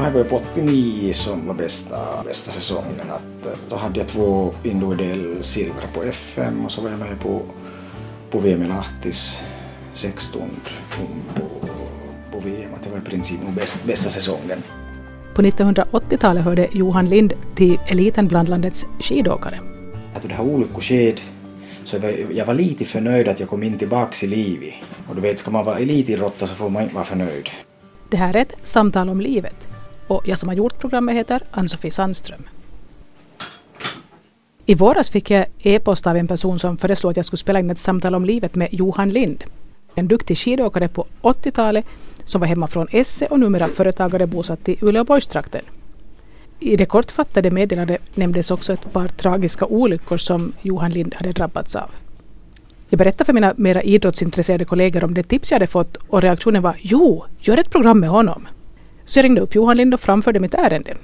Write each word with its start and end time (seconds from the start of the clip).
Här 0.00 0.10
var 0.10 0.18
ju 0.18 0.24
på 0.24 0.36
89 0.36 1.12
som 1.12 1.46
var 1.46 1.54
bästa, 1.54 1.98
bästa 2.24 2.50
säsongen. 2.50 3.10
Att, 3.10 3.46
eh, 3.46 3.58
då 3.68 3.76
hade 3.76 3.98
jag 3.98 4.08
två 4.08 4.54
individuell 4.62 5.36
silver 5.40 5.86
på 5.94 6.02
FM 6.02 6.64
och 6.64 6.72
så 6.72 6.80
var 6.80 6.90
jag 6.90 6.98
med 6.98 7.20
på, 7.20 7.42
på 8.30 8.38
VM 8.38 8.62
i 8.62 8.68
Lahtis 8.68 9.42
16 9.94 10.50
på, 10.90 11.02
på 12.32 12.40
VM. 12.40 12.74
Att 12.74 12.82
det 12.82 12.90
var 12.90 12.98
i 12.98 13.00
princip 13.00 13.42
nog 13.44 13.52
bäst, 13.52 13.84
bästa 13.84 14.10
säsongen. 14.10 14.62
På 15.34 15.42
1980-talet 15.42 16.44
hörde 16.44 16.68
Johan 16.72 17.08
Lind 17.08 17.32
till 17.54 17.78
eliten 17.86 18.28
bland 18.28 18.48
landets 18.48 18.86
skidåkare. 19.00 19.60
Att 20.14 20.22
det 20.22 20.34
här 20.34 20.44
olyckoskedet 20.44 21.22
så 21.84 21.96
jag 21.96 22.00
var, 22.00 22.14
jag 22.32 22.46
var 22.46 22.54
lite 22.54 22.84
förnöjd 22.84 23.28
att 23.28 23.40
jag 23.40 23.48
kom 23.48 23.62
in 23.62 23.78
tillbaks 23.78 24.24
i 24.24 24.26
livet. 24.26 24.74
Och 25.08 25.14
du 25.14 25.20
vet, 25.20 25.38
ska 25.38 25.50
man 25.50 25.64
vara 25.64 25.78
elitidrottare 25.78 26.48
så 26.48 26.54
får 26.54 26.68
man 26.68 26.82
inte 26.82 26.94
vara 26.94 27.04
förnöjd. 27.04 27.48
Det 28.10 28.16
här 28.16 28.36
är 28.36 28.40
ett 28.40 28.54
samtal 28.62 29.08
om 29.08 29.20
livet 29.20 29.67
och 30.08 30.28
jag 30.28 30.38
som 30.38 30.48
har 30.48 30.56
gjort 30.56 30.78
programmet 30.78 31.16
heter 31.16 31.42
Ann-Sofie 31.50 31.90
Sandström. 31.90 32.42
I 34.66 34.74
våras 34.74 35.10
fick 35.10 35.30
jag 35.30 35.46
e-post 35.58 36.06
av 36.06 36.16
en 36.16 36.26
person 36.26 36.58
som 36.58 36.78
föreslog 36.78 37.10
att 37.10 37.16
jag 37.16 37.24
skulle 37.24 37.38
spela 37.38 37.58
in 37.58 37.70
ett 37.70 37.78
samtal 37.78 38.14
om 38.14 38.24
livet 38.24 38.54
med 38.54 38.68
Johan 38.72 39.10
Lind. 39.10 39.44
En 39.94 40.08
duktig 40.08 40.38
skidåkare 40.38 40.88
på 40.88 41.06
80-talet 41.22 41.84
som 42.24 42.40
var 42.40 42.48
hemma 42.48 42.66
från 42.66 42.86
Esse 42.90 43.26
och 43.26 43.40
numera 43.40 43.68
företagare 43.68 44.26
bosatt 44.26 44.68
i 44.68 44.76
Uleåborgstrakten. 44.80 45.62
I 46.60 46.76
det 46.76 46.84
kortfattade 46.84 47.50
meddelandet 47.50 48.16
nämndes 48.16 48.50
också 48.50 48.72
ett 48.72 48.92
par 48.92 49.08
tragiska 49.08 49.66
olyckor 49.66 50.16
som 50.16 50.52
Johan 50.62 50.90
Lind 50.90 51.14
hade 51.14 51.32
drabbats 51.32 51.76
av. 51.76 51.90
Jag 52.88 52.98
berättade 52.98 53.24
för 53.24 53.32
mina 53.32 53.54
mera 53.56 53.82
idrottsintresserade 53.82 54.64
kollegor 54.64 55.04
om 55.04 55.14
det 55.14 55.22
tips 55.22 55.50
jag 55.50 55.56
hade 55.56 55.66
fått 55.66 55.96
och 55.96 56.22
reaktionen 56.22 56.62
var 56.62 56.76
”Jo, 56.78 57.24
gör 57.40 57.58
ett 57.58 57.70
program 57.70 58.00
med 58.00 58.10
honom”. 58.10 58.46
Så 59.08 59.18
jag 59.18 59.24
ringde 59.24 59.40
upp 59.40 59.54
Johan 59.54 59.76
Lind 59.76 59.94
och 59.94 60.00
framförde 60.00 60.40
mitt 60.40 60.54
ärende. 60.54 60.94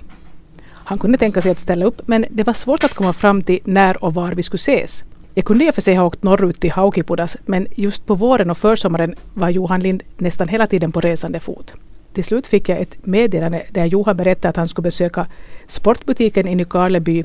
Han 0.70 0.98
kunde 0.98 1.18
tänka 1.18 1.40
sig 1.40 1.52
att 1.52 1.58
ställa 1.58 1.84
upp 1.84 2.02
men 2.06 2.26
det 2.30 2.42
var 2.42 2.52
svårt 2.52 2.84
att 2.84 2.94
komma 2.94 3.12
fram 3.12 3.42
till 3.42 3.60
när 3.64 4.04
och 4.04 4.14
var 4.14 4.32
vi 4.32 4.42
skulle 4.42 4.58
ses. 4.58 5.04
Jag 5.34 5.44
kunde 5.44 5.64
i 5.64 5.70
och 5.70 5.74
för 5.74 5.82
sig 5.82 5.94
ha 5.94 6.04
åkt 6.04 6.22
norrut 6.22 6.60
till 6.60 6.72
Haukipudas 6.72 7.36
men 7.46 7.66
just 7.70 8.06
på 8.06 8.14
våren 8.14 8.50
och 8.50 8.58
försommaren 8.58 9.14
var 9.34 9.48
Johan 9.48 9.80
Lind 9.80 10.02
nästan 10.16 10.48
hela 10.48 10.66
tiden 10.66 10.92
på 10.92 11.00
resande 11.00 11.40
fot. 11.40 11.72
Till 12.12 12.24
slut 12.24 12.46
fick 12.46 12.68
jag 12.68 12.80
ett 12.80 13.06
meddelande 13.06 13.62
där 13.70 13.84
Johan 13.84 14.16
berättade 14.16 14.48
att 14.48 14.56
han 14.56 14.68
skulle 14.68 14.84
besöka 14.84 15.26
sportbutiken 15.66 16.48
i 16.48 16.54
Nykarleby 16.54 17.24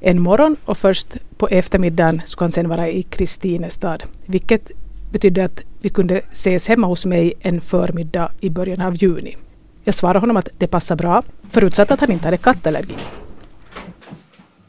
en 0.00 0.20
morgon 0.20 0.56
och 0.64 0.78
först 0.78 1.16
på 1.36 1.48
eftermiddagen 1.48 2.22
skulle 2.24 2.46
han 2.46 2.52
sen 2.52 2.68
vara 2.68 2.88
i 2.88 3.02
Kristinestad. 3.02 4.02
Vilket 4.26 4.70
betydde 5.12 5.44
att 5.44 5.60
vi 5.80 5.88
kunde 5.88 6.20
ses 6.32 6.68
hemma 6.68 6.86
hos 6.86 7.06
mig 7.06 7.34
en 7.40 7.60
förmiddag 7.60 8.32
i 8.40 8.50
början 8.50 8.80
av 8.80 8.94
juni. 8.94 9.36
Jag 9.84 9.94
svarade 9.94 10.18
honom 10.18 10.36
att 10.36 10.48
det 10.58 10.66
passade 10.66 11.02
bra, 11.02 11.22
förutsatt 11.50 11.90
att 11.90 12.00
han 12.00 12.10
inte 12.10 12.24
hade 12.26 12.36
kattallergi. 12.36 12.96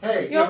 Hej, 0.00 0.28
Ja, 0.30 0.48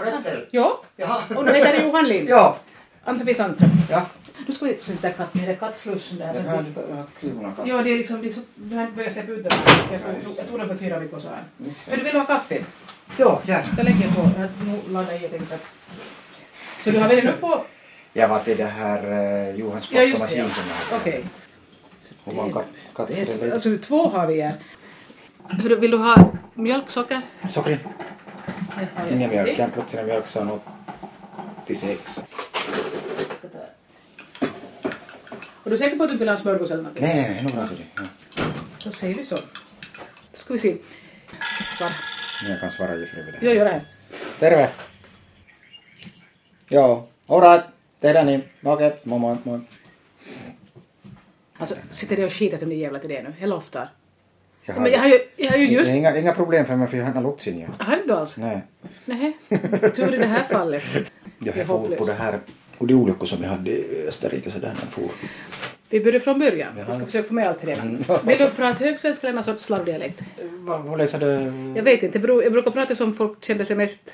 ja. 0.51 0.81
Jaha. 0.97 1.20
och 1.37 1.45
nu 1.45 1.53
heter 1.53 1.73
det 1.73 1.83
Johan 1.83 2.09
Lind. 2.09 2.29
Ja. 2.29 2.57
Ann-Sofie 3.05 3.35
Sandström. 3.35 3.70
Ja. 3.91 4.03
Nu 4.47 4.55
ska 4.55 4.65
vi 4.67 4.77
sitta 4.77 5.11
katt 5.11 5.35
nere 5.35 5.55
kattslussen 5.55 6.19
där. 6.19 6.35
Jag 6.35 6.42
har 6.51 6.59
att- 6.59 6.65
lite 6.69 6.81
jag 6.91 6.97
har 6.97 7.03
skrivit 7.17 7.37
några 7.42 7.67
Ja, 7.67 7.83
det 7.83 7.91
är 7.92 7.98
liksom, 7.98 8.23
det 8.23 8.29
är 8.29 8.33
så, 8.33 8.41
vi 8.55 8.75
har 8.77 8.83
inte 8.83 8.97
börjat 8.97 9.12
släppa 9.12 9.33
ut 9.33 9.48
dem. 9.48 9.59
Jag 9.92 10.01
tog, 10.25 10.33
jag 10.39 10.48
tog 10.48 10.59
dem 10.59 10.69
för 10.69 10.77
fyra 10.77 10.98
veckor 10.98 11.20
sedan. 11.20 11.33
Men 11.89 11.98
du 11.98 12.05
vill 12.05 12.15
ha 12.17 12.25
kaffe? 12.27 12.59
Ja, 13.17 13.41
gärna. 13.47 13.65
Jag 13.77 13.85
lägger 13.85 14.09
på, 14.11 14.31
jag 14.39 14.92
laddat 14.92 15.12
i, 15.12 15.19
jag 15.23 15.31
tänkte 15.31 15.55
att... 15.55 15.65
Så 16.85 16.91
du 16.91 16.98
har 16.98 17.09
väl 17.09 17.29
upp 17.29 17.41
på... 17.41 17.65
Jag 18.12 18.29
var 18.29 18.39
till 18.39 18.57
det 18.57 18.65
här 18.65 19.07
uh, 19.51 19.57
Johans 19.57 19.89
Ja, 19.92 20.03
just 20.03 20.29
det. 20.29 20.37
ja. 20.37 20.45
jag. 20.91 21.01
Okej. 21.01 21.25
Hon 22.25 22.37
var 22.37 22.51
katt, 22.53 22.65
Är- 22.98 23.53
Alltså 23.53 23.78
två 23.78 24.09
har 24.09 24.27
vi 24.27 24.41
här. 24.41 24.55
Hörru, 25.48 25.77
Vill 25.77 25.91
du 25.91 25.97
ha 25.97 26.33
mjölk, 26.55 26.91
socker? 26.91 27.20
Har 27.41 27.78
Ingen 29.11 29.31
mjölk. 29.31 29.59
Jag 29.59 29.64
har 29.64 29.70
plötsligt 29.70 30.06
mjölk 30.06 30.35
något 30.35 30.63
86. 31.64 32.20
Ska 33.39 33.48
ta- 33.48 33.58
Och 35.63 35.70
du 35.70 35.73
är 35.73 35.77
säker 35.77 35.96
på 35.96 36.05
att 36.05 36.11
du 36.11 36.17
vill 36.17 36.29
ha 36.29 36.36
smörgås 36.36 36.70
eller 36.70 36.83
något? 36.83 37.01
Nej, 37.01 37.14
nej, 37.23 37.30
nej. 37.30 37.42
Nog 37.42 37.52
bra 37.52 37.67
så 37.67 37.74
det. 37.74 37.85
Ja. 37.96 38.02
Då 38.85 38.91
säger 38.92 39.14
vi 39.14 39.24
så. 39.24 39.35
Då 39.36 39.42
ska 40.33 40.52
vi 40.52 40.58
se. 40.61 40.77
Svar. 41.79 41.91
Jag 42.48 42.61
kan 42.61 42.70
svara 42.70 42.95
ju 42.97 43.07
för 43.07 43.17
det. 43.17 43.39
Jag 43.47 43.55
gör 43.55 43.64
det. 43.64 43.83
Terve. 44.39 44.68
Joo. 46.68 47.08
Alright. 47.27 47.64
Tehdään 48.01 48.27
niin. 48.27 48.42
Okei. 48.63 48.86
Okay. 48.86 48.98
Moi 49.05 49.18
moi 49.18 49.36
moi. 49.45 49.61
Alltså, 51.59 51.75
sitter 51.92 52.17
det 52.17 52.25
och 52.25 52.33
skiter 52.33 52.59
till 52.59 52.69
den 52.69 52.79
jävla 52.79 52.98
till 52.98 53.09
det 53.09 53.23
nu? 53.23 53.33
Hela 53.39 53.57
ofta. 53.57 53.89
Jag 54.65 54.79
Men 54.79 54.92
jag 54.92 54.98
har 54.98 55.09
ju, 55.09 55.19
jag 55.37 55.51
har 55.51 55.59
ju 55.59 55.67
just... 55.67 55.91
Inga, 55.91 56.19
inga 56.19 56.33
problem 56.33 56.67
för 56.67 56.77
mig 56.77 56.89
för 56.89 56.97
jag 56.97 57.05
har 57.05 57.23
lotsin 57.23 57.59
ju. 57.59 57.67
Har 57.79 57.97
du 57.97 58.03
inte 58.03 58.17
alls? 58.17 58.37
Nej. 58.37 58.61
Nej. 59.05 59.37
Tur 59.97 60.15
i 60.15 60.19
det 60.19 60.27
här 60.27 60.45
fallet. 60.45 60.83
Jag 61.39 61.53
har 61.53 61.65
hopplöst. 61.65 61.98
på 61.98 62.07
det 62.07 62.13
här 62.13 62.41
och 62.79 62.87
de 62.87 62.95
olyckor 62.95 63.27
som 63.27 63.42
jag 63.42 63.51
hade 63.51 63.70
i 63.70 64.05
Österrike 64.09 64.51
så 64.51 64.59
där 64.59 64.69
när 64.69 64.81
jag 64.81 64.92
for. 64.92 65.09
Vi 65.89 66.01
börjar 66.01 66.20
från 66.20 66.39
början. 66.39 66.73
Vi 66.77 66.95
ska 66.95 67.07
försöka 67.07 67.29
få 67.29 67.35
med 67.35 67.48
allt 67.48 67.59
till 67.59 67.69
det. 67.69 67.75
Mm. 67.75 68.05
Vill 68.25 68.39
du 68.39 68.48
prata 68.51 68.85
högsvenska 68.85 69.27
eller 69.27 69.35
någon 69.35 69.45
sorts 69.45 69.63
slarvdialekt? 69.63 70.21
Vad, 70.42 70.98
läser 70.98 71.19
du? 71.19 71.27
Jag 71.77 71.83
vet 71.83 72.03
inte. 72.03 72.19
Jag 72.19 72.53
brukar 72.53 72.71
prata 72.71 72.97
som 72.97 73.15
folk 73.15 73.45
kände 73.45 73.67
sig 73.67 73.77
mest... 73.77 74.11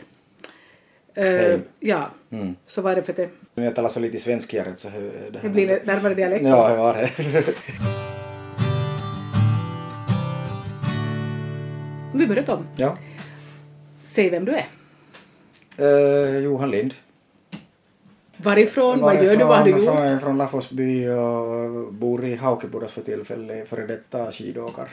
Hej. 1.14 1.60
ja. 1.80 2.10
Mm. 2.30 2.56
Så 2.66 2.82
var 2.82 2.94
det 2.94 3.02
för 3.02 3.12
det. 3.12 3.28
När 3.54 3.64
jag 3.64 3.74
talar 3.74 3.88
så 3.88 4.00
lite 4.00 4.18
svenskigare 4.18 4.72
så 4.76 4.88
det, 4.88 5.00
det, 5.30 5.38
Det 5.42 5.48
blir 5.48 5.82
närmare 5.84 6.14
dialekt. 6.14 6.44
Ja, 6.44 6.68
det 6.68 6.76
var 6.76 6.94
det. 6.94 7.10
Vi 12.14 12.26
börjar 12.26 12.50
om. 12.50 12.66
ja. 12.76 12.96
Säg 14.04 14.30
vem 14.30 14.44
du 14.44 14.52
är. 14.52 14.66
Eh, 15.78 16.38
Johan 16.38 16.70
Lind. 16.70 16.94
Varifrån? 18.36 19.00
Vad 19.00 19.24
gör 19.24 19.36
du? 19.36 19.44
Vad 19.44 19.58
har 19.58 19.64
du 19.64 19.70
gjort? 19.70 19.84
Från, 19.84 20.20
från 20.20 20.38
Laforsby 20.38 21.08
och 21.08 21.92
bor 21.92 22.24
i 22.24 22.34
Haukepudas 22.36 22.92
för 22.92 23.02
tillfället, 23.02 23.68
före 23.68 23.86
detta 23.86 24.32
skidåkare. 24.32 24.88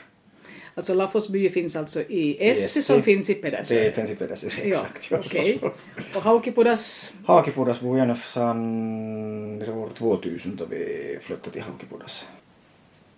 Alltså 0.78 0.94
Laforsby 0.94 1.50
finns 1.50 1.76
alltså 1.76 2.02
i 2.02 2.48
Essi 2.50 2.82
som 2.82 3.02
finns 3.02 3.30
i 3.30 3.34
Pedersö. 3.34 3.74
Det 3.74 3.86
är 3.86 3.90
Pensipedäs, 3.90 4.44
exakt. 4.44 5.10
Ja, 5.10 5.18
okej. 5.18 5.60
Och 6.14 6.22
Haukipudas, 6.22 7.12
Haukipudas 7.26 7.80
bor 7.80 7.98
jag 7.98 8.08
nu 8.08 8.14
sedan 8.14 9.62
år 9.68 9.88
2000 9.94 10.56
då 10.56 10.64
vi 10.64 11.18
flyttade 11.20 11.50
till 11.50 11.62
Haukipudas. 11.62 12.28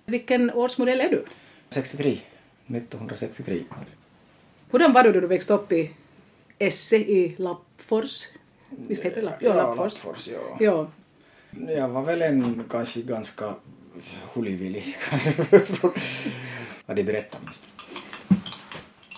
vilken 0.06 0.50
årsmodell 0.50 1.00
är 1.00 1.08
du? 1.08 1.24
63. 1.68 2.18
1963. 2.66 3.62
Hurdan 4.70 4.92
var 4.92 5.02
du 5.02 5.12
då 5.12 5.20
du 5.20 5.26
växte 5.26 5.52
upp 5.54 5.72
i 5.72 5.90
Esse 6.58 6.96
i 6.96 7.34
Lappfors? 7.38 8.26
Visst 8.70 9.02
heter 9.02 9.16
det 9.16 9.22
Lapp? 9.22 9.42
Ja, 9.42 9.54
Lappfors. 9.54 10.04
Lappfors, 10.04 10.28
ja. 10.28 10.56
Ja. 10.60 10.90
Jag 11.72 11.88
var 11.88 12.02
väl 12.02 12.22
en 12.22 12.64
kanske 12.70 13.02
ganska 13.02 13.54
hulivillig. 14.34 14.96
Vad 16.86 16.96
de 16.96 17.02
berättar 17.02 17.40
mest. 17.40 17.62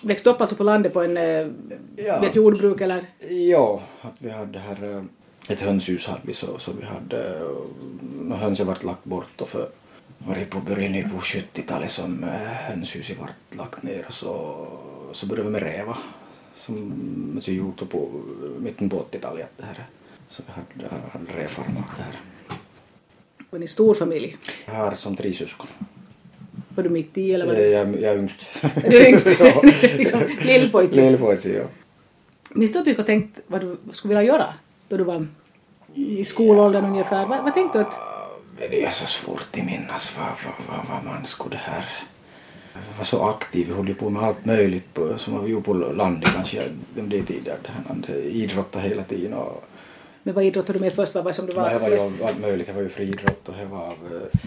Växte 0.03 0.31
upp 0.31 0.41
alltså 0.41 0.57
på 0.57 0.65
landet 0.65 0.93
på 0.93 1.03
en, 1.03 1.17
eh, 1.17 1.47
Ja. 1.97 2.27
ett 2.27 2.37
jordbruk 2.37 2.81
eller? 2.81 3.07
Ja, 3.29 3.83
att 4.01 4.15
vi 4.19 4.31
hade 4.31 4.59
här 4.59 4.93
eh, 4.97 5.03
ett 5.49 5.61
hönshus 5.61 6.07
hade 6.07 6.21
vi 6.23 6.33
så, 6.35 6.59
så 6.59 6.73
vi 6.81 6.87
hade 6.87 7.41
uh, 7.41 8.37
hönsen 8.37 8.67
vart 8.67 8.83
lagt 8.83 9.05
bort 9.05 9.41
och 9.41 9.49
för 9.49 9.69
var 10.19 10.35
det 10.35 10.45
på 10.45 10.59
början 10.61 11.11
på 11.11 11.17
70-talet 11.17 11.91
som 11.91 12.23
hönshuset 12.69 13.19
vart 13.21 13.59
lagt 13.59 13.83
ner 13.83 14.05
och 14.07 14.13
så, 14.13 14.67
så 15.13 15.27
började 15.27 15.49
vi 15.49 15.53
med 15.53 15.63
räva 15.63 15.99
som 16.57 17.39
så 17.43 17.53
gjort 17.53 17.91
på 17.91 18.09
mitten 18.59 18.91
på 18.91 18.97
80-talet 18.97 19.51
det 19.57 19.65
här. 19.65 19.87
Så 20.29 20.43
vi 20.47 20.53
hade, 20.53 20.95
hade 21.13 21.43
rävfarmar 21.43 21.83
det 21.97 22.03
här. 22.03 22.21
Var 23.51 23.59
ni 23.59 23.69
stor 23.69 23.95
familj? 23.95 24.37
Jag 24.67 24.75
har 24.75 24.95
som 24.95 25.17
tre 25.17 25.33
syskon. 25.33 25.67
Var 26.75 26.85
du 26.85 26.91
mitt 26.91 27.19
i 27.19 27.33
eller 27.35 27.47
var 27.47 27.53
Jag, 27.55 27.63
du? 27.63 27.71
jag, 27.71 28.03
jag 28.03 28.13
är 28.15 28.19
yngst. 28.19 28.41
Du 28.91 28.97
är 28.97 29.09
yngst. 29.09 29.29
Ja. 29.41 29.61
liksom. 29.97 30.21
Lillpojke, 30.45 31.49
ja. 31.53 31.65
Minns 32.51 32.73
du 32.73 32.79
att 32.79 32.85
du 32.85 32.91
gick 32.91 32.99
och 33.01 33.07
tänkt 33.07 33.39
vad 33.47 33.61
du 33.61 33.77
skulle 33.93 34.15
vilja 34.15 34.33
göra 34.33 34.55
då 34.89 34.97
du 34.97 35.05
var 35.05 35.27
i 35.95 36.25
skolåldern 36.25 36.85
ungefär? 36.85 37.27
Vad, 37.27 37.45
vad 37.45 37.55
tänkte 37.55 37.79
du 37.79 37.85
att... 37.85 37.93
Det 38.71 38.85
är 38.85 38.91
så 38.91 39.07
svårt 39.07 39.47
att 39.53 39.65
minnas 39.65 40.17
vad, 40.19 40.27
vad, 40.27 40.77
vad, 40.77 40.87
vad 41.05 41.15
man 41.15 41.27
skulle 41.27 41.57
här... 41.57 41.85
Jag 42.75 42.99
var 42.99 43.05
så 43.05 43.29
aktiv, 43.29 43.67
vi 43.69 43.75
höll 43.75 43.89
ju 43.89 43.95
på 43.95 44.11
med 44.11 44.23
allt 44.23 44.45
möjligt 44.45 44.95
på, 44.95 45.19
som 45.19 45.45
vi 45.45 45.51
gjorde 45.51 45.65
på 45.65 45.75
landet 45.75 46.31
kanske 46.35 46.63
de 46.95 47.23
tider. 47.23 47.57
Han 47.89 48.05
idrottade 48.31 48.89
hela 48.89 49.03
tiden 49.03 49.33
och 49.35 49.65
Men 50.23 50.35
vad 50.35 50.45
idrottade 50.45 50.79
du 50.79 50.83
med 50.85 50.93
först? 50.93 51.15
Vad 51.15 51.25
var 51.25 51.33
som 51.33 51.47
du 51.47 51.53
var 51.53 51.71
det 51.71 51.79
var 51.79 51.91
mest- 51.91 52.21
ju 52.21 52.25
allt 52.27 52.41
möjligt. 52.41 52.67
Det 52.67 52.73
var 52.73 52.83
ju 52.83 52.89
friidrott 52.89 53.49
och 53.49 53.55
det 53.57 53.65
var 53.65 53.87
eh, 53.87 54.41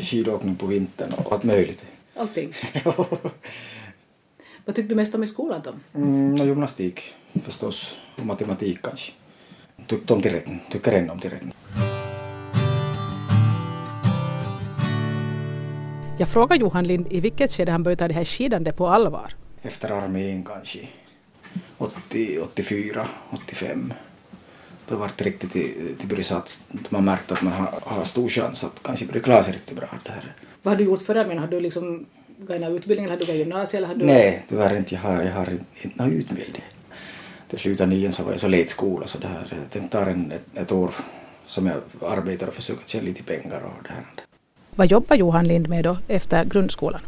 skidåkning 0.00 0.56
på 0.56 0.66
vintern 0.66 1.12
och 1.12 1.32
allt 1.32 1.44
möjligt. 1.44 1.86
Allting. 2.16 2.52
Vad 4.64 4.76
tyckte 4.76 4.88
du 4.88 4.94
mest 4.94 5.14
om 5.14 5.22
i 5.22 5.26
skolan 5.26 5.60
då? 5.64 5.74
Mm, 5.98 6.36
gymnastik 6.46 7.14
förstås 7.44 7.98
och 8.16 8.26
matematik 8.26 8.82
kanske. 8.82 9.12
Tyckte 9.86 10.12
om 10.12 10.22
tillräckligt, 10.22 10.70
tycker 10.70 10.92
ännu 10.92 11.10
om 11.10 11.20
tillräckligt. 11.20 11.54
Jag 16.18 16.28
frågar 16.28 16.56
Johan 16.56 16.84
Lind 16.84 17.12
i 17.12 17.20
vilket 17.20 17.52
skede 17.52 17.72
han 17.72 17.82
började 17.82 17.98
ta 17.98 18.08
det 18.08 18.14
här 18.14 18.24
skidande 18.24 18.72
på 18.72 18.86
allvar. 18.86 19.34
Efter 19.62 19.90
armén 19.90 20.44
kanske 20.44 20.78
80, 21.78 22.38
84, 22.40 23.06
85. 23.30 23.92
Det 24.88 25.24
riktigt 25.24 25.52
till, 25.52 25.96
till 25.98 26.32
att 26.32 26.62
man 26.88 27.04
märkte 27.04 27.34
att 27.34 27.42
man 27.42 27.52
har, 27.52 27.80
har 27.82 28.04
stor 28.04 28.28
chans 28.28 28.64
att 28.64 28.82
kanske 28.82 29.06
börja 29.06 29.22
klara 29.22 29.42
sig 29.42 29.52
riktigt 29.54 29.76
bra 29.76 29.88
där. 30.04 30.34
Vad 30.62 30.74
har 30.74 30.78
du 30.78 30.84
gjort 30.84 31.02
före 31.02 31.20
armén? 31.20 31.38
Har 31.38 31.46
du 31.46 31.60
liksom 31.60 32.06
gått 32.38 32.62
utbildning 32.62 33.04
eller 33.04 33.16
har 33.16 33.20
du 33.20 33.26
gått 33.26 33.36
gymnasiet? 33.36 33.74
Eller 33.74 33.88
har 33.88 33.94
du... 33.94 34.06
Nej, 34.06 34.44
tyvärr 34.48 34.76
inte. 34.76 34.94
Jag 34.94 35.02
har, 35.02 35.22
jag 35.22 35.32
har 35.32 35.48
inte 35.82 36.02
någon 36.02 36.12
utbildning. 36.12 36.64
Till 37.48 37.58
slutet 37.58 37.80
av 37.80 37.88
nian 37.88 38.12
så 38.12 38.24
var 38.24 38.30
jag 38.30 38.40
så 38.40 38.48
lät 38.48 38.68
skola 38.68 39.06
så 39.06 39.18
det 39.18 39.26
här, 39.26 39.46
jag 39.50 39.70
tänkte 39.70 39.98
ta 39.98 40.04
en, 40.04 40.32
ett, 40.32 40.58
ett 40.58 40.72
år 40.72 40.90
som 41.46 41.66
jag 41.66 41.76
arbetar 42.00 42.46
och 42.46 42.54
försöker 42.54 42.88
tjäna 42.88 43.04
lite 43.04 43.22
pengar 43.22 43.62
och 43.62 43.82
det 43.82 43.92
här. 43.92 44.04
Vad 44.70 44.86
jobbar 44.86 45.16
Johan 45.16 45.48
Lind 45.48 45.68
med 45.68 45.84
då 45.84 45.96
efter 46.08 46.44
grundskolan? 46.44 47.00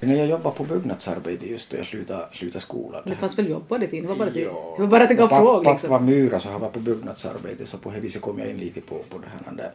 När 0.00 0.16
jag 0.16 0.26
jobbade 0.26 0.56
på 0.56 0.64
byggnadsarbete 0.64 1.46
just 1.50 1.70
då 1.70 1.76
jag 1.76 1.86
slutade, 1.86 2.26
slutade 2.32 2.60
skolan. 2.60 3.02
Det 3.06 3.16
fanns 3.16 3.38
väl 3.38 3.48
jobb 3.50 3.68
på 3.68 3.78
det 3.78 3.86
tiden? 3.86 4.02
Det 4.02 4.08
var 4.08 4.16
bara, 4.16 4.30
det, 4.30 4.40
Ja. 4.40 4.74
det 4.76 4.82
var 4.82 4.88
bara 4.88 5.02
att 5.02 5.08
det 5.08 5.14
gav 5.14 5.28
Pappa- 5.28 5.40
frågor 5.42 5.64
Pappa 5.64 5.72
liksom. 5.72 5.90
var 5.90 6.00
murare 6.00 6.40
så 6.40 6.48
han 6.48 6.60
var 6.60 6.68
på 6.68 6.78
byggnadsarbete 6.78 7.66
så 7.66 7.78
på 7.78 7.90
det 7.90 8.00
viset 8.00 8.22
kom 8.22 8.38
jag 8.38 8.50
in 8.50 8.56
lite 8.56 8.80
på, 8.80 8.98
på 8.98 9.18
det 9.18 9.26
här. 9.46 9.56
Där. 9.56 9.72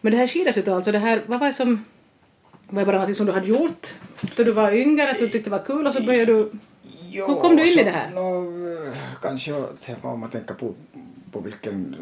Men 0.00 0.12
det 0.12 0.18
här 0.18 0.26
skidåket 0.26 0.68
alltså, 0.68 0.92
det 0.92 0.98
här, 0.98 1.22
vad 1.26 1.40
var 1.40 1.46
det 1.46 1.54
som... 1.54 1.84
Var 2.70 2.80
det 2.82 2.86
bara 2.86 3.06
något 3.06 3.16
som 3.16 3.26
du 3.26 3.32
hade 3.32 3.46
gjort 3.46 3.94
då 4.36 4.42
du 4.44 4.52
var 4.52 4.72
yngre, 4.72 5.10
att 5.10 5.18
du 5.18 5.28
tyckte 5.28 5.50
det 5.50 5.56
var 5.56 5.64
kul 5.64 5.86
och 5.86 5.94
så 5.94 6.02
började 6.02 6.32
du... 6.32 6.50
Jo, 7.10 7.26
Hur 7.28 7.34
kom 7.34 7.56
du 7.56 7.62
in 7.62 7.68
i 7.68 7.72
så- 7.72 7.84
det 7.84 7.90
här? 7.90 8.10
Nå, 8.14 8.44
kanske 9.22 9.52
om 10.02 10.20
man 10.20 10.30
tänker 10.30 10.54
på, 10.54 10.74
på 11.32 11.40
vilken 11.40 11.96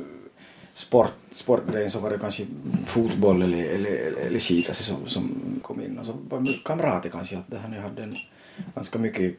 sport, 0.76 1.12
sportgren 1.30 1.90
så 1.90 1.98
var 1.98 2.10
det 2.10 2.18
kanske 2.18 2.46
fotboll 2.84 3.42
eller, 3.42 3.64
eller, 3.68 3.90
eller 4.26 4.38
skidåkning 4.38 4.74
som, 4.74 5.06
som 5.06 5.60
kom 5.62 5.80
in. 5.80 5.98
Och 5.98 6.06
så 6.06 6.14
var 6.28 6.40
det 6.40 6.64
kamrater 6.64 7.10
kanske 7.10 7.38
att 7.38 7.50
det 7.50 7.58
här, 7.58 7.74
jag 7.74 7.82
hade 7.82 8.02
en, 8.02 8.14
ganska 8.74 8.98
mycket 8.98 9.34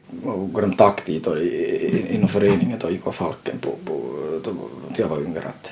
kontakt 0.52 0.78
takt 0.78 1.06
dit 1.06 1.26
och 1.26 1.38
i, 1.38 2.14
inom 2.14 2.28
föreningen 2.28 2.78
då 2.78 2.90
gick 2.90 3.06
och 3.06 3.14
Falken 3.14 3.58
på, 3.58 3.70
på 3.84 4.00
då, 4.44 4.50
jag 4.96 5.08
var 5.08 5.20
yngre 5.20 5.42
att, 5.42 5.70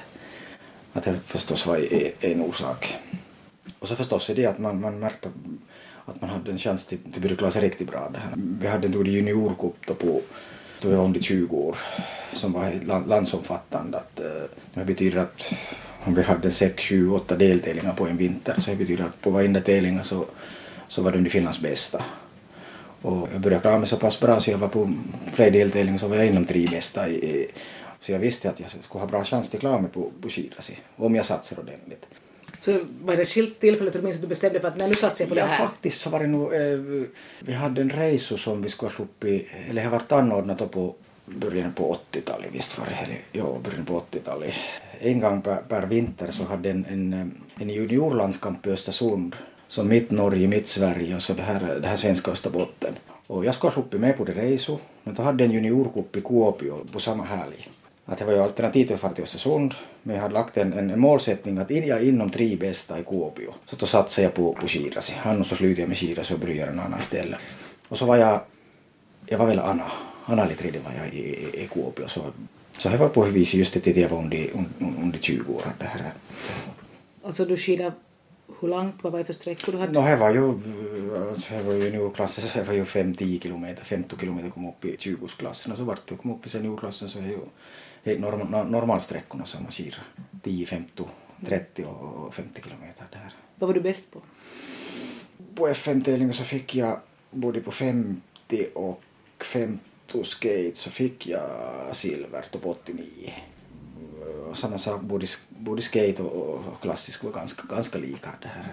att 0.92 1.04
det 1.04 1.14
förstås 1.24 1.66
var 1.66 1.94
en, 2.20 2.40
orsak. 2.42 2.96
Och 3.78 3.88
så 3.88 3.96
förstås 3.96 4.30
är 4.30 4.34
det 4.34 4.46
att 4.46 4.58
man, 4.58 4.80
man 4.80 4.98
märkte 4.98 5.28
att, 5.28 6.14
att 6.14 6.20
man 6.20 6.30
hade 6.30 6.50
en 6.50 6.58
chans 6.58 6.86
till, 6.86 6.98
till 6.98 7.12
att 7.14 7.22
börja 7.22 7.36
klara 7.36 7.50
sig 7.50 7.62
riktigt 7.62 7.90
bra. 7.90 8.10
Det 8.12 8.18
här. 8.18 8.32
Vi 8.36 8.66
hade 8.66 8.86
en 8.86 8.92
tur 8.92 9.04
juniorcup 9.04 9.86
då 9.86 9.94
på 9.94 10.20
då 10.80 10.88
vi 10.88 10.94
var 10.94 11.04
under 11.04 11.20
20 11.20 11.56
år 11.56 11.76
som 12.36 12.52
var 12.52 12.72
land, 12.86 13.08
landsomfattande. 13.08 13.98
Att, 13.98 14.20
eh, 14.20 14.26
det 14.74 14.84
betyder 14.84 15.18
att 15.20 15.52
om 16.04 16.14
vi 16.14 16.22
hade 16.22 16.50
6, 16.50 16.82
7, 16.82 17.10
8 17.10 17.36
deltävlingar 17.36 17.92
på 17.94 18.06
en 18.06 18.16
vinter 18.16 18.54
så 18.58 18.70
det 18.70 18.76
betyder 18.76 19.04
att 19.04 19.20
på 19.20 19.30
varenda 19.30 19.60
tävling 19.60 20.02
så, 20.04 20.24
så 20.88 21.02
var 21.02 21.12
det 21.12 21.18
under 21.18 21.30
Finlands 21.30 21.60
bästa. 21.60 22.04
Och 23.02 23.28
jag 23.32 23.40
började 23.40 23.60
klara 23.62 23.78
mig 23.78 23.88
så 23.88 23.96
pass 23.96 24.20
bra 24.20 24.40
så 24.40 24.50
jag 24.50 24.58
var 24.58 24.68
på 24.68 24.92
fler 25.34 25.50
deltävlingar 25.50 25.98
så 25.98 26.08
var 26.08 26.16
jag 26.16 26.26
inom 26.26 26.44
tre 26.44 26.66
bästa. 26.70 27.08
I, 27.08 27.48
så 28.00 28.12
jag 28.12 28.18
visste 28.18 28.48
att 28.50 28.60
jag 28.60 28.70
skulle 28.70 29.00
ha 29.00 29.06
bra 29.08 29.24
chans 29.24 29.48
till 29.50 29.56
att 29.56 29.60
klara 29.60 29.80
mig 29.80 29.90
på, 29.90 30.10
på 30.22 30.28
skidåkning 30.28 30.78
om 30.96 31.14
jag 31.14 31.26
satsar 31.26 31.58
ordentligt. 31.60 32.06
Så 32.64 32.78
var 33.04 33.16
det 33.16 33.26
skilt 33.26 33.60
tillfälle 33.60 33.90
att 33.90 33.96
du 33.96 34.02
minns 34.02 34.16
att 34.16 34.22
du 34.22 34.28
bestämde 34.28 34.60
för 34.60 34.68
att 34.68 34.76
nej, 34.76 34.88
nu 34.88 34.94
satsar 34.94 35.24
jag 35.24 35.28
på 35.28 35.36
Ja, 35.38 35.42
det 35.44 35.48
här? 35.50 35.66
faktiskt 35.66 36.00
så 36.00 36.10
var 36.10 36.20
det 36.20 36.26
nog, 36.26 36.54
eh, 36.54 36.78
vi 37.40 37.52
hade 37.52 37.80
en 37.80 37.90
resa 37.90 38.36
som 38.36 38.62
vi 38.62 38.68
skulle 38.68 38.90
ha 38.90 38.96
sluppit, 38.96 39.48
eller 39.70 39.84
har 39.84 39.90
varit 39.90 40.12
anordnat 40.12 40.70
på 40.70 40.94
början 41.26 41.72
på 41.72 41.96
80-talet, 42.12 42.48
visst 42.52 42.78
var 42.78 42.86
det, 42.86 42.94
eller, 42.94 43.20
ja, 43.32 43.58
början 43.64 43.84
på 43.84 44.02
80-talet. 44.10 44.54
En 44.98 45.20
gång 45.20 45.42
per, 45.42 45.56
per 45.56 45.86
vinter 45.86 46.30
så 46.30 46.44
hade 46.44 46.70
en, 46.70 46.86
en, 46.88 47.32
en 47.60 47.70
juniorlandskamp 47.70 48.66
i 48.66 48.70
Östersund, 48.70 49.36
som 49.68 49.88
mitt 49.88 50.10
Norge, 50.10 50.48
mitt 50.48 50.68
Sverige 50.68 51.16
och 51.16 51.22
så 51.22 51.32
det 51.32 51.42
här, 51.42 51.80
det 51.80 51.88
här 51.88 51.96
svenska 51.96 52.30
Österbotten. 52.30 52.94
Och 53.26 53.44
jag 53.44 53.54
skulle 53.54 53.68
ha 53.68 53.74
sluppit 53.74 54.00
med 54.00 54.16
på 54.16 54.24
det 54.24 54.32
reso, 54.32 54.78
men 55.02 55.14
då 55.14 55.22
hade 55.22 55.44
en 55.44 55.52
juniorcup 55.52 56.16
i 56.16 56.20
Kuopio 56.20 56.86
på 56.92 57.00
samma 57.00 57.24
helg. 57.24 57.68
Att 58.04 58.18
det 58.18 58.24
var 58.24 58.32
ju 58.32 58.42
alternativet 58.42 58.90
att 58.90 59.00
fara 59.00 59.12
till 59.12 59.24
Östersund, 59.24 59.74
men 60.02 60.16
jag 60.16 60.22
hade 60.22 60.34
lagt 60.34 60.56
en, 60.56 60.72
en 60.72 61.00
målsättning 61.00 61.58
att 61.58 61.70
jag 61.70 61.88
är 61.88 62.08
inom 62.08 62.30
tre 62.30 62.56
bästa 62.56 63.00
i 63.00 63.02
Kuopio. 63.02 63.54
Så 63.66 63.76
då 63.76 63.86
satsade 63.86 64.24
jag 64.24 64.34
på, 64.34 64.52
på 64.52 64.66
skidåkning. 64.66 65.18
Annars 65.22 65.46
så 65.46 65.56
slutade 65.56 65.80
jag 65.80 65.88
med 65.88 65.98
skidåkning 65.98 66.34
och 66.34 66.46
började 66.46 66.72
en 66.72 66.80
annan 66.80 67.02
ställe. 67.02 67.38
Och 67.88 67.98
så 67.98 68.06
var 68.06 68.16
jag, 68.16 68.40
jag 69.26 69.38
var 69.38 69.46
väl 69.46 69.58
Anna, 69.58 69.92
Tredje 70.26 70.80
var 70.80 70.92
jag 70.98 71.14
i, 71.14 71.18
i, 71.18 71.62
i 71.64 71.66
Kuopio. 71.66 72.08
Så, 72.08 72.32
så 72.72 72.88
jag 72.88 72.98
var 72.98 73.08
på 73.08 73.24
det 73.24 73.30
viset 73.30 73.54
just 73.54 73.82
till 73.82 73.98
jag 73.98 74.08
var 74.08 74.18
under, 74.18 74.50
under, 74.52 75.02
under 75.02 75.18
20 75.18 75.52
år. 75.52 75.62
Det 75.78 75.84
här. 75.84 76.12
Alltså 77.22 77.44
du 77.44 77.56
skidade 77.56 77.92
hur 78.60 78.68
långt? 78.68 78.94
Vad 79.02 79.12
var 79.12 79.18
det 79.18 79.24
för 79.24 79.32
sträckor 79.32 79.72
du 79.72 79.78
hade? 79.78 79.92
No, 79.92 80.06
det 80.06 80.16
var 80.16 80.30
ju, 80.30 80.48
alltså, 81.28 81.54
det 81.54 81.62
var 81.62 81.72
ju 81.72 81.84
juniorklassen 81.84 82.44
så 82.44 82.58
det 82.58 82.64
var 82.64 82.74
ju 82.74 82.84
5-10 82.84 83.42
kilometer, 83.42 83.84
15 83.84 84.18
kilometer 84.18 84.50
kom 84.50 84.68
upp 84.68 84.84
i 84.84 84.96
20-klassen 84.96 85.72
och 85.72 85.78
så 85.78 85.84
vart 85.84 86.06
det 86.06 86.16
kom 86.16 86.30
upp 86.34 86.46
i 86.46 86.48
seniorklassen 86.48 87.08
så 87.08 87.18
är 87.18 87.22
ju 87.22 88.18
norm, 88.18 88.40
no- 88.40 88.70
normalsträckorna 88.70 89.44
som 89.44 89.62
man 89.62 89.72
skidar. 89.72 90.04
10, 90.42 90.66
15, 90.66 91.06
30 91.46 91.84
och 91.84 92.34
50 92.34 92.62
kilometer 92.62 93.04
där. 93.12 93.30
Vad 93.58 93.68
var 93.68 93.74
du 93.74 93.80
bäst 93.80 94.10
på? 94.12 94.20
På 95.54 95.68
FM-tävlingen 95.68 96.34
så 96.34 96.44
fick 96.44 96.74
jag 96.74 97.00
både 97.30 97.60
på 97.60 97.70
50 97.70 98.20
och 98.74 99.02
50 99.38 99.78
skate 100.24 100.70
så 100.74 100.90
fick 100.90 101.26
jag 101.26 101.50
silver 101.92 102.44
på 102.62 102.70
89. 102.70 103.04
Och 104.50 104.56
samma 104.56 104.78
sak, 104.78 105.00
både, 105.00 105.26
både 105.48 105.82
skate 105.82 106.22
och, 106.22 106.54
och 106.54 106.82
klassisk 106.82 107.24
var 107.24 107.32
ganska, 107.32 107.62
ganska 107.74 107.98
lika. 107.98 108.28
Det 108.42 108.48
här, 108.48 108.64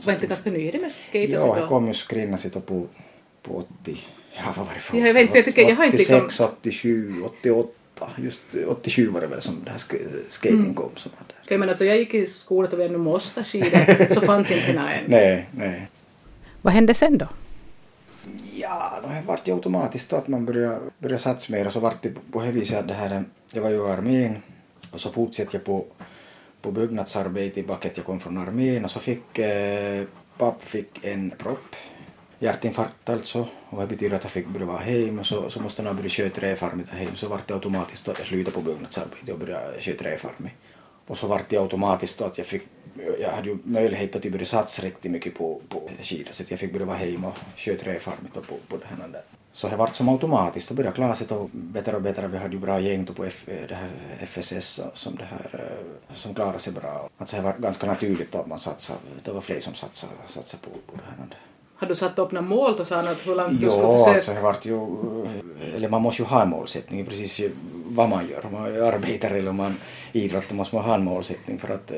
eh, 0.00 0.06
Var 0.06 0.12
inte 0.12 0.26
ganska 0.26 0.50
ny 0.50 0.70
det 0.70 0.78
med 0.80 0.92
skate? 0.92 1.32
Ja, 1.32 1.58
jag 1.58 1.68
kom 1.68 1.86
ju 1.86 1.94
skrinna 1.94 2.36
sitta 2.36 2.60
på, 2.60 2.86
på 3.42 3.56
80, 3.82 3.98
ja 4.36 4.42
vad 4.56 4.66
var 4.66 4.74
det 4.74 4.80
för 4.80 4.98
Ja, 4.98 5.06
jag 5.06 5.14
vet 5.14 5.34
jag 5.34 5.44
tycker 5.44 5.62
jag 5.68 5.76
har 5.76 5.84
inte 5.84 5.96
86, 5.96 6.40
87, 6.40 7.22
88, 7.24 7.70
just 8.16 8.40
87 8.68 9.08
var 9.08 9.20
det 9.20 9.26
väl 9.26 9.40
som 9.40 9.54
det 9.64 9.70
här 9.70 9.78
sk- 9.78 10.08
skating 10.28 10.58
Mm. 10.60 10.74
kom. 10.74 10.90
Som 10.96 11.12
hade. 11.18 11.34
Jag 11.48 11.60
menar 11.60 11.76
då 11.78 11.84
jag 11.84 11.96
gick 11.98 12.14
i 12.14 12.26
skolan 12.26 12.72
och 12.72 12.78
vi 12.80 12.84
ännu 12.84 12.98
måste 12.98 13.44
skida 13.44 13.86
så 14.14 14.20
fanns 14.20 14.50
inte 14.50 14.66
den 14.66 14.78
här 14.78 14.92
än. 14.92 15.04
Nej, 15.10 15.46
nej. 15.56 15.88
Vad 16.62 16.72
hände 16.74 16.94
sen 16.94 17.18
då? 17.18 17.26
Ja, 18.52 19.00
det 19.02 19.22
vart 19.26 19.48
ju 19.48 19.54
automatiskt 19.54 20.10
då 20.10 20.16
att 20.16 20.28
man 20.28 20.46
började, 20.46 20.80
började 20.98 21.22
satsa 21.22 21.52
mer 21.52 21.66
och 21.66 21.72
så 21.72 21.80
vart 21.80 22.02
det 22.02 22.10
på, 22.32 22.42
det 22.42 22.50
viset 22.50 22.78
att 22.78 22.88
det 22.88 22.94
här, 22.94 23.24
jag 23.52 23.62
var 23.62 23.70
ju 23.70 23.76
i 23.76 23.90
armén. 23.90 24.42
Och 24.90 25.00
så 25.00 25.10
fortsatte 25.10 25.56
jag 25.56 25.64
på, 25.64 25.86
på 26.62 26.70
byggnadsarbete 26.70 27.60
i 27.60 27.62
backet 27.62 27.96
jag 27.96 28.06
kom 28.06 28.20
från 28.20 28.38
armén 28.38 28.84
och 28.84 28.90
så 28.90 29.00
fick 29.00 29.38
eh, 29.38 30.04
papp 30.38 30.62
fick 30.62 31.04
en 31.04 31.32
propp, 31.38 31.76
hjärtinfarkt 32.38 33.08
alltså. 33.08 33.46
Och 33.70 33.80
det 33.80 33.86
betyder 33.86 34.16
att 34.16 34.22
jag 34.22 34.32
fick 34.32 34.46
börja 34.46 34.66
vara 34.66 34.78
hem. 34.78 35.18
Och 35.18 35.26
så, 35.26 35.50
så 35.50 35.60
måste 35.60 35.82
jag 35.82 35.96
börja 35.96 36.08
köra 36.08 36.30
träfarmigt 36.30 36.90
hem. 36.90 37.16
Så 37.16 37.28
vart 37.28 37.48
det 37.48 37.54
automatiskt 37.54 38.04
då 38.04 38.12
att 38.12 38.18
jag 38.18 38.26
slutade 38.26 38.54
på 38.54 38.60
byggnadsarbete 38.60 39.32
och 39.32 39.38
började 39.38 39.80
köra 39.80 39.96
träfarmigt. 39.96 40.56
Och 41.06 41.18
så 41.18 41.26
vart 41.26 41.48
det 41.48 41.56
automatiskt 41.56 42.18
då 42.18 42.24
att 42.24 42.38
jag 42.38 42.46
fick, 42.46 42.62
jag 43.20 43.30
hade 43.30 43.48
ju 43.48 43.58
möjlighet 43.64 44.16
att 44.16 44.32
börja 44.32 44.44
satsa 44.44 44.82
riktigt 44.82 45.10
mycket 45.12 45.34
på, 45.34 45.60
på 45.68 45.90
skidor 46.02 46.32
så 46.32 46.42
jag 46.48 46.58
fick 46.60 46.72
börja 46.72 46.86
vara 46.86 46.96
hemma 46.96 47.28
och 47.28 47.36
köra 47.58 47.76
träfarmigt 47.76 48.36
och 48.36 48.46
på, 48.46 48.54
på 48.68 48.76
det 48.76 48.84
här 48.86 49.08
där. 49.08 49.22
Så 49.52 49.68
det 49.68 49.76
vart 49.76 49.94
som 49.94 50.08
automatiskt 50.08 50.70
och 50.70 50.76
började 50.76 50.94
klara 50.96 51.14
sig 51.14 51.26
då 51.30 51.48
bättre 51.52 51.96
och 51.96 52.02
bättre. 52.02 52.28
Vi 52.28 52.38
hade 52.38 52.54
ju 52.54 52.60
bra 52.60 52.80
gäng 52.80 53.06
på 53.06 53.24
F, 53.24 53.44
det 53.68 53.74
här 53.74 53.90
FSS 54.26 54.80
som 54.94 55.16
det 55.16 55.24
här, 55.24 55.60
eh, 56.10 56.14
som 56.14 56.34
klarade 56.34 56.58
sig 56.58 56.72
bra. 56.72 57.08
Alltså 57.18 57.36
det 57.36 57.42
var 57.42 57.52
ganska 57.58 57.86
naturligt 57.86 58.34
att 58.34 58.46
man 58.46 58.58
satsade, 58.58 58.98
det 59.24 59.30
var 59.32 59.40
fler 59.40 59.60
som 59.60 59.74
satsade, 59.74 60.12
satsade 60.26 60.62
på, 60.62 60.70
på 60.70 60.96
det 60.96 61.02
här. 61.18 61.36
Har 61.76 61.86
du 61.88 61.94
satt 61.96 62.18
upp 62.18 62.32
några 62.32 62.46
mål 62.46 62.74
och 62.80 62.86
sa 62.86 62.98
att 62.98 63.26
hur 63.26 63.34
långt 63.34 63.50
du 63.50 63.56
skulle 63.56 63.72
Ja, 63.72 63.98
försöka? 63.98 64.14
alltså 64.16 64.34
det 64.34 64.40
vart 64.40 64.66
ju, 64.66 64.78
eller 65.74 65.88
man 65.88 66.02
måste 66.02 66.22
ju 66.22 66.28
ha 66.28 66.42
en 66.42 66.48
målsättning 66.48 67.06
precis 67.06 67.40
vad 67.86 68.08
man 68.08 68.28
gör. 68.28 68.46
Om 68.46 68.52
man 68.52 68.64
arbetar 68.64 69.30
eller 69.30 69.50
om 69.50 69.56
man 69.56 69.76
idrottar 70.12 70.54
måste 70.54 70.74
man 70.74 70.84
ha 70.84 70.94
en 70.94 71.04
målsättning 71.04 71.58
för 71.58 71.74
att 71.74 71.92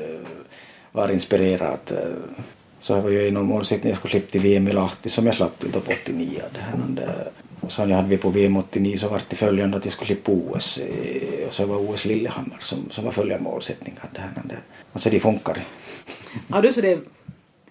vara 0.91 1.13
inspirerad. 1.13 1.73
Att, 1.73 1.91
uh, 1.91 1.97
så 2.79 2.95
det 2.95 3.01
var 3.01 3.09
ju 3.09 3.27
en 3.27 3.45
målsättning 3.45 3.89
jag 3.89 3.97
skulle 3.97 4.11
slippa 4.11 4.31
till 4.31 4.41
VM 4.41 4.67
i 4.67 4.71
Lahti 4.71 5.09
som 5.09 5.25
jag 5.25 5.35
slapp 5.35 5.59
till 5.59 5.71
på 5.71 5.79
89. 5.79 6.41
Det 6.53 6.59
här, 6.59 6.77
men 6.77 6.95
det, 6.95 7.31
och 7.61 7.71
sen 7.71 7.91
hade 7.91 8.07
vi 8.07 8.17
på 8.17 8.29
VM 8.29 8.57
89 8.57 8.97
så 8.97 9.07
vart 9.07 9.29
det 9.29 9.35
följande 9.35 9.77
att 9.77 9.85
jag 9.85 9.93
skulle 9.93 10.05
slippa 10.05 10.31
OS 10.31 10.77
eh, 10.77 11.47
och 11.47 11.53
så 11.53 11.65
var 11.65 11.91
OS 11.91 12.05
Lillehammar 12.05 12.57
som, 12.61 12.89
som 12.89 13.05
var 13.05 13.11
följande 13.11 13.43
målsättning. 13.43 13.99
här, 14.13 14.59
alltså 14.93 15.09
det 15.09 15.19
funkar. 15.19 15.57
Har 16.49 16.61
du 16.61 16.73
så 16.73 16.81
det 16.81 16.99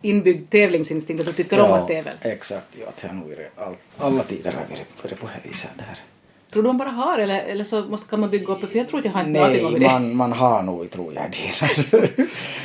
inbyggd 0.02 0.50
tävlingsinstinkt 0.50 1.20
att 1.20 1.26
du 1.26 1.32
tycker 1.32 1.60
om 1.60 1.72
att 1.72 1.86
tävla? 1.86 2.10
exakt. 2.20 2.78
Ja, 2.80 2.86
det 3.00 3.06
har 3.06 3.14
nog 3.14 3.28
varit 3.28 3.50
all, 3.56 3.74
alla 3.98 4.22
tider 4.22 4.52
har 4.52 4.60
varit, 4.60 5.02
på 5.02 5.08
det 5.08 5.48
viset. 5.48 5.70
Det 5.76 5.82
här. 5.82 5.98
Tror 6.52 6.62
du 6.62 6.66
man 6.66 6.78
bara 6.78 6.88
har 6.90 7.18
eller, 7.18 7.40
eller 7.40 7.64
så 7.64 7.82
måste, 7.84 8.10
kan 8.10 8.20
man 8.20 8.30
bygga 8.30 8.52
upp? 8.52 8.70
För 8.70 8.78
jag 8.78 8.88
tror 8.88 8.98
att 8.98 9.04
jag 9.04 9.12
har 9.12 9.20
inte 9.20 9.32
någonting 9.40 9.66
om 9.66 9.72
Nej, 9.72 9.80
det. 9.80 9.86
man, 9.86 10.16
man 10.16 10.32
har 10.32 10.62
nog, 10.62 10.90
tror 10.90 11.14
jag. 11.14 11.24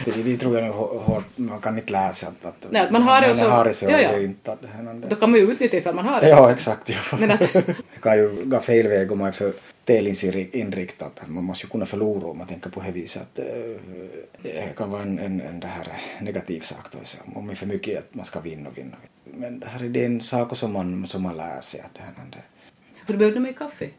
Det, 0.06 0.12
det, 0.12 0.24
det 0.24 0.38
tror 0.38 0.56
jag 0.60 0.65
nog 0.68 0.75
hårt, 0.75 1.24
man 1.36 1.60
kan 1.60 1.77
inte 1.77 1.92
läsa 1.92 2.27
att, 2.27 2.46
att 2.46 2.68
Nej, 2.72 2.88
man 2.92 3.01
har 3.01 3.22
det 3.22 3.32
och 3.32 3.38
så- 3.38 3.44
har 3.50 3.65
det 3.65 3.74
så 3.74 3.86
ja, 3.86 4.00
ja. 4.01 4.12
det 4.12 4.24
inte 4.24 4.51
att 4.51 4.62
det 4.62 5.08
Då 5.10 5.15
kan 5.15 5.32
man 5.32 5.39
ju 5.39 5.51
utnyttja 5.51 5.77
ifall 5.77 5.96
man 5.96 6.06
har 6.06 6.22
det. 6.22 6.30
Ja, 6.30 6.51
exakt. 6.51 6.89
Ja. 6.89 7.18
Men 7.20 7.32
att- 7.32 7.54
det 7.54 7.75
kan 8.01 8.18
ju 8.18 8.46
gå 8.46 8.60
fel 8.60 8.88
väg 8.88 9.12
om 9.12 9.18
man 9.18 9.27
är 9.27 9.32
för 9.32 9.54
tävlingsinriktat. 9.86 11.22
Man 11.27 11.44
måste 11.44 11.65
ju 11.65 11.70
kunna 11.70 11.86
förlora 11.86 12.27
om 12.27 12.38
man 12.38 12.48
tänker 12.48 12.70
på 12.70 12.82
det 12.82 12.92
viset. 12.92 13.22
Att, 13.22 13.39
eh, 13.39 13.46
det 14.44 14.75
kan 14.77 14.92
vara 14.92 15.01
en, 15.01 15.20
en, 15.20 15.42
en 15.42 15.60
det 15.60 15.68
här 15.68 15.88
negativ 16.22 16.60
sak 16.62 16.92
då, 16.92 16.98
om 17.39 17.48
det 17.48 17.54
är 17.54 17.56
för 17.56 17.65
mycket 17.65 17.98
att 17.98 18.15
man 18.15 18.25
ska 18.25 18.39
vinna 18.39 18.70
och 18.70 18.77
vinna. 18.77 18.96
Men 19.24 19.60
det 19.60 19.68
här 19.68 19.84
är 19.86 19.89
den 19.89 20.22
saker 20.22 20.56
som 20.56 20.74
man, 20.74 21.08
som 21.08 21.22
man 21.22 21.38
lär 21.38 21.62
sig. 21.62 21.80
Att 21.82 21.94
det 21.94 22.00
här, 22.01 22.13
det. 22.32 22.38
För 23.05 23.13
du 23.13 23.19
behövde 23.19 23.39
mer 23.39 23.53
kaffe. 23.53 23.89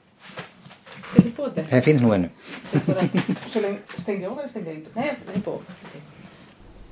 Ska 1.11 1.23
du 1.23 1.31
på 1.31 1.49
det? 1.55 1.63
Här 1.63 1.81
finns 1.81 2.03
nog 2.03 2.15
ännu. 2.15 2.29
Så 3.53 3.61
länge, 3.61 3.79
stängde 3.99 4.23
jag 4.23 4.33
av 4.33 4.39
eller 4.39 4.49
stängde 4.49 4.71
jag 4.71 4.79
inte? 4.79 4.91
Nej, 4.95 5.07
jag 5.07 5.17
stängde 5.17 5.41
på. 5.41 5.61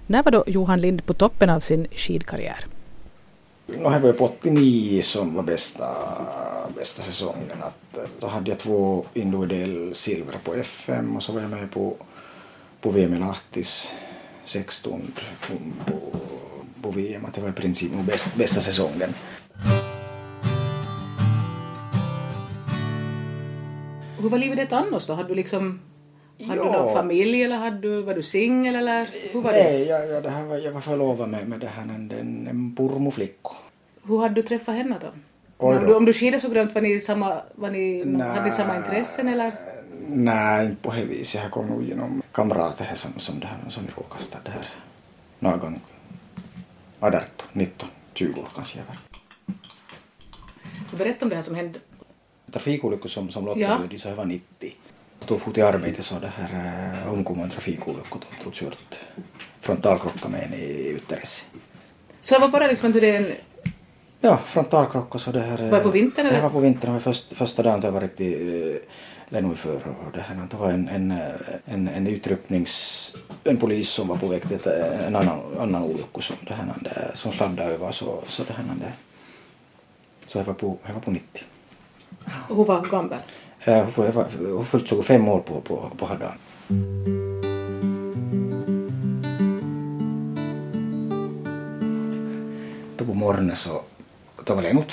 När 0.06 0.23
var 0.23 0.33
då 0.33 0.44
Johan 0.47 0.80
Lind 0.80 1.06
på 1.06 1.14
toppen 1.14 1.50
av 1.50 1.61
sin 1.61 1.87
skidkarriär? 1.90 2.64
No, 3.66 3.88
här 3.88 4.00
var 4.00 4.06
jag 4.09 4.18
på 4.18 4.25
89 4.25 5.02
som 5.02 5.35
var 5.35 5.42
bästa, 5.42 5.87
bästa 6.76 7.02
säsongen. 7.02 7.56
Att, 7.61 7.97
eh, 7.97 8.04
då 8.21 8.26
hade 8.26 8.50
jag 8.50 8.59
två 8.59 9.06
individuell 9.14 9.94
silver 9.94 10.38
på 10.44 10.54
FM 10.54 11.16
och 11.16 11.23
så 11.23 11.33
var 11.33 11.40
jag 11.40 11.50
med 11.50 11.71
på, 11.71 11.97
på 12.80 12.90
VM 12.90 13.14
i 13.14 13.18
Lahtis 13.18 13.92
16 14.44 15.12
på, 15.40 15.54
på, 15.92 16.00
på 16.83 16.90
VM. 16.90 17.25
Att 17.25 17.35
det 17.35 17.40
var 17.40 17.49
i 17.49 17.52
princip 17.52 17.92
bäst, 18.06 18.35
bästa 18.35 18.61
säsongen. 18.61 19.14
Hur 24.25 24.31
var 24.31 24.38
livet 24.38 24.73
annars 24.73 25.07
då? 25.07 25.12
Hade 25.14 25.28
du 25.28 25.35
liksom... 25.35 25.81
Hade 26.49 26.61
du 26.61 26.66
Ja. 26.66 26.73
någon 26.73 26.95
familj 26.95 27.43
eller 27.45 27.57
hade 27.57 27.78
du, 27.78 28.02
var 28.02 28.14
du 28.14 28.23
singel 28.23 28.76
eller 28.76 29.09
hur 29.33 29.40
var 29.40 29.52
det? 29.52 29.62
Nej, 29.64 29.83
jag, 29.85 30.09
jag, 30.11 30.23
det 30.23 30.31
här 30.31 30.45
var, 30.45 30.57
jag 30.57 30.73
var 30.73 30.81
förlovad 30.81 31.28
med, 31.28 31.49
med 31.49 31.61
det 31.61 31.66
här, 31.66 31.83
en, 31.83 32.11
en, 32.11 32.47
en 32.47 32.75
pormoflicka. 32.75 33.50
Hur 34.07 34.19
hade 34.21 34.35
du 34.35 34.43
träffat 34.43 34.75
henne 34.75 34.97
då? 35.00 35.07
Oj 35.59 35.76
Om 35.76 35.87
du, 35.87 35.95
om 35.95 36.04
du 36.04 36.12
skilde 36.12 36.40
så 36.40 36.49
grönt, 36.49 36.75
var 36.75 36.81
ni 36.83 37.00
samma, 37.00 37.43
var 37.54 37.71
ni, 37.71 37.99
hade 38.23 38.45
ni 38.45 38.50
samma 38.50 38.76
intressen 38.76 39.28
eller? 39.28 39.52
Nej, 40.09 40.66
inte 40.66 40.83
på 40.83 40.93
det 40.93 41.04
viset. 41.04 41.43
Jag 41.43 41.50
kom 41.50 41.66
nog 41.66 41.85
genom 41.85 42.23
kamrater 42.33 42.90
som, 42.95 43.11
som, 43.19 43.40
det 43.40 43.47
här, 43.47 43.59
som 43.69 43.83
vi 43.87 43.90
råkade 43.97 44.25
det 44.45 44.50
här. 44.50 44.69
Någon 45.38 45.59
gång 45.59 45.81
18, 47.00 47.21
19, 47.52 47.88
20 48.14 48.40
år 48.40 48.49
kanske 48.54 48.78
jag 48.78 48.85
var. 48.87 48.97
Berätta 50.99 51.25
om 51.25 51.28
det 51.28 51.37
här 51.37 51.43
som 51.43 51.54
hände. 51.54 51.78
Trafikolyckor 52.54 53.08
som, 53.08 53.30
som 53.30 53.44
Lotta 53.46 53.61
Ja. 53.61 53.68
dödade 53.68 53.99
så 53.99 54.08
jag 54.08 54.16
var 54.16 54.25
90. 54.25 54.75
Då 55.26 55.38
for 55.38 55.52
till 55.52 55.64
arbete 55.64 56.02
så 56.02 56.14
det 56.18 56.32
här 56.37 56.50
äh, 57.06 57.12
omkom 57.12 57.40
en 57.40 57.50
trafikolycka 57.50 58.14
och 58.14 58.44
tog 58.44 58.52
kört 58.52 58.99
frontalkrocka 59.61 60.28
med 60.28 60.42
en 60.42 60.54
i 60.54 60.94
Ytteressä. 60.96 61.46
Så 62.20 62.34
det 62.34 62.40
var 62.40 62.49
bara 62.49 62.66
liksom 62.66 62.87
inte 62.87 63.00
det 63.00 63.16
en... 63.16 63.32
Ja, 64.20 64.37
frontalkrocka 64.37 65.18
så 65.18 65.32
det 65.32 65.40
här... 65.40 65.70
Var 65.70 65.78
det 65.78 65.84
på 65.84 65.90
vintern, 65.90 66.26
Det 66.26 66.34
här 66.34 66.42
var 66.42 66.50
på 66.50 66.61
vintern. 66.61 66.90
Det 66.90 66.92
var 66.92 67.00
först, 67.00 67.32
första 67.32 67.62
dagen 67.62 67.80
då 67.80 67.87
jag 67.87 67.92
var 67.92 68.00
riktigt 68.00 68.40
äh, 68.40 68.82
Lenui 69.28 69.56
för 69.56 69.75
och 69.76 70.12
det 70.12 70.20
här 70.20 70.46
det 70.50 70.56
var 70.56 70.70
en, 70.70 70.88
en, 70.88 71.14
en, 71.64 71.88
en 71.88 72.06
utrycknings... 72.06 73.16
En 73.44 73.56
polis 73.56 73.88
som 73.88 74.08
var 74.08 74.16
på 74.16 74.26
väg 74.26 74.49
till 74.49 74.70
en 75.06 75.16
annan, 75.16 75.40
annan 75.58 75.82
olycka 75.82 76.20
som 76.20 76.37
det 76.49 76.54
här 76.54 76.75
det, 76.80 77.11
som 77.14 77.32
sladdade 77.32 77.75
över 77.75 77.92
så, 77.92 78.23
så 78.28 78.42
det 78.44 78.52
här 78.52 78.64
det. 78.80 78.92
Så 80.26 80.38
jag 80.38 80.44
var 80.44 80.54
på, 80.54 80.76
jag 80.87 80.94
var 80.94 81.00
på 81.00 81.11
90. 81.11 81.44
Hon 82.49 82.66
var 82.66 82.87
gammal. 82.90 83.18
Eh, 83.64 83.87
Hon 83.97 84.04
jag 84.04 84.66
fyllt 84.66 84.88
25 84.88 85.28
år 85.28 85.40
på, 85.40 85.61
på, 85.61 85.90
på 85.99 86.06
här 86.06 86.18
dagen. 86.18 86.38
Då 92.97 93.04
på 93.04 93.14
morgonen 93.14 93.56
så 93.56 93.83
då 94.44 94.54
var 94.54 94.62
Lennart. 94.62 94.92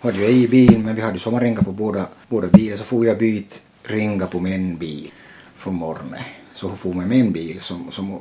Hade 0.00 0.18
ju 0.18 0.24
ej 0.24 0.48
bil 0.48 0.78
men 0.78 0.94
vi 0.94 1.02
hade 1.02 1.18
sommarringa 1.18 1.62
på 1.62 1.72
båda, 1.72 2.06
båda 2.28 2.48
bilar 2.48 2.76
så 2.76 2.84
får 2.84 3.06
jag 3.06 3.18
byt 3.18 3.62
ringa 3.82 4.26
på 4.26 4.40
min 4.40 4.76
bil 4.76 5.12
från 5.56 5.74
morgonen. 5.74 6.20
Så 6.52 6.66
hon 6.66 6.76
får 6.76 6.92
med 6.92 7.08
min 7.08 7.32
bil 7.32 7.60
som, 7.60 7.92
som 7.92 8.18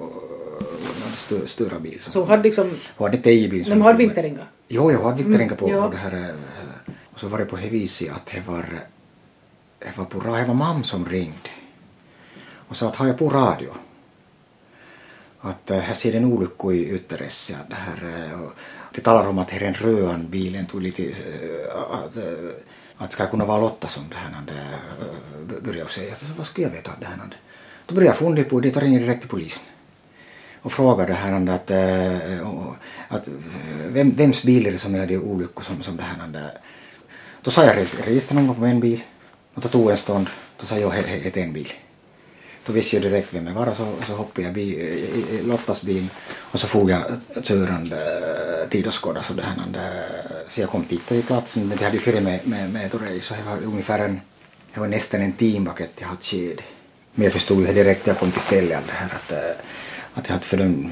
stö, 1.15 1.48
större 1.48 1.79
bil. 1.79 2.01
Så 2.01 2.20
hon 2.20 2.29
hade 2.29 2.44
liksom... 2.44 2.72
hon 2.98 3.06
hade 3.06 3.17
inte 3.17 3.29
egen 3.29 3.50
bil. 3.50 3.65
Men 3.70 3.77
hon 3.77 3.82
hade 3.82 3.98
for 3.98 4.03
med. 4.03 4.08
vinterringa? 4.08 4.44
Jo, 4.67 4.91
jag 4.91 5.03
hade 5.03 5.24
vinterringa 5.24 5.56
på, 5.56 5.70
ja. 5.70 5.84
på 5.84 5.91
det 5.91 5.98
här. 5.98 6.36
Och 7.18 7.22
så 7.22 7.28
var 7.28 7.38
det 7.38 7.46
på 7.46 7.56
det 7.56 7.70
viset 7.70 8.12
att 8.12 8.26
det 8.26 8.48
var, 8.48 8.66
det 9.80 9.98
var 9.98 10.06
på 10.06 10.20
det 10.20 10.46
var 10.46 10.54
mamma 10.54 10.84
som 10.84 11.06
ringde. 11.06 11.50
Och 12.68 12.78
sa 12.78 12.88
att 12.88 12.96
har 12.96 13.08
jag 13.08 13.18
på 13.18 13.30
radio. 13.30 13.70
Att 15.40 15.72
eh, 15.72 15.80
här 15.80 15.94
ser 15.94 16.16
en 16.16 16.26
olycka 16.26 16.72
i 16.72 16.96
Ytteressä. 16.96 17.58
Det 17.70 17.76
här, 17.76 18.30
eh, 18.32 18.40
det 18.94 19.02
talar 19.02 19.28
om 19.28 19.38
att 19.38 19.52
här 19.52 19.64
är 19.64 19.68
en 19.68 19.74
röd 19.74 20.30
bilen 20.30 20.66
tog 20.66 20.82
lite, 20.82 21.04
eh, 21.04 21.76
att, 21.92 22.18
att 22.98 23.12
ska 23.12 23.24
jag 23.24 23.32
kunna 23.32 23.46
vara 23.46 23.62
Lotta 23.62 23.88
som 23.88 24.04
det 24.10 24.16
här 24.16 24.30
när 24.32 24.54
det 25.48 25.62
började 25.62 25.90
säga. 25.90 26.16
Så 26.16 26.26
vad 26.38 26.46
skulle 26.48 26.68
jag 26.68 26.72
veta 26.72 26.92
det 27.00 27.06
här? 27.06 27.18
Då 27.86 27.96
började 27.96 28.10
jag 28.10 28.18
fundera 28.18 28.50
på 28.50 28.60
det 28.60 28.76
och 28.76 28.82
ringde 28.82 29.00
direkt 29.00 29.22
till 29.22 29.30
polisen 29.30 29.66
och 30.62 30.72
frågade 30.72 31.12
det 31.12 31.18
här 31.18 31.50
att, 31.50 31.72
äh, 31.72 32.48
att 33.08 33.28
vem, 33.88 34.12
vems 34.12 34.44
bil 34.44 34.68
är 34.68 34.72
det 34.72 34.78
som 34.78 34.96
är 34.96 35.08
det 35.08 35.18
olyckor 35.18 35.64
som, 35.64 35.84
som 35.84 35.98
det 35.98 36.04
här. 36.04 36.52
Då 37.48 37.51
sa 37.51 37.66
jag 37.66 37.77
register 37.77 38.36
någon 38.36 38.48
gång 38.48 38.56
på 38.56 38.66
en 38.66 38.80
bil 38.80 39.04
och 39.54 39.62
då 39.62 39.68
tog 39.70 39.92
en 39.92 39.98
stund. 39.98 40.27
Då 40.60 40.66
sa 40.66 40.77
jag 40.77 40.89
helt 40.89 41.38
en 41.38 41.54
bil. 41.54 41.74
Då 42.66 42.74
visste 42.74 42.96
jag 42.96 43.04
direkt 43.04 43.34
vem 43.34 43.48
jag 43.48 43.54
var 43.54 43.68
och 43.68 43.77
så, 43.77 43.86
så 44.08 44.13
hoppade 44.13 44.42
jag 44.42 44.54
bil, 44.54 44.74
i, 44.74 45.25
i 45.32 45.42
Lottas 45.44 45.82
bil 45.82 46.08
och 46.36 46.60
så 46.60 46.68
for 46.68 46.89
jag 46.92 47.01
körande 47.44 48.68
tid 48.70 48.88
och 48.88 49.04
skåda 49.04 49.22
så 49.22 49.34
här. 49.34 49.56
Så 50.50 50.62
jag 50.62 50.70
kom 50.70 50.86
dit 50.89 51.08
till 51.08 51.24
platsen 51.24 51.68
men 51.68 51.77
det 51.77 51.84
hade 51.84 51.98
ju 51.98 52.01
fyra 52.01 52.22
med, 52.22 52.48
med, 52.48 52.74
med 52.74 52.86
ett 52.86 52.94
race 52.94 53.22
så 53.22 53.34
det 53.34 53.44
var 53.50 53.63
ungefär 53.63 54.00
en, 54.00 54.22
det 54.74 54.80
var 54.80 54.88
nästan 54.88 55.22
en 55.22 55.34
timbakett 55.34 55.94
jag 56.00 56.08
hade 56.08 56.22
sked. 56.22 56.62
Men 57.13 57.24
jag 57.24 57.34
förstod 57.34 57.68
ju 57.68 57.74
direkt 57.74 58.06
när 58.06 58.13
jag 58.13 58.20
kom 58.20 58.32
till 58.32 58.42
stället 58.42 58.84
det 58.88 58.94
här 58.94 59.06
att, 59.16 59.32
att 60.13 60.27
jag 60.27 60.34
hade 60.34 60.46
för 60.46 60.58
dem, 60.58 60.89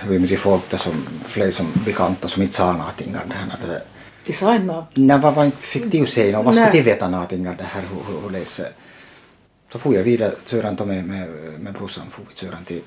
det 0.00 0.06
var 0.06 0.12
ju 0.12 0.18
mycket 0.18 0.40
folk 0.40 0.70
där 0.70 0.78
som, 0.78 1.06
fler 1.26 1.50
som 1.50 1.66
bekanta 1.84 2.28
som 2.28 2.42
inte 2.42 2.54
sa 2.54 2.72
någonting 2.72 3.12
det 3.12 3.34
här. 3.34 3.54
Att, 3.54 3.99
de 4.30 4.36
sa 4.36 4.54
inte 4.54 4.66
något. 4.66 4.84
Nej, 4.94 5.18
vad, 5.18 5.34
vad 5.34 5.44
inte 5.44 5.56
fick 5.62 5.84
de 5.84 6.06
säga 6.06 6.36
något? 6.36 6.44
Vad 6.44 6.54
skulle 6.54 6.70
de 6.70 6.82
veta 6.82 7.08
någonting 7.08 7.48
av 7.48 7.56
det 7.56 7.64
här? 7.64 7.82
Hur, 7.82 8.14
hur, 8.14 8.30
läser? 8.30 8.66
Så 9.72 9.78
får 9.78 9.94
jag 9.94 10.02
vidare, 10.02 10.32
Sören 10.44 10.76
tog 10.76 10.86
med, 10.88 11.04
med, 11.04 11.28
med 11.60 11.72
brorsan, 11.72 12.10
får 12.10 12.22
vi 12.28 12.34
Sören 12.36 12.64
till, 12.64 12.80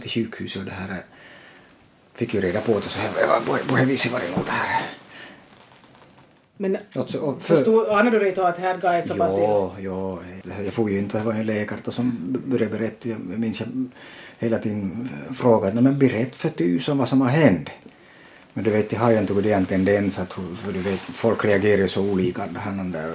till 0.00 0.10
sjukhuset 0.10 0.60
och 0.62 0.66
det 0.66 0.72
här. 0.72 1.02
Fick 2.14 2.34
ju 2.34 2.40
reda 2.40 2.60
på 2.60 2.72
det 2.72 2.78
och 2.78 2.84
så 2.84 3.00
här, 3.00 3.10
på, 3.46 3.76
det 3.76 3.84
viset 3.84 4.12
var 4.12 4.20
det 4.20 4.36
nog 4.36 4.44
det 4.46 4.50
här. 4.52 4.82
Men 6.56 6.76
Och 6.94 7.10
för- 7.10 7.38
förstod, 7.56 7.88
anade 7.88 8.18
du 8.18 8.30
då 8.30 8.42
att 8.42 8.58
här 8.58 8.84
är 8.94 9.02
så 9.02 9.14
pass? 9.14 9.32
Jo, 9.38 9.72
jo. 9.78 10.18
Jag 10.64 10.72
får 10.74 10.90
ju 10.90 10.98
inte, 10.98 11.18
det 11.18 11.24
var 11.24 11.32
en 11.32 11.46
läkare 11.46 11.92
som 11.92 12.36
började 12.46 12.78
berätta, 12.78 13.08
jag 13.08 13.18
minns 13.20 13.60
jag 13.60 13.68
hela 14.38 14.58
tiden 14.58 15.08
frågade, 15.36 15.74
"Nej, 15.74 15.82
men 15.82 15.98
berätta 15.98 16.36
för 16.36 16.48
tusan 16.48 16.98
vad 16.98 17.08
som 17.08 17.20
har 17.20 17.28
hänt. 17.28 17.70
Men 18.54 18.64
du 18.64 18.70
vet, 18.70 18.92
jag 18.92 19.00
har 19.00 19.10
ju 19.10 19.18
inte 19.18 19.52
en 19.52 19.66
tendens 19.66 20.18
att, 20.18 20.32
för 20.32 20.72
du 20.72 20.78
vet, 20.80 21.00
folk 21.00 21.44
reagerar 21.44 21.82
ju 21.82 21.88
så 21.88 22.02
olika, 22.02 22.48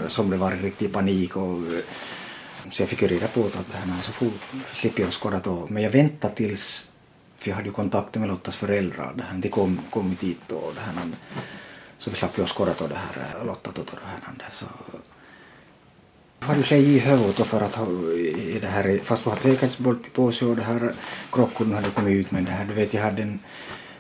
som 0.07 0.29
det 0.29 0.37
var 0.37 0.51
en 0.51 0.61
riktig 0.61 0.93
panik 0.93 1.37
och 1.37 1.57
eh, 1.57 1.83
så 2.71 2.81
jag 2.81 2.89
fick 2.89 3.01
ju 3.01 3.07
reda 3.07 3.27
på 3.27 3.45
att 3.45 3.53
det 3.53 3.77
här, 3.77 4.01
så 4.01 4.11
fort 4.11 4.39
slipper 4.73 5.03
jag 5.03 5.13
skåda 5.13 5.39
då. 5.43 5.67
Men 5.69 5.83
jag 5.83 5.89
väntade 5.89 6.35
tills, 6.35 6.91
för 7.37 7.49
jag 7.49 7.55
hade 7.55 7.67
ju 7.67 7.73
kontakter 7.73 8.19
med 8.19 8.29
Lottas 8.29 8.55
föräldrar, 8.55 9.13
det 9.17 9.23
här, 9.23 9.37
de 9.37 9.49
kom, 9.49 9.79
kom 9.89 10.09
ju 10.09 10.15
dit 10.27 10.51
och 10.51 10.73
det 10.75 10.81
här, 10.81 11.09
så 11.97 12.09
vi 12.09 12.15
slapp 12.15 12.37
ju 12.37 12.45
skåda 12.45 12.73
då 12.77 12.87
det 12.87 12.95
här, 12.95 13.39
eh, 13.39 13.45
Lotta 13.45 13.71
då 13.75 13.83
det 13.83 13.97
här, 14.05 14.49
så 14.51 14.65
har 16.39 16.55
du 16.55 16.63
sig 16.63 16.83
i 16.83 16.99
huvudet 16.99 17.37
då 17.37 17.43
för 17.43 17.61
att 17.61 17.75
ha 17.75 17.85
eh, 17.85 18.55
i 18.55 18.59
det 18.61 18.67
här, 18.67 18.99
fast 19.03 19.23
du 19.23 19.29
hade 19.29 19.41
säkerhetsbolt 19.41 20.13
på 20.13 20.31
sig 20.31 20.47
och 20.47 20.55
det 20.55 20.63
här 20.63 20.93
krockorna 21.31 21.75
hade 21.75 21.89
kommit 21.89 22.13
ut 22.13 22.31
men 22.31 22.45
det 22.45 22.51
här, 22.51 22.65
du 22.65 22.73
vet 22.73 22.93
jag 22.93 23.03
hade 23.03 23.21
en, 23.21 23.39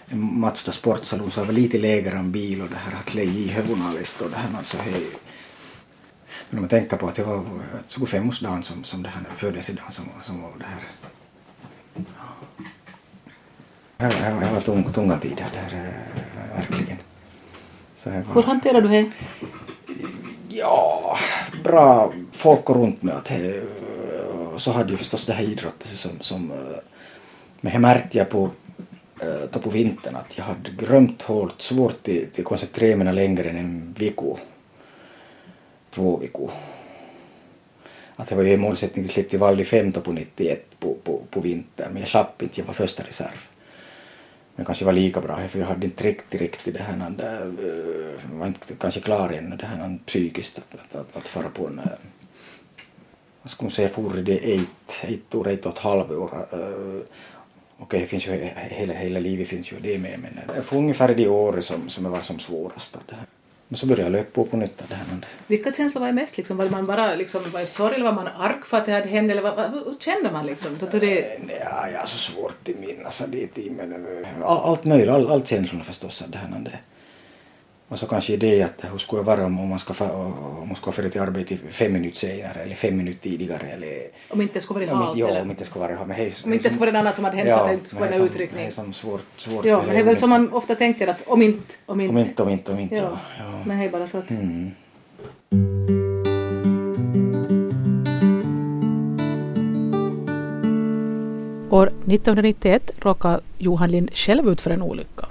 en 0.07 0.39
Mazda 0.39 0.71
sportsalon 0.71 1.31
så 1.31 1.39
jag 1.39 1.45
var 1.45 1.53
lite 1.53 1.77
lägre 1.77 2.17
än 2.17 2.31
bil 2.31 2.61
och 2.61 2.69
det 2.69 2.75
här 2.75 2.91
hade 2.91 3.13
legat 3.13 3.69
i 3.69 3.81
alldeles 3.81 4.21
och 4.21 4.29
det 4.29 4.35
här 4.35 4.63
så 4.63 4.77
hej. 4.77 5.03
Men 6.49 6.59
om 6.59 6.61
man 6.61 6.69
tänker 6.69 6.97
på 6.97 7.07
att 7.07 7.15
det 7.15 7.23
var 7.23 7.43
25-årsdagen 7.87 8.61
som, 8.61 8.83
som 8.83 9.03
det 9.03 9.09
här 9.09 9.23
födelsedagen 9.35 9.91
som, 9.91 10.05
som 10.21 10.41
var 10.41 10.51
det 10.59 10.65
här. 10.65 10.81
Här, 13.97 14.09
det 14.09 14.45
här 14.45 14.53
var 14.53 14.61
tung, 14.61 14.93
tunga 14.93 15.19
tider 15.19 15.45
det 15.53 15.59
här, 15.59 15.85
eh, 15.85 16.55
verkligen. 16.55 16.97
Så 17.95 18.09
här 18.09 18.17
Hur 18.17 18.33
var, 18.33 18.43
hanterar 18.43 18.81
du 18.81 18.87
det? 18.87 19.11
Ja, 20.49 21.17
bra 21.63 22.13
folk 22.31 22.69
runt 22.69 23.03
med 23.03 23.15
att 23.15 23.27
he, 23.27 23.61
så 24.57 24.71
hade 24.71 24.91
ju 24.91 24.97
förstås 24.97 25.25
det 25.25 25.33
här 25.33 25.43
idrottet 25.43 25.87
som, 25.87 26.11
som 26.19 26.51
eh, 26.51 26.57
men 27.61 27.73
det 27.73 27.79
märkte 27.79 28.17
jag 28.17 28.29
på, 28.29 28.51
Eh, 29.21 29.49
då 29.51 29.59
på 29.59 29.69
vintern 29.69 30.15
att 30.15 30.37
jag 30.37 30.45
hade 30.45 30.71
glömt 30.71 31.21
hårt 31.21 31.61
svårt 31.61 32.03
till, 32.03 32.27
till 32.31 32.43
koncentrera 32.43 32.97
mig 32.97 33.13
längre 33.13 33.49
än 33.49 33.57
en 33.57 33.95
vecka. 33.99 34.37
två 35.89 36.17
veckor. 36.17 36.51
Att 38.15 38.27
det 38.27 38.35
var 38.35 38.43
ju 38.43 38.53
en 38.53 38.59
målsättning 38.59 39.05
att 39.05 39.11
släppa 39.11 39.29
till 39.29 39.39
Valli 39.39 39.65
15 39.65 40.03
på 40.03 40.11
91 40.11 40.79
på, 40.79 40.93
på, 41.03 41.21
på 41.29 41.39
vintern 41.39 41.93
men 41.93 42.01
jag 42.01 42.09
slapp 42.09 42.41
inte, 42.41 42.61
jag 42.61 42.65
var 42.65 42.73
första 42.73 43.03
reserv. 43.03 43.47
Men 44.55 44.65
kanske 44.65 44.85
var 44.85 44.93
lika 44.93 45.21
bra 45.21 45.47
för 45.47 45.59
jag 45.59 45.67
hade 45.67 45.85
inte 45.85 46.03
riktigt, 46.03 46.41
riktigt 46.41 46.73
det 46.73 46.83
här, 46.83 47.09
där, 47.09 47.51
var 48.31 48.47
inte 48.47 48.73
kanske 48.79 48.99
klar 48.99 49.29
ännu 49.29 49.55
det 49.55 49.65
här 49.65 49.85
eh, 49.85 49.95
psykiskt 50.05 50.57
att, 50.57 50.79
att, 50.79 50.95
att, 50.95 51.17
att 51.17 51.27
fara 51.27 51.49
på 51.49 51.67
en 51.67 51.81
vad 53.45 53.49
ska 53.51 53.63
man 53.63 53.71
säga, 53.71 53.89
for 53.89 54.13
det 54.13 54.53
ett, 54.53 55.03
ett 55.03 55.35
år, 55.35 55.47
ett 55.47 55.65
och 55.65 55.71
ett 55.71 55.79
halvt 55.79 56.11
år. 56.11 56.45
Okej, 57.79 57.99
det 57.99 58.05
finns 58.05 58.27
ju, 58.27 58.31
hela, 58.55 58.93
hela 58.93 59.19
livet 59.19 59.47
finns 59.47 59.71
ju 59.71 59.79
det 59.79 59.97
med 59.97 60.19
men 60.19 60.55
jag 60.55 60.65
får 60.65 60.77
ungefär 60.77 61.15
det 61.15 61.27
året 61.27 61.65
som, 61.65 61.89
som 61.89 62.11
var 62.11 62.21
som 62.21 62.39
svårast. 62.39 62.97
Men 63.67 63.77
så 63.77 63.85
började 63.85 64.03
jag 64.03 64.11
löpa 64.11 64.43
på 64.43 64.57
nytt. 64.57 64.77
Det 64.87 64.95
här. 64.95 65.05
Vilka 65.47 65.73
känslor 65.73 65.99
var 65.99 66.07
det 66.07 66.13
mest? 66.13 66.37
Liksom? 66.37 66.57
Var 66.57 66.69
man 66.69 66.85
bara 66.85 67.15
liksom, 67.15 67.51
var 67.51 67.59
det 67.59 67.65
sorg 67.65 67.95
eller 67.95 68.05
var 68.05 68.11
man 68.11 68.27
arg 68.27 68.55
för 68.65 68.77
att 68.77 68.85
det 68.85 68.91
hade 68.91 69.09
hänt? 69.09 69.31
Eller 69.31 69.41
vad, 69.41 69.55
vad, 69.55 69.71
hur 69.71 69.95
kände 69.99 70.31
man 70.31 70.45
liksom? 70.45 70.77
Då 70.79 70.99
det... 70.99 71.39
Ja, 71.59 71.89
jag 71.91 71.99
har 71.99 72.05
så 72.05 72.17
svårt 72.17 72.69
att 72.69 72.79
minnas 72.79 73.23
det. 73.27 73.71
Men, 73.71 74.07
allt 74.43 74.83
möjligt, 74.83 75.09
all, 75.09 75.31
allt 75.31 75.47
känslorna 75.47 75.83
förstås. 75.83 76.23
Det 76.27 76.37
här. 76.37 76.79
Och 77.87 77.99
så 77.99 78.07
kanske 78.07 78.37
det 78.37 78.61
att 78.63 78.85
hur 78.91 78.97
skulle 78.97 79.19
jag 79.19 79.25
vara 79.25 79.45
om 79.45 79.69
man 79.69 79.79
ska, 79.79 80.09
om 80.09 80.67
man 80.67 80.75
ska 80.75 80.91
fara 80.91 81.09
till 81.09 81.21
arbete 81.21 81.57
fem 81.69 81.93
minuter 81.93 82.17
senare 82.17 82.59
eller 82.63 82.75
fem 82.75 82.97
minuter 82.97 83.19
tidigare 83.19 83.67
eller... 83.67 84.07
Om 84.29 84.41
inte 84.41 84.61
skulle 84.61 84.85
vara 84.85 84.97
halt? 84.97 85.17
Ja, 85.17 85.41
om 85.41 85.49
inte 85.49 85.65
skulle 85.65 85.85
vara 85.85 85.95
halt. 85.95 86.07
Men 86.07 86.17
hej, 86.17 86.33
om 86.45 86.53
inte 86.53 86.69
skulle 86.69 86.91
vara 86.91 86.91
något 86.91 86.99
annat 86.99 87.15
som 87.15 87.25
hade 87.25 87.37
hänt 87.37 87.49
ja, 87.49 87.57
så 87.57 87.63
att 87.63 87.69
det 87.69 87.73
inte 87.73 87.89
skulle 87.89 88.05
vara 88.05 88.15
en 88.15 88.21
uttryckning? 88.21 88.61
Det 88.61 88.67
är 88.67 88.71
som 88.71 88.93
svårt, 88.93 89.25
svårt. 89.37 89.65
Ja, 89.65 89.83
men 89.85 89.95
det 89.95 90.01
är 90.01 90.03
väl 90.03 90.17
som 90.17 90.29
man 90.29 90.53
ofta 90.53 90.75
tänker 90.75 91.07
att 91.07 91.27
om 91.27 91.41
inte, 91.41 91.73
om 91.85 92.01
inte. 92.01 92.11
Om 92.11 92.17
inte, 92.17 92.43
om 92.43 92.49
inte, 92.49 92.71
om 92.71 92.79
inte, 92.79 92.95
ja. 92.95 93.19
ja. 93.39 93.59
Men 93.65 93.79
det 93.79 93.85
är 93.85 93.89
bara 93.89 94.07
så 94.07 94.17
att... 94.17 94.29
Mm. 94.29 94.71
År 101.69 101.87
1991 101.87 102.91
råkade 102.99 103.39
Johan 103.57 103.91
Lind 103.91 104.09
själv 104.13 104.49
ut 104.49 104.61
för 104.61 104.71
en 104.71 104.81
olycka. 104.81 105.25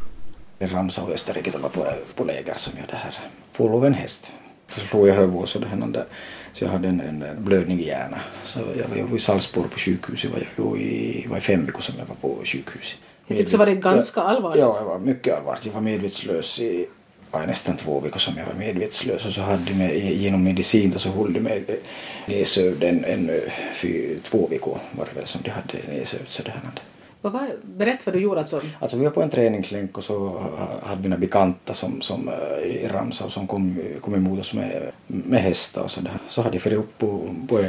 Ramsa 0.66 1.02
och 1.02 1.12
Österrike 1.12 1.58
var 1.58 1.68
på, 1.68 1.86
på 2.14 2.24
läger 2.24 2.54
som 2.54 2.72
jag 2.78 2.88
det 2.88 2.96
här 2.96 3.18
for 3.52 3.70
av 3.76 3.86
en 3.86 3.94
häst. 3.94 4.32
Så 4.66 4.80
slog 4.80 5.08
jag 5.08 5.16
det 5.60 5.66
hände, 5.66 6.04
så 6.52 6.64
jag 6.64 6.70
hade 6.70 6.88
en, 6.88 7.00
en, 7.00 7.24
blödning 7.38 7.80
i 7.80 7.86
hjärnan. 7.86 8.18
Så 8.42 8.60
jag 8.76 9.06
var 9.08 9.16
i 9.16 9.20
Salzburg 9.20 9.70
på 9.70 9.78
sjukhuset, 9.78 10.30
var 10.30 10.38
jag 10.56 10.80
i, 10.80 11.26
var 11.28 11.36
i 11.36 11.40
fem 11.40 11.66
veckor 11.66 11.80
som 11.80 11.94
jag 11.98 12.06
var 12.06 12.14
på 12.14 12.44
sjukhuset. 12.44 12.98
Jag 13.26 13.38
tyckte 13.38 13.52
så 13.52 13.58
var 13.58 13.66
det 13.66 13.74
ganska 13.74 14.20
allvarligt? 14.20 14.60
Ja, 14.60 14.76
det 14.80 14.84
var 14.84 14.98
mycket 14.98 15.36
allvarligt. 15.36 15.66
Jag 15.66 15.72
var 15.72 15.80
medvetslös 15.80 16.60
i 16.60 16.86
var 17.30 17.46
nästan 17.46 17.76
två 17.76 18.00
veckor 18.00 18.18
som 18.18 18.34
jag 18.36 18.46
var 18.46 18.54
medvetslös 18.54 19.26
och 19.26 19.32
så 19.32 19.40
hade 19.40 19.64
de 19.64 19.98
genom 19.98 20.44
medicin 20.44 20.94
och 20.94 21.00
så 21.00 21.08
höll 21.08 21.32
de 21.32 21.40
mig 21.40 21.80
nedsövd 22.26 22.82
en, 22.82 23.04
en, 23.04 23.40
för 23.72 24.20
två 24.22 24.46
veckor 24.46 24.78
var 24.92 25.04
det 25.04 25.20
väl 25.20 25.26
som 25.26 25.40
de 25.44 25.50
hade 25.50 25.78
nedsövd 25.88 26.28
så 26.28 26.42
det 26.42 26.50
hände. 26.50 26.80
Vad 27.24 27.32
var, 27.32 27.50
berätta 27.62 28.02
vad 28.04 28.14
du 28.14 28.20
gjorde 28.20 28.40
alltså. 28.40 28.60
Alltså 28.78 28.96
vi 28.96 29.04
var 29.04 29.10
på 29.10 29.22
en 29.22 29.30
träningslänk 29.30 29.98
och 29.98 30.04
så 30.04 30.46
hade 30.82 31.02
vi 31.02 31.08
några 31.08 31.20
bekanta 31.20 31.74
som, 31.74 32.00
som 32.00 32.28
eh, 32.28 32.66
i 32.66 32.88
Ramsau 32.88 33.30
som 33.30 33.46
kom, 33.46 33.78
kom 34.00 34.14
emot 34.14 34.40
oss 34.40 34.52
med, 34.52 34.90
med 35.06 35.40
hästar 35.40 35.82
och 35.82 35.90
sådär. 35.90 36.12
Så 36.28 36.42
hade 36.42 36.54
jag 36.54 36.62
farit 36.62 36.78
upp 36.78 36.98
på, 36.98 37.34
på 37.48 37.64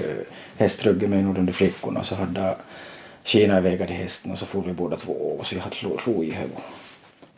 hästryggen 0.57 1.09
med 1.09 1.19
en 1.19 1.27
av 1.27 1.33
de 1.33 1.53
flickorna 1.53 1.99
och 1.99 2.05
så 2.05 2.15
hade 2.15 2.55
Kina 3.23 3.57
iväg 3.57 3.81
hästen 3.81 4.31
och 4.31 4.37
så 4.37 4.45
for 4.45 4.61
vi 4.61 4.73
båda 4.73 4.95
två 4.95 5.13
och 5.13 5.45
så 5.45 5.55
jag 5.55 5.61
hade 5.61 5.75
slagit 5.75 6.07
i 6.07 6.31
huvudet. 6.31 6.63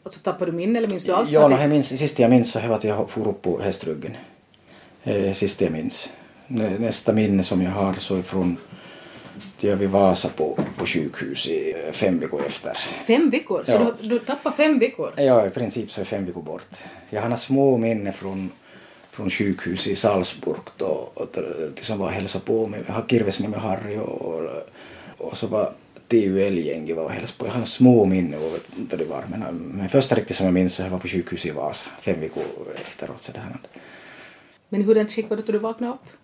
Alltså 0.03 0.19
tappade 0.19 0.51
du 0.51 0.57
minne 0.57 0.79
eller 0.79 0.89
minns 0.89 1.03
du 1.03 1.11
alls? 1.11 1.29
Ja, 1.29 1.47
no, 1.47 1.57
jag 1.57 1.69
minns, 1.69 1.87
sista 1.87 2.21
jag 2.21 2.31
minns 2.31 2.51
så 2.51 2.59
var 2.59 2.75
att 2.75 2.83
jag 2.83 3.09
for 3.09 3.27
upp 3.27 3.41
på 3.41 3.61
hästryggen. 3.61 4.11
Eh, 5.03 5.33
sista 5.33 5.63
jag 5.63 5.73
minns. 5.73 6.09
Nästa 6.79 7.13
minne 7.13 7.43
som 7.43 7.61
jag 7.61 7.71
har 7.71 7.93
så 7.93 8.15
är 8.15 8.21
från 8.21 8.57
jag 9.59 9.75
vid 9.75 9.89
Vasa 9.89 10.29
på, 10.29 10.57
på 10.77 10.85
sjukhus 10.85 11.47
i 11.47 11.75
fem 11.91 12.19
veckor 12.19 12.41
efter. 12.45 12.77
Fem 13.07 13.29
veckor? 13.29 13.63
Så 13.65 13.71
ja. 13.71 13.93
du, 14.01 14.09
du 14.09 14.19
tappade 14.19 14.55
fem 14.55 14.79
veckor? 14.79 15.13
Ja, 15.17 15.45
i 15.45 15.49
princip 15.49 15.91
så 15.91 16.01
är 16.01 16.05
fem 16.05 16.25
veckor 16.25 16.41
bort. 16.41 16.67
Jag 17.09 17.21
har 17.21 17.37
små 17.37 17.77
minnen 17.77 18.13
från, 18.13 18.51
från 19.11 19.29
sjukhus 19.29 19.87
i 19.87 19.95
Salzburg 19.95 20.61
då, 20.77 21.09
och 21.13 21.27
det 21.75 21.83
som 21.83 21.99
var 21.99 22.09
hälsa 22.09 22.39
på 22.39 22.67
mig. 22.67 22.83
Jag 22.87 22.93
har 22.93 23.05
Kirvesni 23.07 23.47
med 23.47 23.59
Harry 23.59 23.97
och, 23.97 24.41
och 25.17 25.37
så 25.37 25.47
var 25.47 25.73
TUL-gänget 26.07 26.95
var 26.95 27.03
och 27.03 27.11
hälsade 27.11 27.37
på. 27.37 27.45
Jag 27.47 27.53
har 27.53 27.65
små 27.65 28.05
minnen 28.05 28.39
av 28.39 28.59
det 28.97 29.05
var. 29.05 29.23
Men, 29.29 29.55
men 29.55 29.89
första 29.89 30.15
riktigt 30.15 30.35
som 30.35 30.45
jag 30.45 30.53
minns 30.53 30.73
så 30.73 30.81
jag 30.81 30.89
var 30.89 30.99
på 30.99 31.07
sjukhus 31.07 31.45
i 31.45 31.51
Vasa 31.51 31.89
fem 32.01 32.19
veckor 32.19 32.43
efteråt. 32.75 33.23
Så 33.23 33.31
det 33.31 33.39
här. 33.39 33.57
Men 34.69 34.83
hurdant 34.83 35.11
skick 35.11 35.29
var 35.29 35.37
det 35.37 35.43
då 35.43 35.51
du 35.51 35.57
vaknade 35.57 35.93
upp? 35.93 36.16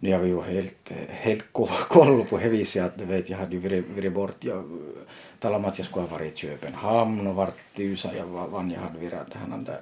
Jag 0.00 0.18
var 0.18 0.26
ju 0.26 0.42
helt, 0.42 0.92
helt 1.08 1.44
koll 1.88 2.24
på 2.24 2.38
det 2.38 2.48
viset 2.48 2.84
att 2.84 3.00
vet, 3.00 3.30
jag 3.30 3.38
hade 3.38 3.56
ju 3.56 3.82
varit 3.82 4.12
bort. 4.12 4.44
Jag 4.44 4.64
talade 5.38 5.58
om 5.58 5.64
att 5.64 5.78
jag 5.78 5.86
skulle 5.86 6.06
ha 6.06 6.16
varit 6.16 6.32
i 6.32 6.36
Köpenhamn 6.36 7.26
och 7.26 7.34
vart 7.34 7.78
i 7.78 7.82
USA 7.82 8.10
jag 8.16 8.26
vann 8.26 8.70
jag 8.70 8.80
hade 8.80 8.98
det 9.00 9.38
här 9.38 9.58
där. 9.58 9.80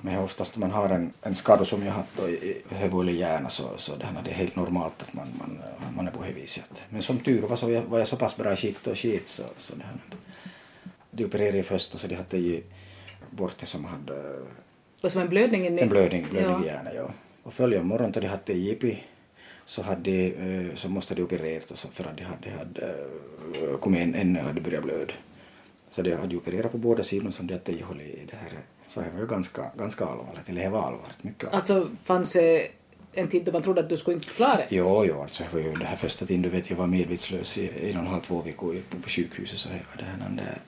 Men 0.00 0.18
oftast 0.18 0.54
om 0.54 0.60
man 0.60 0.70
har 0.70 0.88
en, 0.88 1.12
en 1.22 1.34
skada 1.34 1.64
som 1.64 1.82
jag 1.82 1.92
haft 1.92 2.18
i 2.18 2.62
huvud 2.68 3.00
eller 3.00 3.12
hjärna 3.12 3.48
så, 3.48 3.64
så 3.76 3.96
det, 3.96 4.04
här, 4.04 4.22
det 4.24 4.30
är 4.30 4.34
helt 4.34 4.56
normalt 4.56 5.02
att 5.02 5.14
man, 5.14 5.28
man, 5.38 5.58
man 5.96 6.06
är 6.06 6.10
på 6.10 6.22
det 6.22 6.32
viset. 6.32 6.82
Men 6.90 7.02
som 7.02 7.18
tur 7.18 7.40
var 7.42 7.56
så 7.56 7.80
var 7.80 7.98
jag 7.98 8.08
så 8.08 8.16
pass 8.16 8.36
bra 8.36 8.52
i 8.52 8.56
skick 8.56 8.86
och 8.86 8.98
skit 8.98 9.28
så, 9.28 9.42
så 9.56 9.74
det 9.74 9.84
här. 9.84 9.98
De 11.10 11.24
opererade 11.24 11.62
först 11.62 11.94
och 11.94 12.00
så 12.00 12.06
de 12.06 12.14
hade 12.14 12.38
ju 12.38 12.62
bort 13.30 13.54
det 13.60 13.66
som 13.66 13.84
hade... 13.84 14.38
Och 15.02 15.12
som 15.12 15.22
en 15.22 15.28
blödning 15.28 15.66
En 15.66 15.88
blödning, 15.88 16.26
blödning 16.30 16.52
ja. 16.52 16.64
i 16.64 16.66
hjärnan, 16.66 16.92
ja. 16.96 17.10
Och 17.42 17.54
följande 17.54 17.88
morgon 17.88 18.12
då 18.12 18.20
de 18.20 18.26
hade 18.26 18.52
JP 18.52 18.98
så, 19.66 19.82
hade, 19.82 20.10
eh, 20.10 20.74
så 20.74 20.88
måste 20.88 21.14
de 21.14 21.60
så 21.74 21.88
för 21.88 22.04
att 22.04 22.16
de 22.16 22.22
hade, 22.24 22.50
hade 22.50 22.94
eh, 23.62 23.78
kommit 23.78 24.00
en, 24.00 24.14
en 24.14 24.36
hade 24.36 24.60
börjat 24.60 24.84
blöda. 24.84 25.12
Så 25.90 26.02
de 26.02 26.14
hade 26.14 26.36
opererat 26.36 26.72
på 26.72 26.78
båda 26.78 27.02
sidorna 27.02 27.32
som 27.32 27.46
de 27.46 27.54
hade 27.54 27.72
ihållit 27.72 28.06
i 28.06 28.26
det 28.30 28.36
här. 28.36 28.50
Så 28.88 29.00
det 29.00 29.10
var 29.14 29.20
ju 29.20 29.26
ganska, 29.26 29.70
ganska 29.78 30.04
allvarligt, 30.04 30.48
eller 30.48 30.62
det 30.62 30.68
var 30.68 30.82
allvarligt 30.82 31.24
mycket. 31.24 31.44
Allvarligt. 31.44 31.70
Alltså 31.70 31.90
fanns 32.04 32.32
det 32.32 32.68
en 33.12 33.28
tid 33.28 33.44
då 33.44 33.52
man 33.52 33.62
trodde 33.62 33.80
att 33.80 33.88
du 33.88 33.96
skulle 33.96 34.14
inte 34.14 34.28
klara 34.28 34.56
det? 34.56 34.66
Jo, 34.70 35.04
jo, 35.08 35.20
alltså 35.20 35.42
det 35.42 35.52
var 35.52 35.68
ju 35.68 35.74
det 35.74 35.84
här 35.84 35.96
första 35.96 36.26
tiden, 36.26 36.42
du 36.42 36.48
vet 36.48 36.70
jag 36.70 36.76
var 36.76 36.86
medvetslös 36.86 37.58
i 37.58 37.90
en 37.90 37.96
och 37.96 38.02
en 38.02 38.06
halv, 38.06 38.20
två 38.20 38.42
veckor 38.42 38.82
på, 38.90 39.00
på 39.00 39.08
sjukhuset 39.08 39.58
så 39.58 39.68
det 39.68 39.74
var 39.74 39.96
det 39.96 40.04
här, 40.04 40.58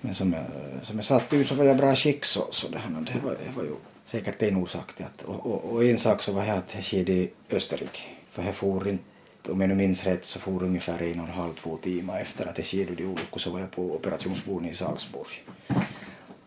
men 0.00 0.14
som 0.14 0.32
jag, 0.32 0.44
som 0.82 0.96
jag 0.96 1.04
sa 1.04 1.22
du 1.30 1.44
så 1.44 1.54
var 1.54 1.64
jag 1.64 1.76
bra 1.76 1.96
skick 1.96 2.24
så, 2.24 2.48
så 2.50 2.68
det 2.68 2.78
här, 2.78 2.90
det 2.90 3.20
var, 3.24 3.30
det 3.30 3.56
var 3.56 3.64
ju 3.64 3.74
säkert 4.08 4.42
en 4.42 4.56
orsak 4.56 4.94
till 4.94 5.04
att, 5.04 5.22
och, 5.22 5.46
och, 5.46 5.64
och, 5.72 5.84
en 5.84 5.98
sak 5.98 6.22
så 6.22 6.32
var 6.32 6.44
det 6.44 6.52
att 6.52 6.68
det 6.68 6.82
skedde 6.82 7.12
i 7.12 7.30
Österrike. 7.50 8.00
För 8.30 8.42
det 8.42 8.52
for 8.52 8.88
inte, 8.88 9.52
om 9.52 9.60
jag 9.60 9.68
nu 9.68 9.74
minns 9.74 10.04
rätt, 10.04 10.24
så 10.24 10.40
for 10.40 10.62
ungefär 10.62 11.02
en 11.02 11.20
och 11.20 11.26
en 11.26 11.32
halv, 11.32 11.54
två 11.54 11.76
timmar 11.76 12.20
efter 12.20 12.46
att 12.46 12.54
det 12.54 12.62
skedde 12.62 12.94
de 12.94 13.04
olyckor 13.04 13.38
så 13.38 13.50
var 13.50 13.60
jag 13.60 13.70
på 13.70 13.82
operationsbordet 13.82 14.70
i 14.70 14.74
Salzburg. 14.74 15.44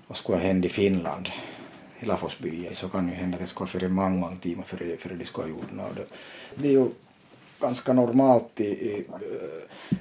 Och 0.08 0.18
skulle 0.18 0.38
hänt 0.38 0.66
i 0.66 0.70
Finland, 0.70 1.30
i 2.00 2.06
Lafosby, 2.06 2.70
så 2.74 2.90
kan 2.90 3.08
ju 3.08 3.14
hända 3.14 3.36
att 3.36 3.42
det 3.42 3.48
skulle 3.48 3.70
ha 3.70 3.80
varit 3.80 3.92
många, 3.92 4.10
många 4.10 4.36
timmar 4.36 4.64
före, 4.64 4.98
före 4.98 5.16
de 5.16 5.26
skulle 5.26 5.48
ha 5.48 5.58
gjort 5.58 5.72
något. 5.72 6.12
Det 6.56 6.68
är 6.68 6.72
ju 6.72 6.90
ganska 7.60 7.94
normalt 7.94 8.60
i, 8.60 8.64
i 8.64 9.06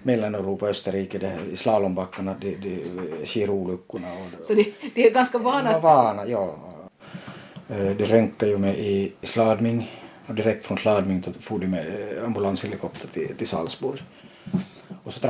Mellaneuropa 0.02 0.64
och 0.64 0.70
Österrike, 0.70 1.18
det, 1.18 1.38
i 1.52 1.56
slalombackarna, 1.56 2.36
det, 2.40 2.54
det 2.54 3.26
sker 3.26 3.50
olyckorna. 3.50 4.12
Och, 4.12 4.44
så 4.44 4.54
de, 4.54 4.74
de 4.94 5.06
är 5.06 5.10
ganska 5.10 5.38
vana? 5.38 5.78
Vana, 5.78 6.26
ja. 6.26 6.56
Eh, 7.70 7.96
de 7.96 8.06
röntgade 8.06 8.52
ju 8.52 8.58
mig 8.58 8.78
i, 8.78 9.12
Sladming 9.26 9.90
och 10.26 10.34
direkt 10.34 10.66
från 10.66 10.78
Sladming 10.78 11.22
for 11.40 11.58
de 11.58 11.66
med 11.66 12.16
eh, 12.16 12.24
ambulanshelikopter 12.24 13.08
till, 13.08 13.36
till 13.36 13.48
Salzburg. 13.48 14.02
Och 15.02 15.12
så 15.12 15.20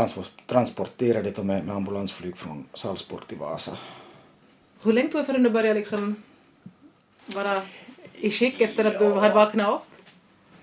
transporterade 0.46 1.30
de 1.30 1.46
med, 1.46 1.64
med 1.64 1.76
ambulansflyg 1.76 2.36
från 2.36 2.66
Salzburg 2.74 3.26
till 3.26 3.38
Vasa. 3.38 3.72
Hur 4.82 4.92
länge 4.92 5.08
tog 5.08 5.20
det 5.20 5.24
förrän 5.24 5.42
du 5.42 5.50
började 5.50 5.78
liksom 5.78 6.22
vara 7.34 7.62
i 8.14 8.30
skick 8.30 8.60
efter 8.60 8.84
att 8.84 8.98
du 8.98 9.12
hade 9.12 9.34
vaknat 9.34 9.74
upp? 9.74 9.82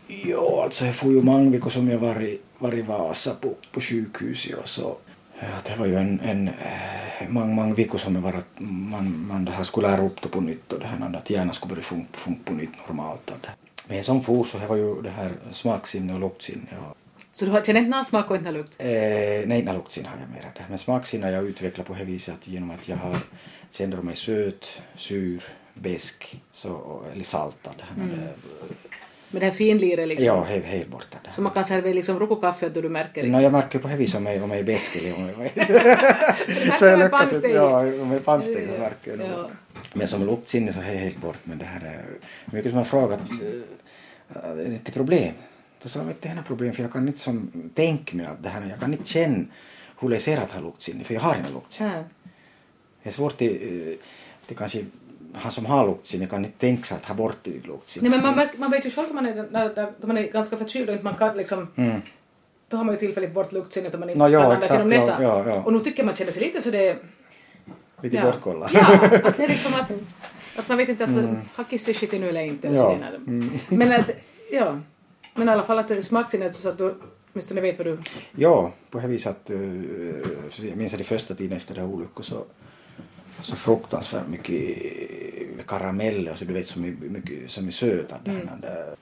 Jo, 0.07 0.59
alltså 0.59 0.85
jag 0.85 0.95
får 0.95 1.11
ju 1.11 1.21
många 1.21 1.51
veckor 1.51 1.69
som 1.69 1.89
jag 1.89 1.99
var 1.99 2.23
i, 2.23 2.39
var 2.57 2.77
i 2.77 2.81
Vasa 2.81 3.35
på, 3.35 3.55
på 3.71 3.81
sjukhuset 3.81 4.57
och 4.57 4.69
så 4.69 4.97
Ja, 5.39 5.47
det 5.65 5.75
var 5.79 5.85
ju 5.85 5.95
en, 5.95 6.19
en 6.19 6.47
eh, 6.47 7.29
många, 7.29 7.45
många 7.45 7.73
veckor 7.73 7.97
som 7.97 8.21
var 8.21 8.33
att 8.33 8.59
man, 8.59 9.27
man 9.27 9.45
det 9.45 9.51
här 9.51 9.63
skulle 9.63 9.87
lära 9.87 10.01
upp 10.01 10.21
det 10.21 10.29
på 10.29 10.41
nytt 10.41 10.73
och 10.73 10.79
det 10.79 10.85
här 10.85 11.15
att 11.15 11.29
hjärnan 11.29 11.53
skulle 11.53 11.69
börja 11.69 11.83
funka 11.83 12.17
fun 12.17 12.39
på 12.45 12.53
nytt 12.53 12.87
normalt. 12.87 13.29
Och 13.29 13.37
det. 13.41 13.49
Men 13.87 14.03
som 14.03 14.21
for 14.21 14.43
så 14.43 14.57
det 14.57 14.67
var 14.67 14.75
ju 14.75 15.01
det 15.01 15.09
här 15.09 15.31
smaksinne 15.51 16.13
och 16.13 16.19
luktsinne. 16.19 16.67
Och, 16.89 16.97
så 17.33 17.45
du 17.45 17.51
har 17.51 17.61
känner 17.61 17.79
inte 17.79 17.89
någon 17.89 18.05
smak 18.05 18.29
och 18.29 18.37
inte 18.37 18.51
lukt? 18.51 18.73
Eh, 18.77 18.87
nej, 18.87 19.59
inte 19.59 19.73
luktsinne 19.73 20.07
har 20.07 20.17
jag 20.19 20.29
mera. 20.29 20.53
Det. 20.55 20.65
Men 20.69 20.77
smaksinne 20.77 21.25
har 21.25 21.33
jag 21.33 21.43
utvecklat 21.43 21.87
på 21.87 21.93
det 21.93 22.03
viset 22.03 22.35
att 22.35 22.47
genom 22.47 22.71
att 22.71 22.87
jag 22.87 22.97
har 22.97 23.17
känner 23.71 24.01
mig 24.01 24.15
söt, 24.15 24.81
sur, 24.95 25.43
besk 25.73 26.41
så, 26.53 27.01
eller 27.11 27.23
saltad. 27.23 27.83
Mm. 27.97 28.09
det, 28.09 28.33
Men 29.29 29.39
det 29.39 29.45
här 29.45 29.53
finliret 29.53 30.07
liksom. 30.07 30.25
Ja, 30.25 30.43
helt, 30.43 30.65
helt 30.65 30.87
borta 30.87 31.17
där. 31.23 31.31
Så 31.31 31.41
man 31.41 31.53
kan 31.53 31.65
servera 31.65 31.93
liksom 31.93 32.19
rokokaffe 32.19 32.69
då 32.69 32.81
du 32.81 32.89
märker 32.89 33.23
det. 33.23 33.29
No, 33.29 33.41
jag 33.41 33.51
märker 33.51 33.79
på 33.79 33.87
det 33.87 34.15
om 34.15 34.25
jag, 34.25 34.43
om 34.43 34.51
jag 34.51 34.59
är 34.59 34.63
beskelig. 34.63 35.13
Om 35.15 35.29
jag, 35.29 35.51
så 36.77 36.85
jag 36.85 36.99
med 36.99 37.11
lyckas. 37.11 37.43
Ja, 37.53 37.79
om 37.79 37.87
jag 37.87 38.15
är 38.15 38.19
pannsteg 38.19 38.67
så 38.67 38.79
märker 38.79 39.17
jag 39.17 39.29
Ja. 39.29 39.49
Men 39.93 40.07
som 40.07 40.25
luktsinne 40.25 40.73
så 40.73 40.79
är 40.79 40.93
jag 40.93 40.93
helt 40.93 41.17
bort. 41.17 41.39
Men 41.43 41.57
det 41.57 41.65
här 41.65 41.81
är 41.81 42.05
mycket 42.45 42.71
som 42.71 42.77
har 42.77 42.85
frågat, 42.85 43.19
äh, 43.29 44.49
är 44.49 44.55
det 44.55 44.65
inte 44.65 44.91
problem? 44.91 45.33
Då 45.83 45.89
sa 45.89 45.99
jag 45.99 46.09
att 46.09 46.21
det 46.21 46.29
är 46.29 46.41
problem 46.47 46.73
för 46.73 46.83
jag 46.83 46.93
kan 46.93 47.07
inte 47.07 47.19
som 47.19 47.51
tänka 47.75 48.17
mig 48.17 48.25
att 48.25 48.43
det 48.43 48.49
här, 48.49 48.67
jag 48.69 48.79
kan 48.79 48.91
inte 48.93 49.09
känna 49.09 49.45
hur 49.99 50.09
det 50.09 50.19
ser 50.19 50.37
att 50.37 50.51
ha 50.51 50.61
luktsinne 50.61 51.03
för 51.03 51.13
jag 51.13 51.21
har 51.21 51.35
ingen 51.35 51.53
luktsinne. 51.53 52.03
Det 53.03 53.09
är 53.09 53.13
svårt 53.13 53.33
att, 53.33 53.41
äh, 53.41 53.47
det 54.47 54.55
kanske 54.55 54.85
han 55.33 55.51
som 55.51 55.65
har 55.65 55.87
luktsinne 55.87 56.25
kan 56.25 56.45
inte 56.45 56.57
tänka 56.57 56.83
sig 56.83 56.97
att 56.97 57.05
ha 57.05 57.15
bort 57.15 57.37
det 57.43 57.67
luktsinne. 57.67 58.09
Nej 58.09 58.19
men 58.19 58.35
man, 58.35 58.47
man 58.57 58.71
vet 58.71 58.85
ju 58.85 58.89
själv 58.89 59.09
om 59.09 59.15
man 59.15 59.25
är, 59.25 59.35
när, 59.35 59.75
när, 59.75 60.07
man 60.07 60.17
är 60.17 60.31
ganska 60.31 60.57
förkyld 60.57 60.89
och 60.89 60.93
inte 60.93 61.05
man 61.05 61.15
kan 61.15 61.37
liksom 61.37 61.67
Mm. 61.75 62.01
då 62.69 62.77
har 62.77 62.83
man 62.83 62.95
ju 62.95 62.99
tillfälligt 62.99 63.33
bort 63.33 63.51
luktsinnet 63.51 63.93
om 63.93 63.99
man 63.99 64.09
inte 64.09 64.19
Nå, 64.19 64.29
ja, 64.29 64.41
kan 64.41 64.51
andas 64.51 64.71
genom 64.71 64.91
ja, 64.91 64.99
näsan. 64.99 65.23
ja, 65.23 65.49
ja. 65.49 65.63
Och 65.63 65.73
nu 65.73 65.79
tycker 65.79 66.03
man 66.03 66.15
känner 66.15 66.31
sig 66.31 66.43
lite 66.43 66.61
så 66.61 66.71
det 66.71 66.97
Lite 68.01 68.15
ja. 68.15 68.23
bortkollad. 68.23 68.69
Ja, 68.73 68.93
att 69.23 69.37
det 69.37 69.43
är 69.43 69.47
liksom 69.47 69.73
att, 69.73 69.91
att 70.55 70.69
man 70.69 70.77
vet 70.77 70.89
inte 70.89 71.03
att 71.03 71.09
mm. 71.09 71.37
har 71.55 71.63
kisset 71.63 71.97
skitit 71.97 72.21
nu 72.21 72.29
eller 72.29 72.41
inte. 72.41 72.67
Ja. 72.67 72.93
eller 72.93 73.11
det. 73.11 73.75
Men 73.75 73.91
att, 73.91 74.09
ja. 74.51 74.79
Men 75.35 75.49
i 75.49 75.51
alla 75.51 75.63
fall 75.63 75.79
att 75.79 75.87
det 75.87 75.97
är 75.97 76.01
smaksinnet 76.01 76.55
så 76.55 76.69
att 76.69 76.77
du 76.77 76.95
åtminstone 77.33 77.61
vet 77.61 77.77
vad 77.77 77.87
du... 77.87 77.97
Ja, 78.35 78.71
på 78.89 78.99
det 78.99 79.07
viset 79.07 79.31
att 79.31 79.51
uh, 79.51 80.67
jag 80.67 80.77
minns 80.77 80.93
att 80.93 80.99
i 80.99 81.03
första 81.03 81.35
tiden 81.35 81.57
efter 81.57 81.75
det 81.75 81.81
här 81.81 81.87
olyckan 81.87 82.23
så, 82.23 82.43
så 83.41 83.55
fruktansvärt 83.55 84.27
mycket 84.27 84.77
karameller, 85.67 86.35
så 86.35 86.45
du 86.45 86.53
vet 86.53 86.67
så 86.67 86.79
mycket, 86.79 87.11
mycket 87.11 87.51
som 87.51 87.67
är 87.67 87.71
söta. 87.71 88.15
Mm. 88.25 88.49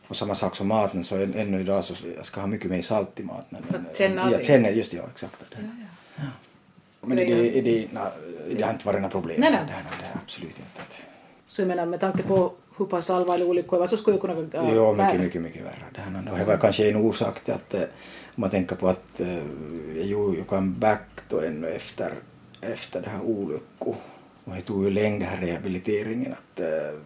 Och 0.08 0.16
samma 0.16 0.36
sak 0.36 0.56
som 0.56 0.68
maten, 0.68 1.04
så 1.04 1.16
än, 1.16 1.34
ännu 1.34 1.62
idag 1.62 1.84
så 1.84 1.94
jag 2.16 2.26
ska 2.26 2.42
ha 2.42 2.48
mycket 2.48 2.72
mer 2.72 2.82
salt 2.82 3.20
i 3.20 3.24
maten. 3.24 3.64
För 3.70 3.78
att 3.78 3.98
känna 3.98 4.16
Jag 4.16 4.26
allting. 4.26 4.44
känner, 4.48 4.72
just 4.72 4.92
det, 4.92 4.98
ja, 4.98 5.04
exakt. 5.12 5.40
Det. 5.50 5.58
Ja. 6.16 6.24
Men 7.02 7.18
det 7.18 7.26
det, 7.26 7.60
är 7.60 7.64
det, 7.64 7.88
nej, 7.92 8.04
det 8.58 8.64
har 8.64 8.72
inte 8.74 8.86
varit 8.86 9.02
några 9.02 9.12
problem. 9.12 9.42
Nej, 9.42 9.52
nej. 9.52 9.62
Det, 9.68 9.74
det, 9.74 10.04
det, 10.14 10.20
absolut 10.24 10.60
inte. 10.60 10.82
Så 11.48 11.62
jag 11.62 11.68
menar 11.68 11.86
med 11.86 12.00
tanke 12.00 12.24
på 12.24 12.54
hur 12.78 12.86
pass 12.86 13.10
allvarlig 13.10 13.48
olyckan 13.48 13.80
var 13.80 13.88
så 13.88 13.98
skulle 13.98 14.14
jag 14.14 14.22
kunna 14.22 14.34
gå 14.34 14.48
Jo, 14.54 14.94
värre. 14.94 15.08
mycket, 15.08 15.22
mycket, 15.22 15.42
mycket 15.42 15.64
värre. 15.66 15.86
Det, 16.26 16.32
här, 16.36 16.46
var 16.46 16.58
kanske 16.58 16.90
en 16.90 16.96
orsak 16.96 17.40
till 17.40 17.54
att 17.54 17.74
eh, 17.74 17.82
om 18.36 18.42
man 18.42 18.50
tänker 18.50 18.76
på 18.76 18.88
att 18.88 19.20
eh, 19.20 19.38
jag 19.96 20.06
gjorde 20.06 20.38
ju 20.38 20.44
comeback 20.44 21.08
då 21.30 21.42
ännu 21.42 21.68
efter, 21.68 22.14
efter 22.62 23.02
det 23.02 23.10
här 23.10 23.22
olyckan. 23.22 23.96
Och 24.46 24.56
det 24.56 24.62
tog 24.62 24.84
ju 24.84 24.90
länge 24.90 25.20
den 25.20 25.28
här 25.28 25.42
rehabiliteringen 25.48 26.32
att 26.32 26.60
eh, 26.60 27.00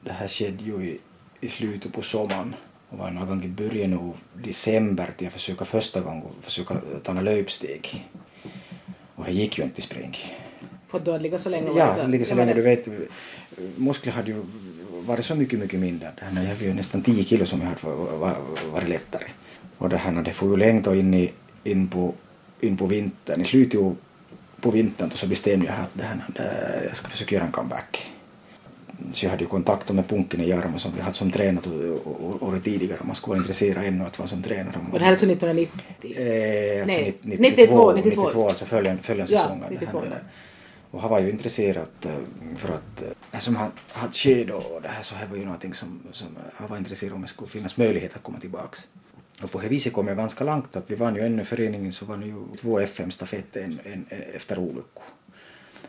det 0.00 0.12
här 0.12 0.28
skedde 0.28 0.64
ju 0.64 0.74
i, 0.84 0.98
i 1.40 1.48
slutet 1.48 1.92
på 1.92 2.02
sommaren. 2.02 2.54
Och 2.88 2.98
var 2.98 3.10
någon 3.10 3.26
gång 3.28 3.44
i 3.44 3.48
början 3.48 3.94
av 3.94 4.16
december 4.34 5.10
till 5.16 5.24
jag 5.24 5.32
försöka 5.32 5.64
första 5.64 6.00
gången 6.00 6.22
försöka 6.40 6.74
ta 7.02 7.12
några 7.12 7.30
löpsteg. 7.30 8.10
Och 9.14 9.24
det 9.24 9.32
gick 9.32 9.58
ju 9.58 9.64
inte 9.64 9.78
i 9.78 9.82
spring. 9.82 10.16
För 10.88 10.98
hade 10.98 11.18
legat 11.18 11.40
så 11.40 11.48
länge 11.48 11.70
Ja, 11.76 11.96
så 12.00 12.06
ligger 12.06 12.24
så 12.24 12.34
länge. 12.34 12.54
Du 12.54 12.62
vet, 12.62 12.86
muskler 13.76 14.12
hade 14.12 14.30
ju 14.30 14.42
varit 15.06 15.24
så 15.24 15.34
mycket, 15.34 15.58
mycket 15.58 15.80
mindre. 15.80 16.12
Det 16.18 16.24
här, 16.24 16.42
jag 16.42 16.48
hade 16.48 16.64
ju 16.64 16.74
nästan 16.74 17.02
10 17.02 17.24
kilo 17.24 17.46
som 17.46 17.60
jag 17.60 17.68
hade 17.68 17.80
var- 17.96 18.16
var- 18.18 18.36
varit 18.72 18.88
lättare. 18.88 19.24
Och 19.78 19.88
det 19.88 19.96
här, 19.96 20.22
det 20.22 20.32
får 20.32 20.50
ju 20.50 20.56
länge 20.56 20.80
då 20.80 20.94
in, 20.94 21.14
i, 21.14 21.32
in, 21.64 21.88
på, 21.88 22.14
in 22.60 22.76
på 22.76 22.86
vintern. 22.86 23.40
I 23.40 23.44
slutet 23.44 23.80
av 23.80 23.96
på 24.60 24.70
vintern 24.70 25.10
så 25.10 25.26
bestämde 25.26 25.66
jag 25.66 25.74
att 25.74 25.90
det 25.92 26.02
här, 26.04 26.18
det, 26.34 26.84
jag 26.86 26.96
ska 26.96 27.08
försöka 27.08 27.34
göra 27.34 27.44
en 27.46 27.52
comeback. 27.52 28.12
Så 29.12 29.26
jag 29.26 29.30
hade 29.30 29.42
ju 29.42 29.48
kontakt 29.48 29.92
med 29.92 30.08
Punken 30.08 30.40
i 30.40 30.48
Jarmo 30.48 30.78
som 30.78 30.92
vi 30.96 31.00
hade 31.02 31.16
som 31.16 31.30
tränat 31.30 31.66
året 32.40 32.64
tidigare 32.64 33.00
om 33.00 33.06
man 33.06 33.16
skulle 33.16 33.30
vara 33.30 33.38
intresserad 33.40 33.84
ännu 33.84 34.04
att 34.04 34.18
vara 34.18 34.28
som 34.28 34.42
tränare. 34.42 34.74
Och 34.92 34.98
det 34.98 35.04
här 35.04 35.06
är 35.06 35.10
alltså 35.10 35.26
1990? 35.26 35.80
Eh, 36.02 36.82
alltså 36.82 36.96
Nej, 36.96 37.18
92, 37.22 37.92
92, 37.92 37.92
92, 37.92 38.22
92. 38.22 38.48
alltså 38.48 38.64
följande, 38.64 39.02
Ja, 39.08 39.24
säsongen. 39.26 39.64
92, 39.70 40.00
Det 40.00 40.08
här, 40.08 40.14
ja. 40.14 40.28
Och 40.90 41.00
han 41.00 41.10
var 41.10 41.20
ju 41.20 41.30
intresserad 41.30 41.88
eh, 42.04 42.10
för 42.56 42.68
att 42.68 43.02
eh, 43.02 43.08
det 43.30 43.38
som 43.38 43.56
han 43.56 43.70
hade 43.88 44.12
skett 44.12 44.50
och 44.50 44.82
det 44.82 44.88
här 44.88 45.02
så 45.02 45.14
här 45.14 45.26
var 45.26 45.36
ju 45.36 45.44
någonting 45.44 45.74
som, 45.74 46.00
som 46.12 46.26
eh, 46.26 46.42
han 46.54 46.68
var 46.68 46.76
intresserad 46.76 47.12
om 47.12 47.22
det 47.22 47.28
skulle 47.28 47.50
finnas 47.50 47.76
möjlighet 47.76 48.14
att 48.16 48.22
komma 48.22 48.38
tillbaks. 48.38 48.88
Och 49.42 49.50
på 49.50 49.60
det 49.60 49.68
viset 49.68 49.92
kom 49.92 50.08
jag 50.08 50.16
ganska 50.16 50.44
långt 50.44 50.76
att 50.76 50.90
vi 50.90 50.94
vann 50.94 51.14
ju 51.14 51.26
ännu 51.26 51.44
föreningen 51.44 51.92
så 51.92 52.04
vann 52.04 52.22
ju 52.22 52.56
två 52.60 52.80
FM-stafetter 52.80 53.60
en, 53.60 53.80
en, 53.84 54.06
en, 54.08 54.22
efter 54.22 54.58
olyckor. 54.58 55.04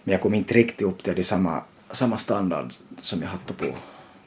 Men 0.03 0.11
jag 0.11 0.21
kom 0.21 0.33
inte 0.33 0.53
riktigt 0.53 0.87
upp 0.87 1.03
till 1.03 1.15
det 1.15 1.23
samma, 1.23 1.63
samma 1.91 2.17
standard 2.17 2.73
som 3.01 3.21
jag 3.21 3.29
hade 3.29 3.53
på, 3.53 3.65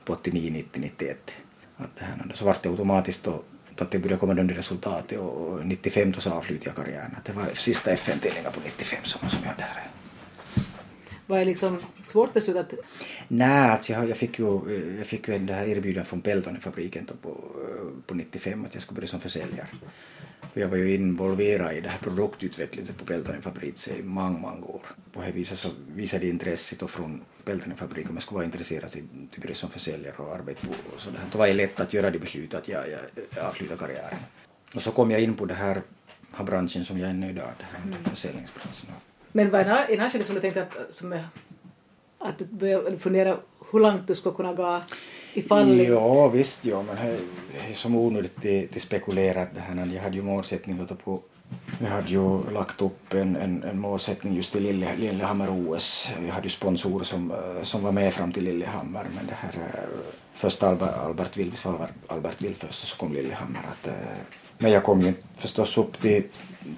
på 0.04 0.12
89, 0.12 0.50
90, 0.52 0.80
91. 0.80 1.30
Att 1.76 1.96
det 1.96 2.04
här, 2.04 2.32
så 2.34 2.44
var 2.44 2.56
det 2.62 2.68
automatiskt 2.68 3.24
då 3.24 3.42
att 3.78 3.90
det 3.90 3.98
började 3.98 4.20
komma 4.20 4.40
under 4.40 4.54
resultatet 4.54 5.18
och, 5.18 5.66
95 5.66 6.12
då 6.12 6.20
så 6.20 6.30
avslutade 6.30 6.70
jag 6.70 6.76
karriären. 6.76 7.14
Att 7.16 7.24
det 7.24 7.32
var 7.32 7.46
sista 7.54 7.90
FM-tävlingen 7.90 8.52
på 8.52 8.60
95 8.64 8.98
som, 9.04 9.28
som 9.28 9.38
jag 9.42 9.50
hade 9.50 9.62
här. 9.62 9.90
Var 11.26 11.38
det 11.38 11.44
liksom 11.44 11.80
svårt 12.06 12.34
beslut 12.34 12.56
att... 12.56 12.72
Nej, 13.28 13.70
alltså 13.70 13.92
jag, 13.92 14.08
jag 14.08 14.16
fick 14.16 14.38
ju, 14.38 14.76
eh, 14.76 14.98
jag 14.98 15.06
fick 15.06 15.28
ju 15.28 15.38
det 15.38 15.52
här 15.54 15.66
erbjudandet 15.66 16.08
från 16.08 16.20
Pelton 16.20 16.56
i 16.56 16.60
fabriken 16.60 17.08
på, 17.22 17.28
eh, 17.28 18.06
på 18.06 18.14
95 18.14 18.64
att 18.64 18.74
jag 18.74 18.82
skulle 18.82 18.96
börja 18.96 19.08
som 19.08 19.20
försäljare. 19.20 19.68
Jag 20.54 20.68
var 20.68 20.76
ju 20.76 20.94
involverad 20.94 21.74
i 21.74 21.80
det 21.80 21.88
här 21.88 21.98
produktutvecklingen 21.98 22.94
på 22.94 23.04
Pelton 23.04 23.38
i 23.38 23.40
i 23.88 24.02
många, 24.02 24.38
många 24.38 24.66
år. 24.66 24.82
På 25.12 25.22
det 25.22 25.32
viset 25.32 25.58
så 25.58 25.68
visade 25.94 26.28
intresset 26.28 26.80
då 26.80 26.88
från 26.88 27.20
Peltonen-fabriken 27.44 28.10
om 28.10 28.16
jag 28.16 28.22
skulle 28.22 28.36
vara 28.36 28.44
intresserad 28.44 28.90
till, 28.90 29.04
till 29.30 29.42
börja 29.42 29.54
som 29.54 29.70
försäljare 29.70 30.14
och 30.16 30.34
arbeta 30.34 30.66
på 30.66 30.94
och 30.94 31.00
sådär. 31.00 31.20
Då 31.32 31.38
var 31.38 31.46
det 31.46 31.52
lätt 31.52 31.80
att 31.80 31.94
göra 31.94 32.10
det 32.10 32.18
beslutet 32.18 32.60
att 32.60 32.68
jag, 32.68 32.90
jag, 32.90 33.00
jag 33.36 33.44
avslutar 33.44 33.76
karriären. 33.76 34.18
Och 34.74 34.82
så 34.82 34.90
kom 34.90 35.10
jag 35.10 35.20
in 35.20 35.34
på 35.34 35.44
det 35.44 35.54
här, 35.54 35.82
här 36.32 36.44
branschen 36.44 36.84
som 36.84 36.98
jag 36.98 37.10
är 37.10 37.14
nu 37.14 37.30
idag, 37.30 37.52
den 37.58 37.92
här 37.92 38.10
försäljningsbranschen. 38.10 38.88
Men 39.36 39.50
vad 39.50 39.66
det 39.66 39.70
en- 39.72 39.92
en 39.94 39.98
annan 40.00 40.10
skede 40.10 40.24
som 40.24 40.34
du 40.34 40.40
tänkte 40.40 40.62
att, 40.62 40.94
som 40.94 41.12
är, 41.12 41.24
att 42.18 42.38
du 42.38 42.44
började 42.44 42.98
fundera 42.98 43.36
hur 43.70 43.80
långt 43.80 44.06
du 44.06 44.14
skulle 44.16 44.34
kunna 44.34 44.52
gå 44.54 44.80
ifall... 45.34 45.78
Ja, 45.80 46.28
visst, 46.28 46.64
ja, 46.64 46.82
men 46.82 46.96
det 46.96 47.70
är 47.70 47.74
som 47.74 47.94
onödigt 47.96 48.40
till, 48.40 48.68
till 48.68 48.80
spekulerat 48.80 49.48
det 49.54 49.60
här. 49.60 49.86
Jag 49.94 50.02
hade 50.02 50.16
ju 50.16 50.22
målsättning 50.22 50.80
att 50.80 51.04
på 51.04 51.22
jag 51.80 51.86
hade 51.88 52.08
ju 52.08 52.50
lagt 52.50 52.82
upp 52.82 53.14
en, 53.14 53.36
en, 53.36 53.62
en 53.62 53.78
målsättning 53.78 54.34
just 54.34 54.52
till 54.52 54.62
Lille, 54.62 54.96
Lillehammer-OS. 54.96 56.12
Jag 56.26 56.32
hade 56.32 56.46
ju 56.46 56.50
sponsorer 56.50 57.04
som, 57.04 57.30
eh, 57.30 57.62
som 57.62 57.82
var 57.82 57.92
med 57.92 58.14
fram 58.14 58.32
till 58.32 58.44
Lillehammer 58.44 59.06
men 59.16 59.26
det 59.26 59.34
här 59.34 59.52
eh, 59.54 59.88
först 60.34 60.62
Albert, 60.62 60.94
Albert 60.96 61.36
Wilfors, 61.36 61.64
var 61.64 61.72
Albert, 61.72 61.90
Albert 62.06 62.42
Will 62.42 62.54
först 62.54 62.82
och 62.82 62.88
så 62.88 62.96
kom 62.96 63.12
Lillehammer. 63.12 63.60
Att, 63.72 63.86
eh, 63.86 63.92
men 64.64 64.72
jag 64.72 64.84
kom 64.84 65.02
ju 65.02 65.12
förstås 65.34 65.78
upp 65.78 66.00
till, 66.00 66.22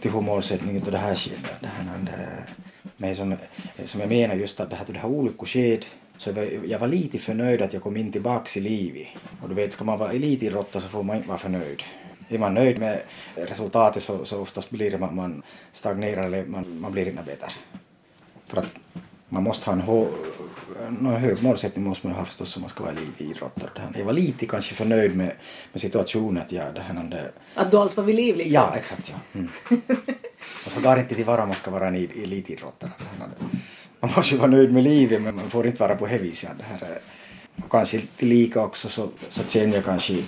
till 0.00 0.10
humorsättningen 0.10 0.74
målsättningen 0.74 0.82
det 0.90 0.98
här 0.98 1.14
skedet. 1.14 1.60
Det 1.60 1.66
här, 1.66 1.98
det, 2.04 2.42
men 2.96 3.16
som, 3.16 3.36
som 3.84 4.00
jag 4.00 4.08
menar 4.08 4.34
just 4.34 4.60
att 4.60 4.70
det 4.70 4.76
här, 4.76 4.84
det 4.86 4.98
här 4.98 5.08
olyckoskedet 5.08 5.86
så 6.18 6.32
var, 6.32 6.42
jag 6.64 6.78
var 6.78 6.88
lite 6.88 7.18
förnöjd 7.18 7.62
att 7.62 7.72
jag 7.72 7.82
kom 7.82 7.96
in 7.96 8.12
tillbaks 8.12 8.56
i 8.56 8.60
livet. 8.60 9.06
Och 9.42 9.48
du 9.48 9.54
vet, 9.54 9.72
ska 9.72 9.84
man 9.84 9.98
vara 9.98 10.12
elitidrottare 10.12 10.82
så 10.82 10.88
får 10.88 11.02
man 11.02 11.16
inte 11.16 11.28
vara 11.28 11.38
förnöjd. 11.38 11.82
Är 12.28 12.38
man 12.38 12.54
nöjd 12.54 12.78
med 12.78 13.02
resultatet 13.34 14.02
så, 14.02 14.24
så 14.24 14.40
oftast 14.40 14.70
blir 14.70 14.90
det 14.90 14.98
man, 14.98 15.16
man 15.16 15.42
stagnerar 15.72 16.26
eller 16.26 16.44
man, 16.44 16.80
man 16.80 16.92
blir 16.92 17.08
inte 17.08 17.22
bättre. 17.22 17.50
För 18.46 18.58
att 18.58 18.74
man 19.28 19.42
måste 19.42 19.70
ha 19.70 19.72
en, 19.72 19.82
en 20.88 21.06
hög 21.06 21.42
målsättning 21.42 21.84
måste 21.84 22.06
man 22.06 22.16
ha 22.16 22.24
förstås 22.24 22.56
om 22.56 22.60
man 22.62 22.70
ska 22.70 22.84
vara 22.84 22.92
elitidrottare. 22.92 23.70
Jag 23.98 24.04
var 24.04 24.12
lite 24.12 24.46
kanske 24.46 24.74
förnöjd 24.74 25.16
med, 25.16 25.32
med 25.72 25.80
situationen 25.80 26.42
att 26.42 26.52
jag 26.52 26.74
det 26.74 26.80
här, 26.80 26.94
det, 27.10 27.30
Att 27.54 27.70
du 27.70 27.76
alls 27.76 27.96
var 27.96 28.04
vid 28.04 28.14
liv 28.16 28.36
liksom? 28.36 28.52
Ja, 28.54 28.74
exakt 28.76 29.12
ja. 29.14 29.40
Mm. 29.40 29.48
Så 30.74 30.80
går 30.80 30.98
inte 30.98 31.14
tillvara 31.14 31.42
om 31.42 31.48
man 31.48 31.56
ska 31.56 31.70
vara 31.70 31.86
en 31.86 31.94
el- 31.96 32.22
elitidrottare. 32.22 32.90
Man 34.00 34.10
måste 34.16 34.34
ju 34.34 34.38
vara 34.40 34.50
nöjd 34.50 34.72
med 34.72 34.84
livet 34.84 35.22
men 35.22 35.36
man 35.36 35.50
får 35.50 35.66
inte 35.66 35.80
vara 35.80 35.96
på 35.96 36.06
det 36.06 36.18
viset. 36.18 36.50
Det 36.58 36.64
här, 36.64 36.80
är- 36.92 36.98
och 37.64 37.70
kanske 37.70 37.96
lite 37.96 38.24
lika 38.26 38.60
också 38.64 38.88
så, 38.88 39.08
så 39.28 39.42
känner 39.48 39.74
jag 39.74 39.84
kanske 39.84 40.22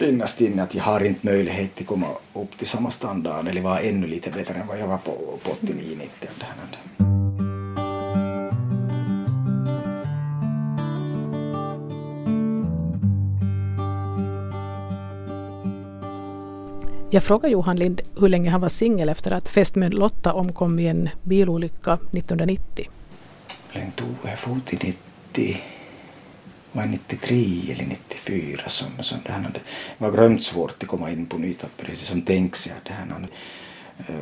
innerst 0.00 0.40
inne 0.40 0.62
att 0.62 0.74
jag 0.74 0.82
har 0.84 1.00
inte 1.04 1.26
möjlighet 1.26 1.80
att 1.80 1.86
komma 1.86 2.06
upp 2.34 2.58
till 2.58 2.66
samma 2.66 2.90
standard 2.90 3.48
eller 3.48 3.60
vara 3.60 3.80
ännu 3.80 4.06
lite 4.06 4.30
bättre 4.30 4.54
än 4.54 4.66
vad 4.66 4.78
jag 4.80 4.86
var 4.86 4.98
på, 4.98 5.38
på 5.42 5.50
89-90. 5.66 7.29
Jag 17.12 17.22
frågade 17.22 17.52
Johan 17.52 17.76
Lind 17.76 18.00
hur 18.20 18.28
länge 18.28 18.50
han 18.50 18.60
var 18.60 18.68
singel 18.68 19.08
efter 19.08 19.30
att 19.30 19.48
fästmön 19.48 19.90
Lotta 19.90 20.32
omkom 20.32 20.78
i 20.78 20.86
en 20.86 21.08
bilolycka 21.22 21.92
1990. 21.92 22.88
Hur 23.68 23.80
länge 23.80 23.92
tog 23.92 24.08
jag 24.24 24.38
for 24.38 24.60
till 24.66 24.78
90? 25.32 25.56
Var 26.72 26.86
93 26.86 27.72
eller 27.72 27.86
94 27.86 28.62
som, 28.66 28.86
som 29.00 29.18
det 29.24 29.32
här 29.32 29.50
det 29.52 29.60
var 29.98 30.12
grömt 30.12 30.44
svårt 30.44 30.82
att 30.82 30.88
komma 30.88 31.10
in 31.10 31.26
på 31.26 31.38
nytt 31.38 31.64
precis 31.76 32.08
som 32.08 32.22
tänkt 32.22 32.56
sig 32.56 32.72
det 32.82 32.92
här 32.92 33.28
eh, 33.98 34.14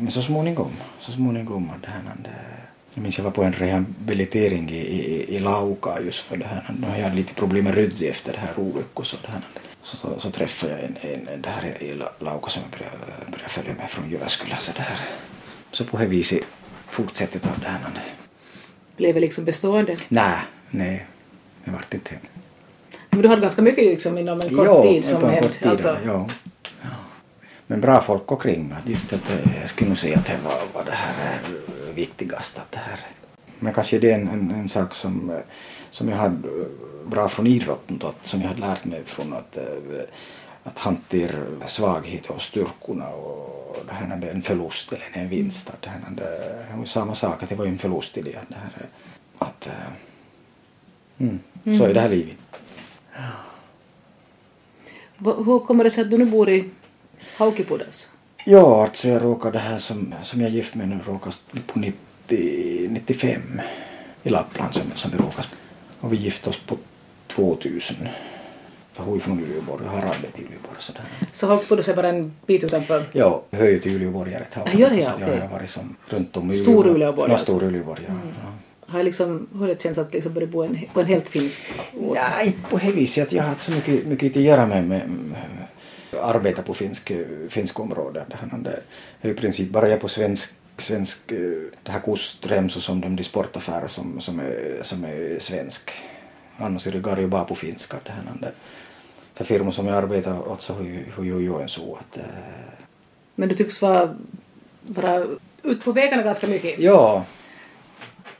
men 0.00 0.10
så 0.10 0.22
småningom, 0.22 0.72
så 0.98 1.12
småningom 1.12 1.70
det 1.80 1.88
här 1.88 2.02
Jag 2.94 3.02
minns 3.02 3.18
jag 3.18 3.24
var 3.24 3.30
på 3.30 3.42
en 3.42 3.52
rehabilitering 3.52 4.70
i, 4.70 4.80
i, 4.80 5.36
i 5.36 5.38
Lauka 5.38 6.00
just 6.04 6.20
för 6.20 6.36
det 6.36 6.46
här. 6.46 6.74
Jag 6.96 7.02
hade 7.02 7.16
lite 7.16 7.34
problem 7.34 7.64
med 7.64 7.74
rygg 7.74 8.02
efter 8.02 8.32
det 8.32 8.38
här 8.38 8.58
olyckan 8.58 9.04
så. 9.82 9.96
Så, 9.96 10.20
så, 10.20 10.30
träffade 10.30 10.72
jag 10.72 10.82
en, 10.82 10.96
en, 11.00 11.28
en 11.28 11.42
där 11.42 11.82
i 11.82 12.02
Lauka 12.18 12.50
som 12.50 12.62
jag 12.62 12.78
började, 12.78 13.30
började 13.30 13.48
följa 13.48 13.74
med 13.74 13.90
från 13.90 14.10
Jyväskylä. 14.10 14.56
Så, 14.58 14.72
det 14.76 14.82
här. 14.82 14.98
så 15.72 15.84
på 15.84 15.98
det 15.98 16.06
viset 16.06 16.40
fortsätter 16.86 17.40
jag 17.44 17.60
det 17.60 17.68
här. 17.68 17.80
Blev 18.96 19.14
det 19.14 19.20
liksom 19.20 19.44
bestående? 19.44 19.96
Nej, 20.08 20.38
nej, 20.70 21.06
det 21.64 21.70
vart 21.70 21.94
inte. 21.94 22.14
Men 23.10 23.22
du 23.22 23.28
hade 23.28 23.40
ganska 23.40 23.62
mycket 23.62 23.84
liksom 23.84 24.18
inom 24.18 24.40
en 24.40 24.56
kort 24.56 24.66
jo, 24.66 24.82
tid 24.82 25.04
som 25.04 25.24
hänt, 25.24 25.42
kort 25.42 25.58
tid, 25.58 25.70
alltså. 25.70 25.96
ja. 26.06 26.28
ja. 26.82 26.88
Men 27.66 27.80
bra 27.80 28.00
folk 28.00 28.32
omkring. 28.32 28.74
Just 28.86 29.12
att 29.12 29.30
eh, 29.30 29.36
jag 29.60 29.68
skulle 29.68 29.88
nog 29.88 29.98
säga 29.98 30.18
att 30.18 30.26
det 30.26 30.38
var, 30.44 30.60
var 30.74 30.84
det 30.84 30.92
här 30.92 31.38
eh, 31.44 31.94
viktigaste. 31.94 32.60
Att 32.60 32.72
det 32.72 32.78
här. 32.78 33.00
Men 33.58 33.74
kanske 33.74 33.98
det 33.98 34.10
är 34.10 34.14
en, 34.14 34.28
en, 34.28 34.50
en 34.50 34.68
sak 34.68 34.94
som, 34.94 35.30
eh, 35.30 35.36
som 35.90 36.08
jag 36.08 36.16
hade 36.16 36.48
bra 37.06 37.28
från 37.28 37.46
idrotten 37.46 37.98
då, 37.98 38.06
att, 38.06 38.26
som 38.26 38.40
jag 38.40 38.48
hade 38.48 38.60
lärt 38.60 38.84
mig 38.84 39.04
från 39.04 39.32
att, 39.32 39.58
att 40.62 40.78
hantera 40.78 41.68
svaghet 41.68 42.30
och 42.30 42.42
styrkorna 42.42 43.08
och 43.08 43.76
det 43.86 43.92
här 43.92 44.26
är 44.26 44.30
en 44.30 44.42
förlust 44.42 44.92
eller 44.92 45.06
en 45.12 45.28
vinst. 45.28 45.70
Att 45.70 45.82
det 45.82 45.88
här 45.88 46.76
var 46.76 46.84
samma 46.84 47.14
sak, 47.14 47.42
att 47.42 47.48
det 47.48 47.54
var 47.54 47.66
en 47.66 47.78
förlust 47.78 48.18
i 48.18 48.22
det. 48.22 48.38
Det 48.48 48.54
här, 48.54 48.86
att, 49.38 49.68
mm, 51.18 51.38
Så 51.78 51.84
är 51.84 51.94
det 51.94 52.00
här 52.00 52.08
livet. 52.08 52.36
Hur 55.18 55.66
kommer 55.66 55.84
det 55.84 55.90
sig 55.90 56.02
att 56.02 56.10
du 56.10 56.18
nu 56.18 56.26
bor 56.26 56.50
i 56.50 56.70
Haukipudas? 57.36 58.06
Ja, 58.44 58.82
alltså 58.82 59.08
jag 59.08 59.22
råkade 59.22 59.58
det 59.58 59.62
här 59.62 59.78
som, 59.78 60.14
som 60.22 60.40
jag 60.40 60.50
är 60.50 60.54
gift 60.54 60.74
med 60.74 60.88
nu 60.88 60.98
råkade 61.06 61.36
på 61.66 61.78
90, 61.78 62.88
95 62.90 63.60
i 64.22 64.28
Lappland 64.28 64.74
som, 64.74 64.84
som 64.94 65.10
vi 65.10 65.18
råkade. 65.18 65.48
Och 66.00 66.12
vi 66.12 66.16
gifte 66.16 66.50
oss 66.50 66.58
på 66.58 66.76
2000. 67.26 68.08
För 68.92 69.04
hon 69.04 69.16
är 69.16 69.20
från 69.20 69.44
Uleåborg 69.44 69.86
och 69.86 69.92
har 69.92 69.98
arbete 69.98 70.40
i 70.40 70.44
Uleåborg. 70.44 70.76
Sådär. 70.78 71.02
Så 71.32 71.46
Haukipudas 71.46 71.88
är 71.88 71.96
bara 71.96 72.08
en 72.08 72.32
bit 72.46 72.64
utanför? 72.64 73.04
Ja, 73.12 73.42
hör 73.50 73.68
ju 73.68 73.78
till 73.78 73.96
Uleåborg 73.96 74.34
ett 74.34 74.50
tag. 74.50 74.68
Ja, 74.72 74.78
gör 74.78 74.90
det, 74.90 75.02
så 75.02 75.10
jag 75.20 75.40
har 75.40 75.48
varit 75.48 75.70
som 75.70 75.96
runt 76.08 76.36
om 76.36 76.50
i 76.50 76.54
Stor 76.54 76.86
Uleåborg 76.86 77.28
Ja, 77.28 77.34
alltså. 77.34 77.52
stor 77.52 77.64
Uleåborg, 77.64 78.02
ja. 78.08 78.14
ja. 78.42 78.52
Har 78.86 78.98
jag 78.98 79.04
liksom, 79.04 79.48
hur 79.54 79.66
det 79.66 79.82
känns 79.82 79.98
att 79.98 80.12
liksom 80.12 80.34
börja 80.34 80.46
bo 80.46 80.62
en, 80.62 80.78
på 80.94 81.00
en 81.00 81.06
helt 81.06 81.28
finsk 81.28 81.62
ort? 82.00 82.16
Ja, 82.16 82.42
inte 82.42 82.58
på 82.70 82.78
det 82.78 82.92
viset 82.92 83.26
att 83.26 83.32
jag 83.32 83.42
har 83.42 83.48
haft 83.48 83.60
så 83.60 83.72
mycket, 83.72 84.06
mycket 84.06 84.36
att 84.36 84.42
göra 84.42 84.66
med, 84.66 84.84
med, 84.88 85.08
med 85.08 85.66
arbeta 86.22 86.62
på 86.62 86.74
finsk, 86.74 87.12
finsk 87.48 87.80
område. 87.80 88.24
Det 88.62 88.80
är 89.28 89.32
i 89.32 89.34
princip 89.34 89.70
bara 89.70 89.88
jag 89.88 90.00
på 90.00 90.08
svensk, 90.08 90.54
svensk 90.76 91.32
eh, 91.32 91.38
det 91.82 91.90
här 91.92 92.00
kustremso 92.00 92.80
som 92.80 93.00
de, 93.00 93.16
de 93.16 93.22
sportaffärer 93.24 93.86
som, 93.86 94.20
som, 94.20 94.40
är, 94.40 94.78
som 94.82 95.04
är 95.04 95.38
svensk. 95.38 95.90
Annars 96.56 96.86
är 96.86 96.92
det 96.92 96.98
går 96.98 97.18
ju 97.20 97.26
bara 97.26 97.44
på 97.44 97.54
finska. 97.54 97.96
Det 98.04 98.10
här, 98.10 98.22
det. 98.40 98.52
För 99.34 99.44
firmor 99.44 99.70
som 99.70 99.86
jag 99.86 99.96
arbetar 99.96 100.48
åt 100.48 100.62
så 100.62 100.74
har 100.74 100.82
ju- 100.82 101.04
ju 101.40 101.60
en 101.62 101.68
så 101.68 101.94
att 102.00 102.16
eh, 102.16 102.22
Men 103.34 103.48
du 103.48 103.54
tycks 103.54 103.82
vara, 103.82 104.16
vara 104.82 105.26
ut 105.62 105.84
på 105.84 105.92
vägarna 105.92 106.22
ganska 106.22 106.46
mycket. 106.46 106.78
ja, 106.78 107.24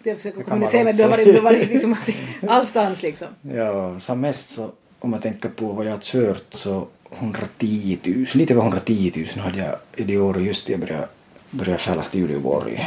Jag 0.02 0.16
försöker 0.16 0.42
kommunicera 0.42 0.84
med 0.84 0.96
du 0.96 1.02
har 1.02 1.10
varit, 1.10 1.26
du 1.26 1.34
har 1.34 1.42
varit 1.42 1.68
liksom 1.68 1.96
allstans 2.48 3.02
liksom. 3.02 3.26
Ja, 3.42 4.00
som 4.00 4.20
mest 4.20 4.48
så 4.54 4.70
om 4.98 5.10
man 5.10 5.20
tänker 5.20 5.48
på 5.48 5.66
vad 5.66 5.86
jag 5.86 5.92
har 5.92 5.98
kört 6.00 6.44
så 6.54 6.86
110 7.18 7.98
000, 8.04 8.26
lite 8.34 8.52
över 8.54 8.62
110 8.62 9.12
000 9.36 9.44
hade 9.44 9.58
jag 9.58 9.76
i 9.96 10.04
det 10.04 10.18
året 10.18 10.42
just 10.42 10.68
jag 10.68 10.80
började, 10.80 11.08
började 11.50 11.78
färdas 11.78 12.10
till 12.10 12.24
Uleåborg. 12.24 12.86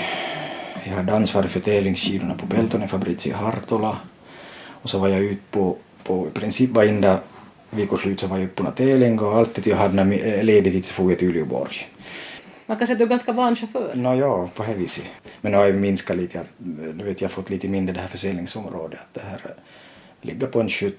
Jag 0.83 0.93
hade 0.93 1.13
ansvarig 1.13 1.49
för 1.49 1.59
tävlingsskidorna 1.59 2.35
på 2.35 2.47
Peltonen 2.47 2.87
Fabrici 2.87 3.29
i 3.29 3.33
Hartola 3.33 3.97
och 4.65 4.89
så 4.89 4.97
var 4.99 5.07
jag 5.07 5.19
ut 5.19 5.51
på, 5.51 5.77
på 6.03 6.27
i 6.27 6.39
princip 6.39 6.69
varenda 6.69 7.19
veckoslut 7.69 8.19
så 8.19 8.27
var 8.27 8.37
jag 8.37 8.45
ute 8.45 8.63
på 8.63 8.71
tävling 8.71 9.19
och 9.19 9.37
alltid 9.37 9.67
jag 9.67 9.77
hade 9.77 10.15
jag 10.15 10.45
ledigt 10.45 10.85
så 10.85 10.93
får 10.93 11.11
jag 11.11 11.19
till 11.19 11.27
Uleåborg. 11.29 11.75
Man 12.65 12.77
kan 12.77 12.87
säga 12.87 12.93
att 12.93 12.99
du 12.99 13.03
är 13.03 13.09
ganska 13.09 13.31
van 13.31 13.55
chaufför. 13.55 13.95
Nå 13.95 14.15
ja, 14.15 14.49
på 14.55 14.63
det 14.63 14.73
viset. 14.73 15.05
Men 15.41 15.51
nu 15.51 15.57
har 15.57 15.65
jag 15.65 15.75
minskat 15.75 16.17
lite. 16.17 16.41
Du 16.57 17.03
vet, 17.03 17.21
jag 17.21 17.29
har 17.29 17.33
fått 17.33 17.49
lite 17.49 17.67
mindre 17.67 17.95
det 17.95 18.01
här 18.01 18.07
försäljningsområdet. 18.07 18.99
Att 18.99 19.13
det 19.13 19.21
här 19.21 19.41
eh, 19.45 19.51
ligger 20.21 20.47
på 20.47 20.61
en 20.61 20.69
70 20.69 20.95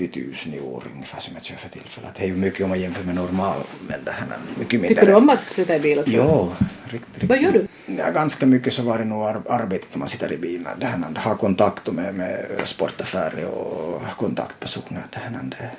000 0.00 0.54
i 0.54 0.60
år 0.60 0.82
ungefär 0.94 1.20
som 1.20 1.34
jag 1.34 1.44
kör 1.44 1.56
för 1.56 1.68
tillfället. 1.68 2.10
Det 2.16 2.22
är 2.22 2.26
ju 2.26 2.36
mycket 2.36 2.60
om 2.60 2.68
man 2.68 2.80
jämför 2.80 3.04
med 3.04 3.14
normal, 3.14 3.60
men 3.88 4.04
det 4.04 4.10
här 4.10 4.26
är 4.26 4.58
mycket 4.58 4.80
mindre. 4.80 4.88
Tycker 4.88 5.06
du 5.06 5.14
om 5.14 5.30
att 5.30 5.50
sitta 5.50 5.76
i 5.76 5.80
bil 5.80 5.98
och 5.98 6.06
köra? 6.06 6.16
Ja, 6.16 6.52
riktigt, 6.84 7.08
riktigt. 7.14 7.28
Vad 7.28 7.42
gör 7.42 7.52
du? 7.52 7.66
Ja, 7.98 8.10
ganska 8.10 8.46
mycket 8.46 8.72
så 8.72 8.82
var 8.82 8.98
det 8.98 9.04
nog 9.04 9.22
ar- 9.22 9.42
arbetet 9.48 9.88
när 9.92 9.98
man 9.98 10.08
sitter 10.08 10.32
i 10.32 10.36
bilen. 10.36 10.66
Det 10.80 10.86
här, 10.86 11.20
ha 11.24 11.36
kontakt 11.36 11.92
med, 11.92 12.14
med 12.14 12.46
sportaffärer 12.64 13.44
och 13.44 14.02
kontaktpersoner. 14.16 15.02
Det 15.12 15.18
här, 15.18 15.40
det, 15.42 15.70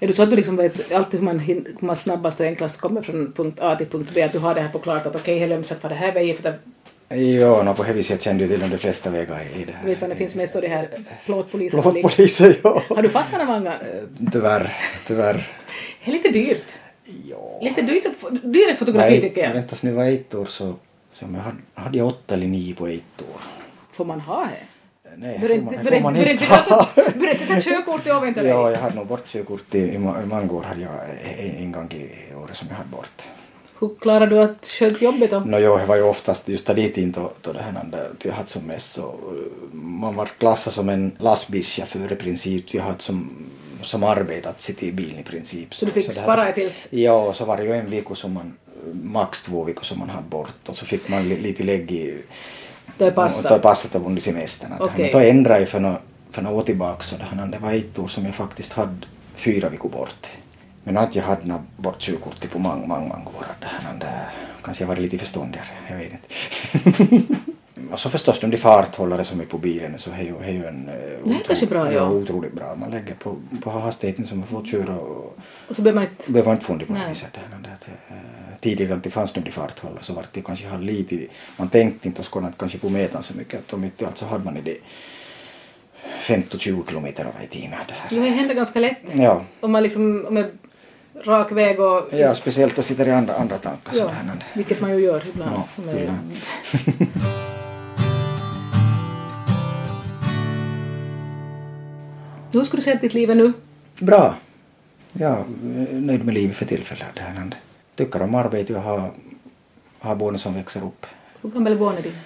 Är 0.00 0.08
det 0.08 0.14
så 0.14 0.22
att 0.22 0.30
du 0.30 0.36
liksom 0.36 0.56
vet 0.56 0.92
alltid 0.92 1.20
hur 1.20 1.24
man, 1.24 1.38
hur 1.38 1.76
man 1.80 1.96
snabbast 1.96 2.40
och 2.40 2.46
enklast 2.46 2.80
kommer 2.80 3.02
från 3.02 3.32
punkt 3.32 3.58
A 3.60 3.76
till 3.76 3.86
punkt 3.86 4.10
B? 4.14 4.22
Att 4.22 4.32
du 4.32 4.38
har 4.38 4.54
det 4.54 4.60
här 4.60 4.68
på 4.68 4.78
klart 4.78 5.06
att 5.06 5.16
okej, 5.16 5.20
okay, 5.20 5.38
Helen 5.38 5.64
satt 5.64 5.82
på 5.82 5.88
det 5.88 5.94
här 5.94 6.12
vägen 6.12 6.36
för 6.36 6.58
Ja, 7.14 7.62
no, 7.62 7.74
på 7.74 7.82
det 7.82 7.92
viset 7.92 8.22
kände 8.22 8.44
jag 8.44 8.50
till 8.60 8.70
de 8.70 8.78
flesta 8.78 9.10
vägar 9.10 9.40
i 9.56 9.64
det 9.64 9.72
här. 9.72 9.82
du 9.84 9.90
vet 9.90 10.00
vad 10.00 10.10
det 10.10 10.16
finns 10.16 10.34
mest 10.34 10.56
av 10.56 10.62
det 10.62 10.68
här 10.68 10.82
ligger- 10.82 11.70
Plåtpoliser, 11.82 12.56
ja. 12.64 12.82
Har 12.88 13.02
du 13.02 13.08
fastnat 13.08 13.46
någon 13.48 13.64
gång? 13.64 13.72
Eh, 13.72 14.28
Tyvärr, 14.32 14.72
tyvärr. 15.06 15.48
Det 16.04 16.10
är 16.10 16.12
lite 16.12 16.28
dyrt. 16.28 16.64
Ja. 17.30 17.58
Lite 17.62 17.82
dyrt 17.82 18.04
dyrare 18.42 18.76
fotografi 18.76 19.10
Nej, 19.10 19.20
tycker 19.20 19.42
jag. 19.44 19.52
Väntas 19.54 19.82
nu 19.82 19.92
var 19.92 20.04
ett 20.04 20.34
år 20.34 20.44
så, 20.46 20.74
så 21.12 21.24
jag 21.32 21.40
hade, 21.40 21.56
hade 21.74 21.98
jag 21.98 22.06
åtta 22.06 22.34
eller 22.34 22.46
nio 22.46 22.74
på 22.74 22.86
ett 22.86 23.22
år. 23.34 23.40
Får 23.92 24.04
man 24.04 24.20
ha 24.20 24.40
det? 24.44 25.10
Nej, 25.16 25.38
Börjar 25.38 25.56
får 25.56 25.64
man, 25.64 25.74
inte- 25.74 25.86
får 25.92 26.00
man 26.00 26.16
ha. 26.16 26.56
ta- 26.84 27.10
börjar 27.18 27.32
inte 27.34 27.46
ta 27.46 27.60
körkort 27.60 28.06
i 28.06 28.10
avvänta 28.10 28.40
dig? 28.42 28.50
Ja, 28.50 28.70
jag 28.70 28.78
hade 28.78 28.94
nog 28.96 29.06
bort 29.06 29.26
körkort 29.26 29.74
i, 29.74 29.78
i, 29.78 29.94
i 29.94 29.98
många 29.98 30.52
år 30.52 30.62
hade 30.62 30.80
jag 30.80 30.90
en 31.58 31.72
gång 31.72 31.88
i 31.92 32.34
året 32.34 32.56
som 32.56 32.68
jag 32.70 32.76
hade 32.76 32.88
bort. 32.88 33.22
Hur 33.80 33.90
klarar 34.00 34.26
du 34.26 34.38
att 34.42 34.66
sköta 34.66 35.04
jobbet 35.04 35.30
då? 35.30 35.40
Nå 35.40 35.58
jo, 35.58 35.76
det 35.78 35.84
var 35.84 35.96
ju 35.96 36.02
oftast 36.02 36.48
just 36.48 36.66
dit 36.66 36.98
in 36.98 37.12
då, 37.12 37.32
då 37.40 37.52
det 37.52 37.62
här 37.62 37.84
det- 37.90 38.28
jag 38.28 38.32
hade 38.34 38.48
som 38.48 38.62
mest 38.62 38.92
så 38.92 39.14
man 39.72 40.14
var 40.16 40.26
klassad 40.26 40.72
som 40.72 40.88
en 40.88 41.12
lastbilschaufför 41.18 42.12
i 42.12 42.16
princip. 42.16 42.74
Jag 42.74 42.82
hade 42.82 43.00
som, 43.00 43.30
som 43.82 44.04
arbetat 44.04 44.60
sitta 44.60 44.86
i 44.86 44.92
bilen 44.92 45.18
i 45.18 45.22
princip. 45.22 45.74
Så 45.74 45.84
du 45.86 45.92
fick 45.92 46.06
här- 46.06 46.22
spara 46.22 46.52
tills... 46.52 46.86
Ja, 46.90 47.32
så 47.32 47.44
var 47.44 47.56
det 47.56 47.64
ju 47.64 47.72
en 47.72 47.90
vecka 47.90 48.14
som 48.14 48.32
man, 48.32 48.52
max 49.02 49.42
två 49.42 49.64
veckor 49.64 49.82
som 49.84 49.98
man 49.98 50.10
hade 50.10 50.28
bort 50.28 50.68
och 50.68 50.76
så 50.76 50.84
fick 50.84 51.08
man 51.08 51.28
li, 51.28 51.36
lite 51.40 51.62
lägg 51.62 51.92
i 51.92 52.18
Då 52.98 53.10
passat. 53.10 53.48
då 53.50 53.58
passat 53.58 53.94
under 53.94 54.20
semestern. 54.20 54.72
Okay. 54.82 55.12
Då 55.12 55.18
ändrade 55.18 55.60
jag 55.60 55.68
för 55.68 55.80
några 55.80 55.98
för 56.30 56.42
några 56.42 56.56
år 56.56 56.62
tillbaka 56.62 57.02
så 57.02 57.16
det, 57.16 57.24
här, 57.24 57.46
det 57.46 57.58
var 57.58 57.72
ett 57.72 57.98
år 57.98 58.08
som 58.08 58.24
jag 58.24 58.34
faktiskt 58.34 58.72
hade 58.72 58.96
fyra 59.34 59.68
veckor 59.68 59.88
bort. 59.88 60.26
Men 60.84 60.96
att 60.96 61.14
jag 61.14 61.22
hade 61.22 61.62
bort 61.76 61.98
körkortet 61.98 62.50
på 62.50 62.58
många, 62.58 62.86
många, 62.86 63.00
många 63.00 63.28
år. 63.28 63.46
Här, 63.60 63.94
det, 64.00 64.06
kanske 64.62 64.84
jag 64.84 64.88
var 64.88 64.96
lite 64.96 65.18
förståndigare, 65.18 65.66
jag 65.90 65.96
vet 65.96 66.12
inte. 66.12 67.34
och 67.92 68.00
så 68.00 68.10
förstås 68.10 68.40
de 68.40 68.56
farthållare 68.56 69.24
som 69.24 69.40
är 69.40 69.44
på 69.44 69.58
bilen 69.58 69.98
så 69.98 70.10
är 70.10 70.22
ju, 70.22 70.36
är 70.42 70.52
ju 70.52 70.66
en... 70.66 70.88
eh, 70.88 71.36
kanske 71.46 71.66
bra, 71.66 71.92
ja. 71.92 72.10
otroligt 72.10 72.52
bra. 72.54 72.74
Man 72.74 72.90
lägger 72.90 73.14
på, 73.14 73.36
på 73.62 73.70
hastigheten 73.70 74.26
som 74.26 74.38
man 74.38 74.46
får 74.46 74.64
köra 74.64 74.96
och 74.98 75.38
Och 75.68 75.76
så 75.76 75.82
behöver 75.82 76.00
man 76.00 76.08
inte... 76.10 76.32
behöver 76.32 76.52
inte 76.52 76.64
fundera 76.64 76.86
på 76.86 76.92
det 76.92 77.08
viset. 77.08 77.36
Eh, 77.36 78.14
Tidigare 78.60 79.00
det 79.02 79.10
fanns 79.10 79.32
de 79.32 79.50
farthållare 79.50 80.02
så 80.02 80.12
var 80.12 80.24
det 80.32 80.42
kanske 80.42 80.68
hade 80.68 80.84
lite, 80.84 81.26
man 81.56 81.68
tänkte 81.68 82.08
inte 82.08 82.20
och 82.20 82.32
skånat 82.32 82.58
kanske 82.58 82.78
på 82.78 82.88
metan 82.88 83.22
så 83.22 83.36
mycket 83.36 83.60
att 83.60 83.72
om 83.72 83.84
inte 83.84 84.06
allt 84.06 84.18
så 84.18 84.26
hade 84.26 84.44
man 84.44 84.54
det 84.64 84.76
15-20 86.20 86.88
kilometer 86.88 87.26
i 87.44 87.46
timmen. 87.46 87.78
Det 87.88 87.94
här. 87.94 88.08
Jo, 88.10 88.22
det 88.22 88.28
händer 88.28 88.54
ganska 88.54 88.80
lätt. 88.80 88.98
Ja, 89.12 89.44
Om 89.60 89.72
man 89.72 89.82
liksom 89.82 90.26
om 90.28 90.36
är 90.36 90.50
rak 91.24 91.52
väg 91.52 91.80
och... 91.80 92.08
ja, 92.10 92.34
speciellt 92.34 92.78
att 92.78 92.84
sitta 92.84 93.06
i 93.06 93.10
andra, 93.10 93.34
andra 93.34 93.58
tankar. 93.58 93.92
Ja, 93.92 93.98
sådär, 93.98 94.44
vilket 94.54 94.80
man 94.80 94.90
ju 94.90 95.00
gör 95.00 95.24
ibland. 95.28 95.50
Ja, 95.76 95.92
ibland. 95.92 96.36
Hur 102.52 102.64
skulle 102.64 102.80
du 102.80 102.84
säga 102.84 102.96
att 102.96 103.02
ditt 103.02 103.14
liv 103.14 103.30
är 103.30 103.34
nu? 103.34 103.52
Bra. 104.00 104.34
Ja, 105.12 105.38
eh, 105.38 105.44
nöjd 105.92 106.24
med 106.24 106.34
livet 106.34 106.56
för 106.56 106.64
tillfället. 106.64 107.20
Men 107.34 107.54
tycker 107.94 108.22
om 108.22 108.34
arbete 108.34 108.74
och 108.74 108.82
har, 108.82 109.10
har 109.98 110.14
barn 110.14 110.38
som 110.38 110.54
växer 110.54 110.84
upp. 110.84 111.06
Hur 111.42 111.50
gammal 111.50 111.72
är 111.72 111.76
barnet 111.76 112.04
din? 112.04 112.16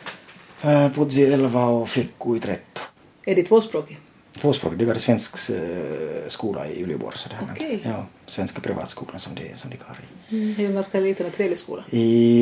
Äh, 0.71 0.93
Pudzi 0.93 1.33
11 1.33 1.65
och 1.67 1.89
flickor 1.89 2.37
i 2.37 2.41
13. 2.41 2.85
Är 3.25 3.35
det 3.35 3.43
tvåspråkig? 3.43 3.99
Tvåspråkig, 4.41 4.79
det 4.79 4.85
var 4.85 4.95
svensk 4.95 5.51
eh, 5.51 6.29
skola 6.29 6.69
i 6.69 6.83
Uleåborg. 6.83 7.17
Det 7.31 7.37
Okej. 7.53 7.81
Ja, 7.85 8.07
svenska 8.27 8.61
privatskolan 8.61 9.21
som 9.21 9.35
det, 9.35 9.59
som 9.59 9.71
det 9.71 9.77
går 9.77 9.97
i. 10.03 10.55
Det 10.55 10.61
är 10.61 10.65
ju 10.65 10.67
en 10.67 10.75
ganska 10.75 11.01
liten 11.01 11.27
och 11.27 11.33
trevlig 11.33 11.59
skola. 11.59 11.85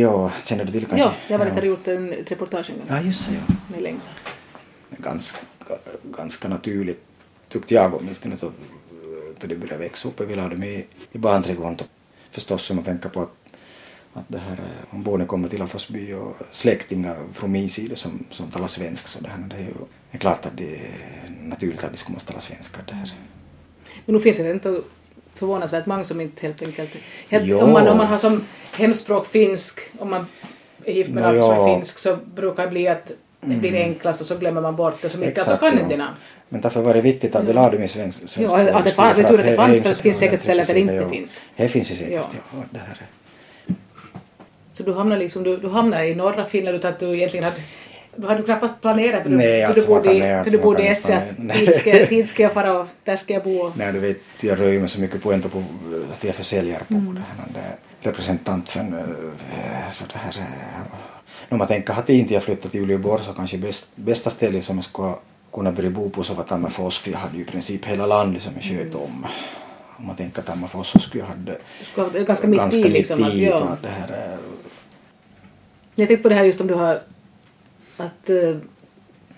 Ja, 0.01 0.33
känner 0.45 0.65
du 0.65 0.73
till 0.73 0.87
kanske? 0.87 1.07
Ja, 1.07 1.15
jag 1.29 1.39
var 1.39 1.47
där 1.47 1.59
och 1.59 1.67
gjort 1.67 1.89
en, 1.89 2.13
reportage 2.13 2.71
en 2.71 2.77
gång 2.77 2.87
Ja, 2.89 3.01
just 3.03 3.29
det. 3.29 3.35
Ja. 3.35 3.55
med 3.69 3.83
längsan. 3.83 4.15
Ganska, 4.91 5.39
ganska 6.03 6.49
naturligt 6.49 7.05
tyckte 7.49 7.75
jag 7.75 7.95
åtminstone 7.95 8.37
då, 8.41 8.53
då 9.39 9.47
det 9.47 9.55
började 9.57 9.79
växa 9.79 10.09
upp. 10.09 10.21
Jag 10.21 10.27
ville 10.27 10.43
ha 10.43 10.49
det 10.49 10.57
med 10.57 10.83
i 11.13 11.19
barnträdgården. 11.19 11.77
Förstås 12.31 12.71
om 12.71 12.77
man 12.77 12.85
tänker 12.85 13.09
på 13.09 13.21
att 13.21 13.42
att 14.13 14.25
det 14.29 14.39
här, 14.39 14.59
om 14.91 15.03
barnen 15.03 15.27
kommer 15.27 15.49
till 15.49 15.63
Aforsby 15.63 16.13
och 16.13 16.37
släktingar 16.51 17.17
från 17.33 17.53
min 17.53 17.71
sida 17.71 17.97
som, 17.97 18.25
som 18.31 18.51
talar 18.51 18.67
svenska 18.67 19.09
så 19.09 19.21
det, 19.21 19.29
här, 19.29 19.39
det 19.39 19.57
är 19.57 19.61
ju 19.61 19.75
det 20.11 20.17
är 20.17 20.19
klart 20.19 20.47
att 20.47 20.57
det 20.57 20.75
är 20.75 20.91
naturligt 21.43 21.85
att 21.85 21.93
de 21.93 21.97
ska 21.97 22.13
måste 22.13 22.29
tala 22.29 22.41
svenska. 22.41 22.81
Det 22.89 22.95
här. 22.95 23.13
Men 24.07 24.15
nu 24.15 24.21
finns 24.21 24.37
det 24.37 24.51
inte 24.51 24.81
förvånansvärt 25.35 25.87
många 25.87 26.05
som 26.05 26.21
inte 26.21 26.47
helt 26.47 26.63
enkelt... 26.63 26.91
Helt, 27.29 27.63
om, 27.63 27.73
man, 27.73 27.89
om 27.89 27.97
man 27.97 28.07
har 28.07 28.19
som 28.19 28.45
hemspråk 28.73 29.27
finsk, 29.27 29.81
om 29.99 30.11
man 30.11 30.27
är 30.85 30.93
gift 30.93 31.11
med 31.11 31.23
Nå, 31.23 31.33
någon 31.33 31.43
som 31.43 31.65
är 31.65 31.69
ja. 31.69 31.75
finsk 31.75 31.99
så 31.99 32.17
brukar 32.35 32.63
det 32.63 32.71
bli 32.71 32.89
att 32.89 33.13
det 33.41 33.57
blir 33.57 33.75
enklast 33.75 34.21
och 34.21 34.27
så 34.27 34.37
glömmer 34.37 34.61
man 34.61 34.77
bort 34.77 35.03
det 35.03 35.11
som 35.11 35.23
inte 35.23 35.41
alltså 35.41 35.55
Exakt, 35.55 35.71
kan 35.71 35.79
ja. 35.79 35.85
inte 35.85 35.97
namn. 35.97 36.17
Men 36.49 36.61
därför 36.61 36.83
var 36.83 36.95
det 36.95 37.01
viktigt 37.01 37.35
att 37.35 37.45
vi 37.45 37.53
lade 37.53 37.77
dem 37.77 37.85
i 37.85 37.89
svensk, 37.89 38.29
svenska 38.29 38.63
Ja, 38.63 38.79
att 38.79 38.85
det 38.85 38.91
fanns- 38.91 39.17
för 39.17 39.25
att 39.25 39.45
det 39.45 39.89
det 39.89 39.95
finns 39.95 40.19
säkert 40.19 40.41
ställen 40.41 40.67
där 40.67 40.75
det 40.75 40.81
inte 40.81 40.95
ja. 40.95 41.09
finns. 41.09 41.41
Här 41.55 41.69
finns 41.69 41.89
det 41.89 41.95
säkert, 41.95 42.13
Ja. 42.13 42.41
ja. 42.53 42.63
det 42.71 42.79
här. 42.79 43.07
Så 44.75 44.83
du 44.83 44.93
hamnar 44.95 45.17
liksom, 45.17 45.43
du, 45.43 45.57
du 45.57 45.69
hamnar 45.69 46.03
i 46.05 46.15
norra 46.15 46.45
Finland 46.47 46.77
utan 46.77 46.93
att 46.93 47.01
du 47.01 47.17
egentligen 47.17 47.45
hade 47.45 47.57
du 48.17 48.27
hade 48.27 48.43
knappast 48.43 48.81
planerat. 48.81 49.25
Du, 49.25 49.31
Nej, 49.31 49.61
du, 49.61 49.63
alltså, 49.65 49.87
bodde, 49.89 50.09
kan- 50.09 50.19
nej, 50.19 50.29
i- 50.29 50.35
alltså, 50.35 50.57
du 50.57 50.63
bodde 50.63 50.83
i 50.83 50.87
Esse 50.87 51.23
dit 51.39 51.77
ska, 51.81 51.93
dit 51.93 52.29
ska 52.29 52.43
jag 52.43 52.53
fara 52.53 52.81
och 52.81 52.87
där 53.05 53.17
ska 53.17 53.33
jag 53.35 53.43
bo. 53.45 53.73
Nej, 53.77 53.93
du 53.93 53.99
vet, 53.99 54.45
jag 54.45 54.61
rör 54.61 54.81
mig 54.81 54.89
så 54.89 55.01
mycket 55.01 55.23
på 55.23 55.33
ändå 55.33 55.49
på 55.49 55.59
att 56.13 56.25
jag 56.25 56.29
är 56.29 56.33
försäljare 56.37 56.83
på 56.89 56.95
det 56.95 57.21
här. 57.21 57.47
Det 57.55 57.59
är 57.59 57.77
representant 58.11 58.69
för 58.69 58.81
en, 58.81 58.95
eh, 58.95 59.91
så 59.91 60.05
det 60.13 60.19
här. 60.19 60.39
eh, 60.41 60.83
Om 61.49 61.59
man 61.59 61.67
tänker 61.67 61.93
att 61.93 62.11
inte 62.11 62.35
jag 62.35 62.43
flyttat 62.43 62.71
till 62.73 62.81
Uleåborg 62.81 63.23
så 63.25 63.33
kanske 63.33 63.59
bäst, 63.59 63.91
bästa 63.95 64.31
stället 64.31 64.65
som 64.65 64.77
jag 64.77 64.85
skulle 64.85 65.15
kunna 65.53 65.73
börja 65.73 65.91
bo 65.91 66.11
på 66.11 66.23
så 66.23 66.35
var 66.35 66.45
Tammerfors 66.45 66.99
för 66.99 67.11
jag 67.11 67.19
hade 67.19 67.37
ju 67.37 67.43
i 67.43 67.47
princip 67.47 67.85
hela 67.85 68.07
landet 68.07 68.43
som 68.43 68.53
jag 68.55 68.65
sköt 68.65 68.95
om. 68.95 69.27
Om 69.99 70.07
man 70.07 70.17
tänker 70.17 70.43
Tammerfors 70.43 70.87
så 70.87 70.99
skulle 70.99 71.23
jag 71.23 71.29
ha 71.29 71.35
det 71.35 71.59
Du 71.79 71.85
ska, 71.85 72.03
det 72.09 72.19
är 72.19 72.25
ganska 72.25 72.47
mitt 72.47 72.59
ganska 72.61 72.79
i 72.79 72.83
mitt 72.83 72.93
liksom. 72.93 73.25
Att, 73.25 73.35
i 73.35 73.45
ja. 73.47 73.77
det 73.83 73.89
här. 73.89 74.37
Jag 75.95 76.09
tänkte 76.09 76.23
på 76.23 76.29
det 76.29 76.35
här 76.35 76.45
just 76.45 76.61
om 76.61 76.67
du 76.67 76.75
har 76.75 77.01
att 77.97 78.31
eh, 78.31 78.37
uh, 78.37 78.57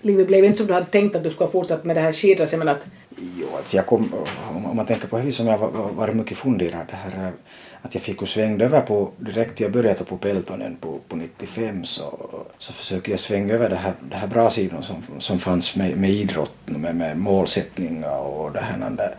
livet 0.03 0.27
blev 0.27 0.45
inte 0.45 0.59
som 0.59 0.67
du 0.67 0.75
hade 0.75 0.87
tänkt 0.87 1.17
att 1.17 1.25
du 1.25 1.31
skulle 1.31 1.47
ha 1.47 1.53
fortsatt 1.53 1.85
med 1.85 1.97
det 1.97 2.01
här 2.03 2.13
skidåkningen, 2.13 2.51
jag 2.51 2.59
menar 2.59 2.73
att 2.73 2.87
Jo, 3.41 3.47
alltså 3.57 3.77
jag 3.77 3.87
kom, 3.87 4.15
om 4.69 4.77
man 4.77 4.87
tänker 4.87 5.09
på 5.09 5.19
hur 5.19 5.31
som 5.31 5.47
jag 5.47 5.59
var- 5.59 5.71
var- 5.71 5.91
varit 5.93 6.17
mycket 6.17 6.39
funderad 6.39 6.87
det 6.91 6.97
här 6.97 7.27
eh, 7.27 7.33
att 7.83 7.95
jag 7.95 8.03
fick 8.03 8.21
ju 8.21 8.27
svänga 8.27 8.65
över 8.65 8.81
på 8.81 9.11
direkt 9.19 9.61
jag 9.61 9.73
började 9.73 10.05
på 10.05 10.17
Peltonen 10.17 10.77
på, 10.81 10.99
på 11.09 11.17
95 11.17 11.85
så, 11.85 12.31
så 12.59 12.73
försöker 12.73 13.11
jag 13.13 13.21
svänga 13.21 13.55
över 13.55 13.69
det 13.71 13.77
här, 13.77 13.93
det 14.11 14.17
här 14.17 14.27
bra 14.27 14.51
sidan 14.51 14.83
som, 14.83 14.97
som 15.19 15.39
fanns 15.39 15.77
med, 15.77 15.97
med 15.99 16.11
idrotten 16.11 16.81
med, 16.81 16.97
med 16.97 17.19
målsättningar 17.19 18.19
och 18.19 18.53
det 18.53 18.61
här 18.61 18.91
där, 18.91 19.15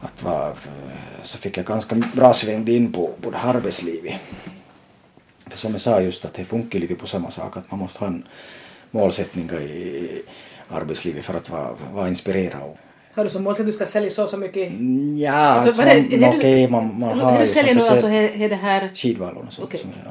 att 0.00 0.22
var, 0.22 0.52
så 1.22 1.38
fick 1.38 1.56
jag 1.58 1.66
ganska 1.66 1.94
bra 2.14 2.32
svängd 2.32 2.68
in 2.68 2.92
på, 2.92 3.10
på 3.22 3.30
det 3.30 3.36
här 3.36 3.54
arbetslivet. 3.54 4.14
För 5.50 5.58
som 5.58 5.72
jag 5.72 5.80
sa 5.80 6.00
just 6.00 6.24
att 6.24 6.34
det 6.34 6.44
funkar 6.44 6.78
lite 6.78 6.94
på 6.94 7.06
samma 7.06 7.30
sak 7.30 7.56
att 7.56 7.70
man 7.70 7.80
måste 7.80 7.98
ha 7.98 8.06
en 8.06 8.22
målsättning 8.90 9.50
i 9.50 10.08
arbetslivet 10.68 11.24
för 11.24 11.34
att 11.34 11.50
vara, 11.50 11.68
vara 11.94 12.08
inspirerad. 12.08 12.76
har 13.14 13.24
du 13.24 13.30
som 13.30 13.42
målsättning 13.44 13.68
att 13.68 13.78
du 13.78 13.84
ska 13.84 13.92
sälja 13.92 14.10
så 14.10 14.22
och 14.24 14.30
så 14.30 14.36
mycket? 14.36 14.72
Ja, 15.18 15.32
Alltså, 15.32 15.68
alltså, 15.68 15.82
man, 15.82 16.08
det- 16.10 16.20
man, 16.20 16.30
du- 16.30 16.38
okej, 16.38 16.68
man, 16.70 16.98
man 17.00 17.20
har 17.20 17.42
ju 17.42 17.48
säljer 17.48 17.74
du 17.74 17.80
alltså 17.80 18.06
försälj- 18.06 18.28
he- 18.32 18.36
he 18.36 18.48
det 18.48 18.54
här? 18.56 18.90
skidvallon 18.94 19.46
och 19.46 19.52
så. 19.52 19.62
Okej. 19.62 19.80
som, 19.80 19.90
ja. 20.04 20.10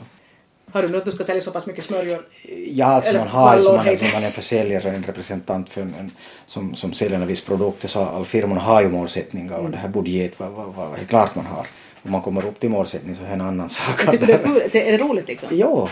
Har 0.72 0.82
du 0.82 0.88
nu 0.90 0.98
att 0.98 1.06
du 1.06 1.12
ska 1.12 1.24
sälja 1.24 1.42
så 1.42 1.52
pass 1.52 1.68
mycket 1.68 1.84
smörjor? 1.84 2.28
Ja, 2.72 2.86
alltså 2.86 3.10
Eller 3.10 3.20
man 3.20 3.28
har 3.28 3.58
ju 3.58 3.64
som 3.64 3.76
man, 3.76 3.88
är- 3.88 3.96
som 3.96 4.08
man 4.14 4.22
är 4.24 4.28
en 4.28 4.32
försäljare, 4.34 4.90
en 4.90 5.04
representant 5.04 5.70
för 5.70 5.82
en, 5.82 5.94
en, 6.00 6.12
som, 6.46 6.76
som 6.76 6.94
säljer 6.94 7.20
en 7.20 7.28
viss 7.28 7.42
produkt. 7.46 7.90
Så 7.90 8.00
all 8.00 8.26
firman 8.26 8.58
har 8.58 8.82
ju 8.82 8.90
målsättningar 8.90 9.54
Mm. 9.54 9.66
och 9.66 9.72
det 9.72 9.78
här 9.78 9.90
budget, 9.90 10.40
vad, 10.40 10.52
vad, 10.52 10.74
vad, 10.74 11.08
klart 11.10 11.36
man 11.36 11.46
har. 11.46 11.68
Om 12.08 12.12
man 12.12 12.22
kommer 12.22 12.46
upp 12.46 12.60
till 12.60 12.70
målsättning 12.70 13.16
så 13.16 13.24
är 13.24 13.28
det 13.28 13.34
en 13.34 13.42
annan 13.42 13.70
sak. 13.70 14.12
Tycker 14.12 14.28
det 14.28 14.34
är, 14.34 14.44
kul, 14.44 14.70
det 14.72 14.90
är 14.90 14.92
det 14.92 14.98
roligt 14.98 15.28
liksom? 15.28 15.50
Ja, 15.52 15.90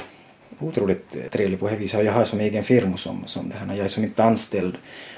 otroligt 0.59 1.15
eh, 1.15 1.21
trevlig 1.21 1.59
på 1.59 1.69
det 1.69 1.75
viset. 1.75 2.05
Jag 2.05 2.13
har 2.13 2.25
som 2.25 2.39
egen 2.39 2.63
firma 2.63 2.97
som, 2.97 3.23
som 3.25 3.49
det 3.49 3.55
här, 3.55 3.75
jag 3.75 3.85
är 3.85 3.89
som 3.89 4.03
inte 4.03 4.23
anställd 4.23 4.77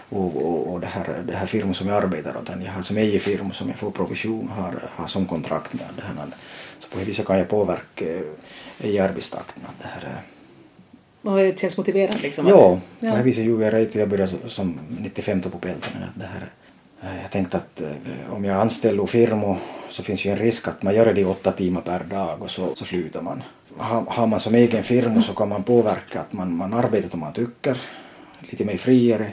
och, 0.09 0.35
och, 0.35 0.73
och 0.73 0.79
det 0.79 0.87
här, 0.87 1.23
det 1.27 1.33
här 1.33 1.45
firma 1.45 1.73
som 1.73 1.87
jag 1.87 2.03
arbetar 2.03 2.37
åt, 2.37 2.49
jag 2.65 2.71
har 2.71 2.81
som 2.81 2.97
egen 2.97 3.19
firma 3.19 3.53
som 3.53 3.69
jag 3.69 3.77
får 3.77 3.91
provision 3.91 4.47
har, 4.47 4.83
har 4.89 5.07
som 5.07 5.25
kontrakt 5.25 5.73
med 5.73 5.85
det 5.95 6.01
här. 6.01 6.15
Så 6.79 6.89
på 6.89 6.99
det 6.99 7.05
viset 7.05 7.25
kan 7.25 7.37
jag 7.37 7.49
påverka 7.49 8.05
eh, 8.05 8.89
i 8.89 8.99
arbetstakten. 8.99 9.63
Det 9.81 9.87
här, 9.87 10.01
eh. 10.01 11.29
Och 11.31 11.37
det 11.37 11.59
känns 11.59 11.77
motiverande 11.77 12.17
liksom? 12.21 12.47
Ja, 12.47 12.79
på 12.99 13.05
det 13.05 13.23
viset 13.23 13.45
gjorde 13.45 13.63
jag 13.63 13.73
rätt. 13.73 13.95
Jag 13.95 14.09
började 14.09 14.31
som 14.47 14.79
95 15.01 15.41
på 15.41 15.49
Peltonen. 15.49 16.09
Det 16.15 16.25
här, 16.25 16.49
jag 17.21 17.31
tänkte 17.31 17.57
att 17.57 17.81
eh, 17.81 18.33
om 18.35 18.45
jag 18.45 18.69
och 18.99 19.09
firma 19.09 19.57
så 19.89 20.03
finns 20.03 20.25
ju 20.25 20.31
en 20.31 20.37
risk 20.37 20.67
att 20.67 20.83
man 20.83 20.95
gör 20.95 21.13
det 21.13 21.21
i 21.21 21.25
åtta 21.25 21.51
timmar 21.51 21.81
per 21.81 22.03
dag 22.03 22.41
och 22.41 22.51
så, 22.51 22.75
så 22.75 22.85
slutar 22.85 23.21
man. 23.21 23.43
Har, 23.77 24.01
har 24.07 24.27
man 24.27 24.39
som 24.39 24.55
egen 24.55 24.83
firma 24.83 25.21
så 25.21 25.33
kan 25.33 25.49
man 25.49 25.63
påverka 25.63 26.19
att 26.19 26.33
man, 26.33 26.55
man 26.55 26.73
arbetar 26.73 27.09
som 27.09 27.19
man 27.19 27.33
tycker, 27.33 27.81
lite 28.39 28.65
mer 28.65 28.77
friare 28.77 29.31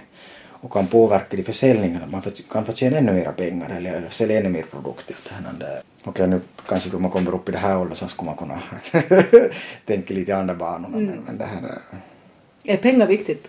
och 0.64 0.72
kan 0.72 0.86
påverka 0.86 1.36
de 1.36 1.42
försäljningarna. 1.42 2.06
Man 2.06 2.22
kan 2.52 2.64
få 2.64 2.72
tjäna 2.72 2.96
ännu 2.96 3.12
mer 3.12 3.32
pengar 3.32 3.70
eller, 3.70 4.08
sälja 4.10 4.38
ännu 4.38 4.48
mer 4.48 4.62
produkter. 4.62 5.16
Okej, 6.04 6.28
nu 6.28 6.40
kanske 6.68 6.96
om 6.96 7.02
man 7.02 7.10
kommer 7.10 7.34
upp 7.34 7.48
i 7.48 7.52
det 7.52 7.58
här 7.58 7.78
åldern 7.78 7.94
så 7.94 8.08
skulle 8.08 8.26
man 8.26 8.36
kunna 8.36 8.62
tänka 9.86 10.14
lite 10.14 10.30
i 10.30 10.34
andra 10.34 10.54
banor. 10.54 10.88
Men, 10.88 11.06
men 11.06 11.38
det 11.38 11.44
här, 11.44 11.80
eh, 12.62 12.72
Är 12.72 12.76
pengar 12.76 13.06
viktigt? 13.06 13.48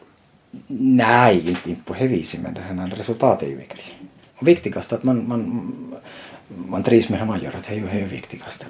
Nej, 0.68 1.50
inte, 1.50 1.70
inte 1.70 1.82
på 1.84 1.94
det 1.94 2.08
viset, 2.08 2.42
men 2.42 2.54
det 2.54 2.62
här 2.62 2.88
resultatet 2.88 3.44
är 3.44 3.52
ju 3.52 3.58
viktigt. 3.58 3.94
Och 4.38 4.48
viktigast 4.48 4.94
att 4.94 5.04
man, 5.04 5.28
man, 5.28 5.72
man 6.68 6.84
trivs 6.84 7.10
med 7.10 7.20
det 7.20 7.26
man 7.26 7.42
gör, 7.42 7.56
att 7.56 7.64
det 7.64 7.72
är 7.76 7.80
ju 7.80 7.88
det 7.88 8.06
viktigaste. 8.06 8.66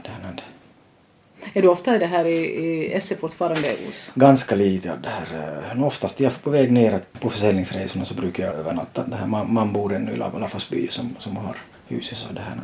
Är 1.53 1.61
du 1.61 1.67
ofta 1.67 1.97
det 1.97 2.05
här 2.05 2.25
i, 2.25 2.35
i 2.65 2.93
Esse 2.93 3.15
fortfarande? 3.15 3.69
Hos? 3.69 4.09
Ganska 4.15 4.55
lite 4.55 4.95
det 5.03 5.09
här. 5.09 5.61
eh, 5.71 5.83
Oftast 5.83 6.19
jag 6.19 6.31
är 6.33 6.37
på 6.37 6.49
väg 6.49 6.71
ner 6.71 6.99
på 7.19 7.29
försäljningsresorna 7.29 8.05
så 8.05 8.13
brukar 8.13 8.45
jag 8.45 8.53
övernatta. 8.55 9.03
Det 9.07 9.15
här, 9.15 9.25
man, 9.27 9.53
man 9.53 9.73
bor 9.73 9.95
ännu 9.95 10.11
i 10.11 10.15
La- 10.15 10.37
Lafasby 10.39 10.87
som, 10.87 11.15
som 11.19 11.35
har 11.37 11.55
huset 11.87 12.17
så 12.17 12.33
det 12.33 12.39
här. 12.41 12.57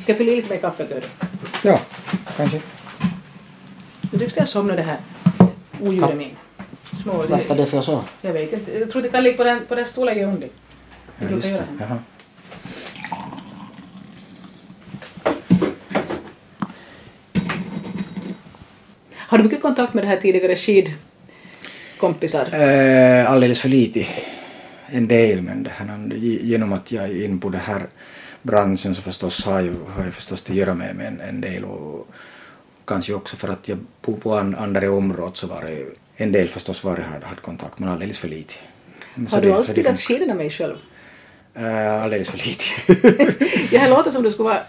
Ska 0.00 0.12
jag 0.12 0.18
fylla 0.18 0.32
i 0.32 0.36
lite 0.36 0.50
mer 0.50 0.60
kaffe 0.60 0.86
till? 0.86 1.02
Ja, 1.64 1.80
kanske. 2.36 2.60
Du 4.00 4.18
tycks 4.18 4.36
jag 4.36 4.48
somna 4.48 4.76
det 4.76 4.82
här 4.82 4.98
odjuret 5.80 6.16
min. 6.16 6.30
Små... 7.02 7.12
Vad 7.12 7.40
är 7.50 7.56
det 7.56 7.66
för 7.66 7.80
så? 7.82 8.04
Jag 8.20 8.32
vet 8.32 8.52
inte. 8.52 8.78
Jag 8.78 8.90
tror 8.90 9.02
det 9.02 9.08
kan 9.08 9.22
ligga 9.24 9.36
på 9.36 9.44
den, 9.44 9.66
på 9.68 9.74
den 9.74 9.86
stolen 9.86 10.18
jag 10.18 10.28
under. 10.34 10.48
Ja, 11.18 11.28
just 11.30 11.56
det. 11.58 11.64
Jaha. 11.80 11.98
Har 19.34 19.38
du 19.38 19.44
mycket 19.44 19.62
kontakt 19.62 19.94
med 19.94 20.04
det 20.04 20.08
här 20.08 20.16
tidigare 20.16 20.56
skidkompisar? 20.56 22.48
Eh, 22.52 23.30
alldeles 23.30 23.60
för 23.60 23.68
lite. 23.68 24.06
En 24.86 25.08
del, 25.08 25.42
men 25.42 25.62
det 25.62 25.70
här, 25.70 26.14
genom 26.42 26.72
att 26.72 26.92
jag 26.92 27.04
är 27.04 27.24
inne 27.24 27.40
på 27.40 27.48
det 27.48 27.58
här 27.58 27.82
branschen 28.42 28.94
så 28.94 29.02
förstås 29.02 29.44
har, 29.44 29.60
ju, 29.60 29.74
har 29.96 30.04
jag 30.04 30.14
förstås 30.14 30.44
att 30.50 30.54
göra 30.56 30.74
med, 30.74 30.96
med 30.96 31.06
en, 31.06 31.20
en 31.20 31.40
del 31.40 31.64
och 31.64 32.08
kanske 32.84 33.14
också 33.14 33.36
för 33.36 33.48
att 33.48 33.68
jag 33.68 33.78
bor 34.02 34.16
på 34.16 34.34
an, 34.34 34.54
andra 34.54 34.92
områden 34.92 35.34
så 35.34 35.46
var 35.46 35.62
det 35.62 35.86
en 36.16 36.32
del 36.32 36.48
förstås 36.48 36.84
var 36.84 36.96
jag 36.98 37.04
hade, 37.04 37.26
hade 37.26 37.40
kontakt 37.40 37.78
men 37.78 37.88
alldeles 37.88 38.18
för 38.18 38.28
lite. 38.28 38.54
Men 39.14 39.26
Har 39.32 39.40
du 39.40 39.48
det- 39.48 39.54
alls 39.56 39.66
funkar. 39.72 39.96
skidorna 39.96 40.34
med 40.34 40.52
själv? 40.52 40.76
Eh, 41.54 42.02
alldeles 42.02 42.30
för 42.30 42.38
lite. 42.38 42.64
Det 43.70 43.78
här 43.78 43.90
låter 43.90 44.10
som 44.10 44.22
du 44.22 44.30
skulle 44.30 44.48
vara... 44.48 44.60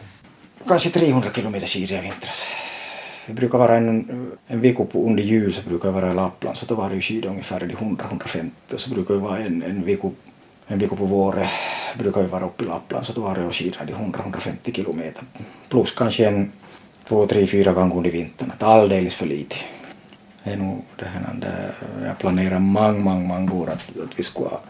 Kanske 0.67 0.89
300 0.89 1.29
kilometer 1.35 1.67
skidor 1.67 1.97
i 1.97 2.01
vintras. 2.01 2.43
Det 3.27 3.33
brukar 3.33 3.57
vara 3.57 3.75
en, 3.77 4.31
en 4.47 4.61
vecka 4.61 4.85
på 4.85 5.07
under 5.07 5.23
jul 5.23 5.53
så 5.53 5.61
brukar 5.69 5.87
jag 5.87 5.93
vara 5.93 6.11
i 6.11 6.13
Lappland 6.13 6.57
så 6.57 6.65
då 6.65 6.75
var 6.75 6.89
det 6.89 6.95
ju 6.95 7.01
skidor 7.01 7.29
ungefär 7.29 7.71
i 7.71 7.73
100-150 7.73 8.49
så 8.75 8.89
brukar 8.89 9.13
vi 9.13 9.19
vara 9.19 9.37
en, 9.37 9.63
en 9.63 9.85
vecka 9.85 10.09
en 10.67 10.79
vecka 10.79 10.95
på 10.95 11.05
våren 11.05 11.47
brukar 11.97 12.21
vi 12.21 12.27
vara 12.27 12.45
uppe 12.45 12.63
i 12.63 12.67
Lappland 12.67 13.05
så 13.05 13.13
då 13.13 13.21
var 13.21 13.35
det 13.35 13.45
och 13.45 13.55
skidor 13.55 13.79
100-150 13.79 14.75
kilometer 14.75 15.23
plus 15.69 15.91
kanske 15.91 16.27
en 16.27 16.51
två, 17.07 17.27
tre, 17.27 17.47
fyra 17.47 17.73
gånger 17.73 17.95
under 17.95 18.11
vintern 18.11 18.51
att 18.51 18.63
alldeles 18.63 19.15
för 19.15 19.25
lite. 19.25 19.55
Det 20.43 20.51
är 20.51 20.57
nog 20.57 20.85
det 20.95 21.05
här 21.05 21.33
det, 21.33 21.71
jag 22.05 22.17
planerar 22.17 22.59
många, 22.59 22.91
många, 22.91 23.27
många 23.27 23.53
år 23.53 23.69
att, 23.69 23.99
att 24.03 24.19
vi 24.19 24.23
skulle 24.23 24.49
ha 24.49 24.61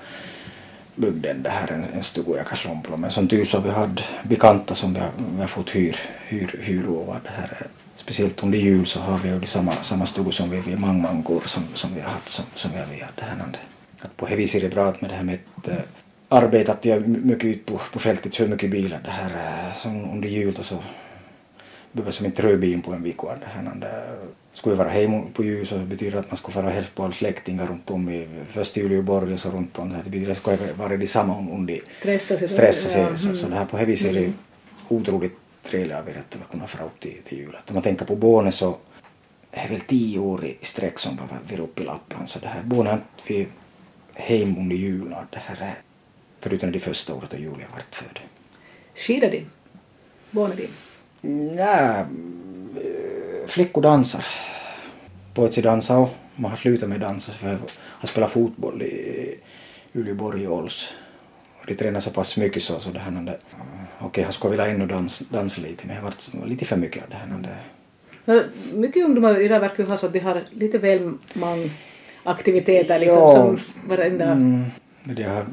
byggt 0.95 1.43
det 1.43 1.49
här 1.49 1.71
en, 1.71 1.83
en 1.93 2.03
stuga 2.03 2.41
i 2.41 2.45
kanske. 2.45 2.97
Men 2.97 3.11
som 3.11 3.27
tur 3.27 3.45
så 3.45 3.59
vi 3.59 3.69
hade 3.69 4.01
bekanta 4.23 4.75
som 4.75 4.93
vi 4.93 4.99
har, 4.99 5.09
vi 5.35 5.41
har 5.41 5.47
fått 5.47 5.69
hyr, 5.69 5.95
hyr, 6.27 6.59
hyr 6.61 6.83
det 7.23 7.29
här. 7.29 7.67
Speciellt 8.05 8.43
under 8.43 8.57
jul 8.57 8.85
så 8.85 8.99
har 8.99 9.17
vi 9.17 9.29
ju 9.29 9.45
samma, 9.45 9.71
samma 9.71 10.05
stuga 10.05 10.31
som 10.31 10.49
vi 10.49 10.59
vid 10.59 10.83
år 10.83 11.41
som, 11.45 11.63
som 11.73 11.95
vi 11.95 12.01
har 12.01 12.09
haft 12.09 12.29
som, 12.29 12.45
som 12.55 12.71
vi 12.71 12.77
har 12.77 12.85
det 13.15 13.23
här. 13.23 13.37
Att 14.01 14.17
på 14.17 14.25
det 14.25 14.35
viset 14.35 14.63
är 14.63 14.69
det 14.69 14.75
bra 14.75 14.89
att 14.89 15.01
med 15.01 15.09
det 15.09 15.15
här 15.15 15.23
med 15.23 15.35
ett 15.35 15.67
äh, 15.67 15.75
arbete 16.29 16.71
att 16.71 16.85
jag 16.85 17.07
mycket 17.07 17.45
ut 17.45 17.65
på, 17.65 17.81
på 17.93 17.99
fältet, 17.99 18.33
kör 18.33 18.47
mycket 18.47 18.71
bilar 18.71 19.01
det 19.03 19.11
här 19.11 19.67
äh, 19.67 19.77
som 19.77 20.11
under 20.11 20.29
jul 20.29 20.53
då 20.53 20.63
så 20.63 20.77
behöver 21.91 22.11
som 22.11 22.25
inte 22.25 22.41
röra 22.41 22.57
bilen 22.57 22.81
på 22.81 22.93
en 22.93 23.03
vecka. 23.03 23.27
Det 23.39 23.45
här, 23.45 23.75
det, 23.75 24.03
skulle 24.53 24.75
vi 24.75 24.79
vara 24.79 24.89
hemma 24.89 25.23
på 25.33 25.43
jul 25.43 25.67
så 25.67 25.77
betyder 25.77 26.11
det 26.11 26.19
att 26.19 26.31
man 26.31 26.37
skulle 26.37 26.61
vara 26.61 26.69
hälsa 26.69 26.89
på 26.95 27.03
alla 27.03 27.13
släktingar 27.13 27.67
runt 27.67 27.91
om 27.91 28.09
i 28.09 28.27
först 28.49 28.77
i 28.77 28.81
Uleåborg 28.81 29.33
och 29.33 29.39
så 29.39 29.49
runt 29.49 29.79
om. 29.79 29.89
Det 29.89 30.31
att 30.31 30.37
skulle 30.37 30.57
vara 30.77 30.97
detsamma 30.97 31.37
under 31.37 31.79
Stressa 31.89 32.37
sig. 32.37 32.49
stressa 32.49 32.89
sig. 32.89 33.01
Ja, 33.01 33.15
Så, 33.15 33.27
mm. 33.27 33.37
så 33.37 33.47
det 33.47 33.55
här 33.55 33.65
på 33.65 33.77
det 33.77 33.85
viset 33.85 34.09
är 34.09 34.13
det 34.13 34.33
otroligt 34.87 35.37
trevligt 35.65 35.95
av 35.95 36.09
er 36.09 36.17
att 36.17 36.51
kunna 36.51 36.67
fara 36.67 36.85
upp 36.85 36.99
till, 36.99 37.21
till 37.23 37.37
jul. 37.37 37.55
Att 37.55 37.69
Om 37.69 37.73
man 37.73 37.83
tänker 37.83 38.05
på 38.05 38.15
barnen 38.15 38.51
så 38.51 38.77
det 39.51 39.57
är 39.57 39.69
väl 39.69 39.81
tio 39.81 40.19
år 40.19 40.45
i 40.45 40.57
sträck 40.61 40.99
som 40.99 41.15
var 41.15 41.27
vi 41.47 41.57
uppe 41.57 41.81
i 41.81 41.85
Lappland 41.85 42.29
så 42.29 42.39
det 42.39 42.47
här 42.47 42.63
bor 42.63 42.91
inte 42.91 43.05
vi 43.27 43.47
hem 44.13 44.57
under 44.57 44.75
julen 44.75 45.25
det 45.31 45.39
här 45.39 45.57
är 45.61 45.75
förutom 46.39 46.71
de 46.71 46.79
första 46.79 47.13
året 47.13 47.29
då 47.29 47.37
Julia 47.37 47.67
vart 47.73 47.95
född. 47.95 48.19
Skidar 48.95 49.31
din? 49.31 49.49
Barnen 50.31 50.57
din? 50.57 50.69
Nej, 51.55 52.05
flickor 53.47 53.81
dansar. 53.81 54.25
Pojkar 55.33 55.61
dansar 55.61 55.97
och 55.97 56.09
man 56.35 56.51
har 56.51 56.57
slutat 56.57 56.89
med 56.89 56.99
dansa 56.99 57.31
för 57.31 57.47
jag 57.47 57.59
har 57.73 58.07
spelat 58.07 58.31
fotboll 58.31 58.81
i 58.81 59.39
Uleåborg 59.93 60.47
och 60.47 60.57
Ols. 60.57 60.95
De 61.67 61.75
tränar 61.75 61.99
så 61.99 62.09
pass 62.09 62.37
mycket 62.37 62.63
så, 62.63 62.79
så 62.79 62.89
det 62.89 62.99
här 62.99 63.11
okej, 63.11 63.37
okay, 64.07 64.23
jag 64.23 64.33
skulle 64.33 64.51
vilja 64.51 64.67
ännu 64.67 64.85
dans, 64.87 65.19
dansa 65.19 65.61
lite 65.61 65.87
men 65.87 65.95
det 65.95 66.01
har 66.01 66.03
varit 66.03 66.49
lite 66.49 66.65
för 66.65 66.75
mycket 66.75 67.03
av 67.03 67.09
det 67.09 67.15
här. 67.15 67.57
Ja, 68.25 68.41
mycket 68.73 69.05
ungdomar 69.05 69.41
idag 69.41 69.59
verkar 69.59 69.83
ju 69.83 69.89
ha 69.89 69.97
så 69.97 70.05
att 70.05 70.13
de 70.13 70.19
har 70.19 70.43
lite 70.51 70.77
väl 70.77 71.13
många 71.33 71.69
aktiviteter 72.23 72.99
liksom 72.99 73.17
Ja. 73.17 73.57
som 73.57 73.89
varenda... 73.89 74.25
Mm, 74.25 74.65
det 75.03 75.23
har, 75.23 75.45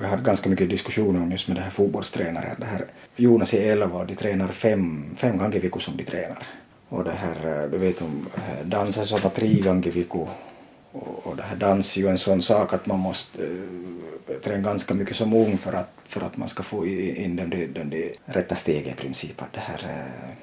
vi 0.00 0.06
har 0.06 0.16
ganska 0.16 0.48
mycket 0.48 0.68
diskussioner 0.68 1.22
om 1.22 1.30
just 1.30 1.48
med 1.48 1.56
det 1.56 1.60
här 1.60 1.70
fotbollstränare. 1.70 2.56
Det 2.58 2.64
här, 2.64 2.84
Jonas 3.16 3.54
är 3.54 3.72
11 3.72 3.98
och 3.98 4.06
de 4.06 4.14
tränar 4.14 4.48
fem, 4.48 5.04
fem 5.16 5.38
gånger 5.38 5.56
i 5.56 5.58
veckan 5.58 5.80
som 5.80 5.96
de 5.96 6.02
tränar. 6.02 6.42
Och 6.88 7.04
det 7.04 7.12
här, 7.12 7.62
eh, 7.62 7.70
du 7.70 7.78
vet 7.78 8.02
om 8.02 8.26
eh, 8.36 8.66
dansa 8.66 9.04
så 9.04 9.16
var 9.16 9.30
tre 9.30 9.60
gånger 9.60 9.86
i 9.86 9.90
veckan. 9.90 10.28
Och, 10.94 11.26
och 11.26 11.36
det 11.36 11.42
här 11.42 11.56
dans 11.56 11.96
är 11.96 12.00
ju 12.00 12.08
en 12.08 12.18
sån 12.18 12.42
sak 12.42 12.72
att 12.72 12.86
man 12.86 12.98
måste 12.98 13.42
uh, 13.42 14.38
träna 14.44 14.62
ganska 14.62 14.94
mycket 14.94 15.16
som 15.16 15.32
ung 15.32 15.58
för 15.58 15.72
att, 15.72 15.90
för 16.06 16.20
att 16.20 16.36
man 16.36 16.48
ska 16.48 16.62
få 16.62 16.86
in 16.86 17.36
den, 17.36 17.50
den, 17.50 17.72
den, 17.72 18.12
rätta 18.24 18.54
stegen 18.54 18.92
i 18.92 18.96
princip. 18.96 19.42
Att 19.42 19.52
det 19.52 19.60
här, 19.60 19.80
eh, 19.90 20.34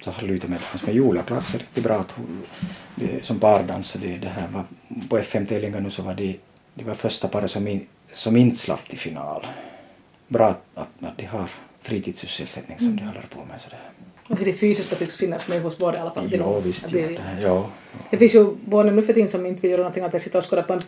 så 0.00 0.10
har 0.10 0.22
lutat 0.22 0.50
med 0.50 0.58
dans. 0.70 0.86
Men 0.86 0.94
Julia 0.94 1.22
klarade 1.22 1.46
sig 1.46 1.60
riktigt 1.60 1.84
bra. 1.84 1.94
Att 1.94 2.12
hon, 2.12 2.42
det, 2.94 3.24
som 3.24 3.40
pardans, 3.40 3.86
så 3.86 3.98
det, 3.98 4.16
det 4.16 4.28
här 4.28 4.48
var, 4.48 4.64
på 5.08 5.18
FM-tävlingen 5.18 5.82
nu 5.82 5.90
så 5.90 6.02
var 6.02 6.14
det, 6.14 6.36
det 6.74 6.84
var 6.84 6.94
första 6.94 7.28
paret 7.28 7.50
som, 7.50 7.68
in, 7.68 7.86
som 8.12 8.36
inte 8.36 8.56
slapp 8.56 8.88
till 8.88 8.98
final. 8.98 9.46
Bra 10.28 10.46
att, 10.46 10.62
att, 10.74 10.88
att 11.00 11.16
de 11.18 11.24
har 11.24 11.48
fritidssysselsättning 11.80 12.78
som 12.78 12.96
de 12.96 13.02
håller 13.02 13.26
på 13.34 13.44
med. 13.44 13.60
Så 13.60 13.70
det, 14.44 14.52
fysiska 14.52 14.96
tycks 14.96 15.16
finnas 15.16 15.48
med 15.48 15.62
hos 15.62 15.78
båda 15.78 15.98
i 15.98 16.00
alla 16.00 16.10
fall. 16.10 16.28
Ja 16.32 16.60
visst, 16.60 16.92
ja, 16.92 16.98
det- 17.08 17.18
här, 17.20 17.38
ja. 17.42 17.66
Det 18.10 18.16
finns 18.18 18.34
ju 18.34 18.54
barn 18.64 18.96
nu 18.96 19.02
för 19.02 19.12
tiden 19.12 19.28
som 19.28 19.46
inte 19.46 19.62
vill 19.62 19.70
göra 19.70 19.80
någonting 19.80 20.02
annat 20.02 20.14
än 20.14 20.20
sitta 20.20 20.38
och 20.38 20.50
skåda 20.50 20.62
på 20.62 20.72
en 20.72 20.80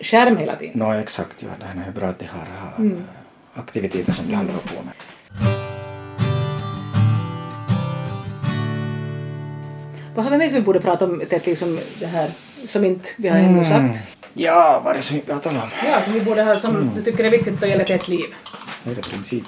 skärm 0.00 0.36
hela 0.36 0.56
tiden. 0.56 0.78
No, 0.78 0.92
exakt, 0.94 1.42
ja. 1.42 1.48
Det 1.60 1.88
är 1.88 1.92
bra 1.92 2.08
att 2.08 2.18
de 2.18 2.24
har, 2.26 2.38
har 2.60 2.78
Mm. 2.84 3.04
aktiviteter 3.54 4.12
som 4.12 4.26
de 4.28 4.34
håller 4.36 4.52
på 4.52 4.82
med. 4.84 4.92
Vad 10.14 10.24
har 10.24 10.30
vi 10.32 10.38
mer 10.38 10.46
som 10.48 10.54
vi 10.54 10.62
borde 10.62 10.80
prata 10.80 11.04
om, 11.04 11.22
det 11.30 11.46
liksom 11.46 11.78
det 12.00 12.06
här 12.06 12.30
som 12.68 12.84
inte 12.84 13.08
vi 13.16 13.28
har 13.28 13.38
ännu 13.38 13.64
sagt? 13.68 13.98
Ja, 14.34 14.80
vad 14.84 14.92
är 14.92 14.96
det 14.96 15.02
som 15.02 15.16
vi 15.16 15.22
pratar 15.22 15.50
om? 15.50 15.56
Ja, 15.86 16.02
som 16.04 16.12
vi 16.12 16.20
borde 16.20 16.42
ha, 16.42 16.58
som 16.58 16.90
du 16.96 17.02
tycker 17.02 17.24
är 17.24 17.30
viktigt 17.30 17.62
att 17.62 17.68
gälla 17.68 17.84
till 17.84 17.94
ett 17.94 18.08
liv. 18.08 18.24
Det 18.84 18.90
är 18.90 18.94
det 18.94 19.02
princip. 19.02 19.44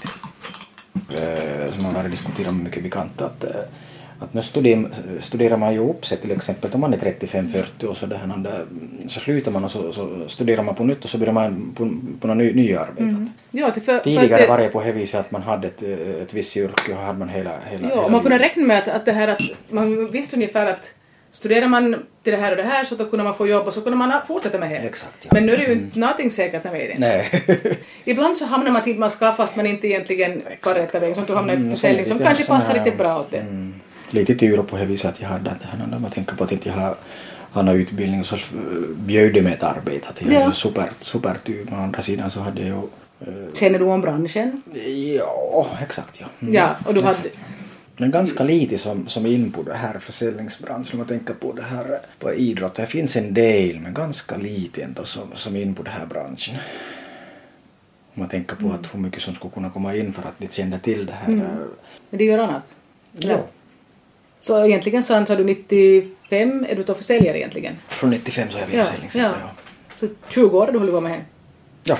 Eh, 1.10 1.72
Som 1.72 1.82
man 1.82 1.96
har 1.96 2.08
diskuterat 2.08 2.54
med 2.54 2.64
mycket 2.64 2.82
bekant 2.82 3.20
att, 3.22 3.44
eh, 3.44 3.50
att 4.18 4.34
nu 4.34 4.42
studerar, 4.42 4.90
studerar 5.20 5.56
man 5.56 5.72
ju 5.72 5.78
upp 5.78 6.06
sig 6.06 6.18
till 6.18 6.30
exempel 6.30 6.70
om 6.74 6.80
man 6.80 6.94
är 6.94 6.98
35-40 6.98 7.84
och 7.84 7.96
så, 7.96 8.06
det 8.06 8.20
där, 8.36 8.64
så 9.08 9.20
slutar 9.20 9.50
man 9.52 9.64
och 9.64 9.70
så, 9.70 9.92
så 9.92 10.28
studerar 10.28 10.62
man 10.62 10.74
på 10.74 10.84
nytt 10.84 11.04
och 11.04 11.10
så 11.10 11.18
börjar 11.18 11.32
man 11.32 11.72
på, 11.74 11.90
på 12.20 12.26
något 12.26 12.36
ny, 12.36 12.52
nya 12.52 12.80
arbete. 12.80 13.26
Ja, 13.50 13.72
för, 13.84 13.98
Tidigare 13.98 14.42
att, 14.42 14.48
var 14.48 14.58
det 14.58 14.68
på 14.68 14.82
det 14.82 14.92
viset 14.92 15.20
att 15.20 15.30
man 15.30 15.42
hade 15.42 15.66
ett, 15.66 15.82
eh, 15.82 16.22
ett 16.22 16.34
visst 16.34 16.56
yrke 16.56 16.92
och 16.92 16.98
hade 16.98 17.18
man 17.18 17.28
hela, 17.28 17.50
hela, 17.66 17.88
Ja, 17.88 17.94
hela 17.94 18.08
man 18.08 18.20
kunde 18.20 18.38
räkna 18.38 18.62
med 18.64 18.78
att, 18.78 18.88
att 18.88 19.04
det 19.04 19.12
här 19.12 19.28
att 19.28 19.42
man 19.68 20.10
visste 20.10 20.36
ungefär 20.36 20.66
att 20.66 20.90
studerar 21.34 21.66
man 21.68 21.96
till 22.22 22.32
det 22.32 22.38
här 22.38 22.50
och 22.50 22.56
det 22.56 22.62
här 22.62 22.84
så 22.84 22.94
då 22.94 23.04
kunde 23.10 23.24
man 23.24 23.34
få 23.36 23.46
jobb 23.46 23.66
och 23.66 23.74
så 23.74 23.80
kunde 23.80 23.96
man 23.98 24.12
fortsätta 24.28 24.58
med 24.58 24.70
det. 24.70 24.76
Exakt, 24.76 25.24
ja. 25.24 25.30
Men 25.32 25.46
nu 25.46 25.52
är 25.52 25.56
det 25.56 25.64
ju 25.64 25.72
inte 25.72 25.98
någonting 25.98 26.30
säkert 26.30 26.64
när 26.64 26.72
vi 26.72 26.82
är 26.82 26.88
det. 26.88 26.94
Nej. 26.98 27.42
Ibland 28.04 28.36
så 28.36 28.44
hamnar 28.46 28.70
man 28.70 28.82
till 28.82 28.98
man 28.98 29.10
ska 29.10 29.32
fast 29.32 29.56
man 29.56 29.66
inte 29.66 29.86
egentligen 29.86 30.42
får 30.62 30.74
rätta 30.74 31.00
väg. 31.00 31.14
Som 31.14 31.24
du 31.24 31.34
hamnar 31.34 31.54
i 31.54 31.56
Mm, 31.56 31.70
försäljning 31.70 32.06
som 32.06 32.18
kanske 32.18 32.44
passar 32.44 32.74
riktigt 32.74 32.98
bra 32.98 33.20
åt 33.20 33.30
det. 33.30 33.38
Mm, 33.38 33.74
lite 34.10 34.34
tur 34.34 34.62
på 34.62 34.76
det 34.76 34.84
viset 34.84 35.10
att 35.10 35.20
jag 35.20 35.28
hade 35.28 35.44
det 35.44 35.86
när 35.90 35.98
man 35.98 36.10
tänker 36.10 36.34
på 36.36 36.44
att 36.44 36.52
inte 36.52 36.68
jag 36.68 36.76
har, 36.76 36.94
har 37.52 37.62
någon 37.62 37.76
utbildning 37.76 38.24
så 38.24 38.36
bjöd 38.96 39.32
de 39.34 39.42
mig 39.42 39.52
ett 39.52 39.62
arbete. 39.62 40.08
Att 40.08 40.22
jag 40.22 40.32
Ja. 40.32 40.40
hade 40.42 40.54
super, 40.54 40.90
supertur. 41.00 41.66
Men 41.70 41.78
å 41.78 41.82
andra 41.82 42.02
sidan 42.02 42.30
så 42.30 42.40
hade 42.40 42.62
jag 42.66 42.78
eh, 43.20 43.26
Känner 43.54 43.78
du 43.78 43.84
om 43.84 44.00
branschen? 44.00 44.62
Ja, 45.16 45.66
exakt 45.82 46.20
ja. 46.20 46.26
Mm, 46.42 46.54
Ja, 46.54 46.74
och 46.86 46.94
du 46.94 47.00
hade... 47.00 47.10
exakt, 47.18 47.38
ja. 47.40 47.46
Men 47.96 48.10
ganska 48.10 48.44
lite 48.44 48.78
som, 48.78 49.08
som 49.08 49.26
är 49.26 49.30
in 49.30 49.52
på 49.52 49.62
det 49.62 49.74
här 49.74 49.98
försäljningsbranschen. 49.98 50.92
Om 50.92 50.98
man 50.98 51.06
tänker 51.06 51.34
på 51.34 51.52
det 51.52 51.62
här 51.62 52.00
på 52.18 52.32
idrott. 52.34 52.74
Det 52.74 52.86
finns 52.86 53.16
en 53.16 53.34
del 53.34 53.80
men 53.80 53.94
ganska 53.94 54.36
lite 54.36 54.82
ändå 54.82 55.04
som, 55.04 55.28
som 55.34 55.56
är 55.56 55.62
in 55.62 55.74
på 55.74 55.82
den 55.82 55.92
här 55.92 56.06
branschen. 56.06 56.56
Om 58.14 58.20
man 58.20 58.28
tänker 58.28 58.56
på 58.56 58.70
att 58.72 58.94
hur 58.94 59.00
mycket 59.00 59.22
som 59.22 59.34
skulle 59.34 59.50
kunna 59.54 59.70
komma 59.70 59.96
in 59.96 60.12
för 60.12 60.22
att 60.22 60.38
de 60.38 60.48
känner 60.48 60.78
till 60.78 61.06
det 61.06 61.12
här. 61.12 61.32
Mm. 61.32 61.46
Men 62.10 62.18
det 62.18 62.24
gör 62.24 62.38
annat? 62.38 62.62
Ja. 63.12 63.38
Så 64.40 64.64
egentligen 64.66 65.02
sa 65.02 65.26
sa 65.26 65.36
du 65.36 65.44
95 65.44 66.66
är 66.68 66.74
du 66.76 66.82
då 66.84 66.94
försäljare 66.94 67.38
egentligen? 67.38 67.74
Från 67.88 68.10
95 68.10 68.48
så 68.50 68.58
är 68.58 68.66
vi 68.70 68.76
Ja, 68.76 68.84
försäljningsledare. 68.84 69.36
ja. 69.40 69.50
Ja. 70.00 70.06
Så 70.08 70.08
20 70.30 70.58
år 70.58 70.66
har 70.66 70.72
du 70.72 70.78
hållit 70.78 70.94
på 70.94 71.00
med 71.00 71.12
det? 71.12 71.24
ja. 71.82 71.98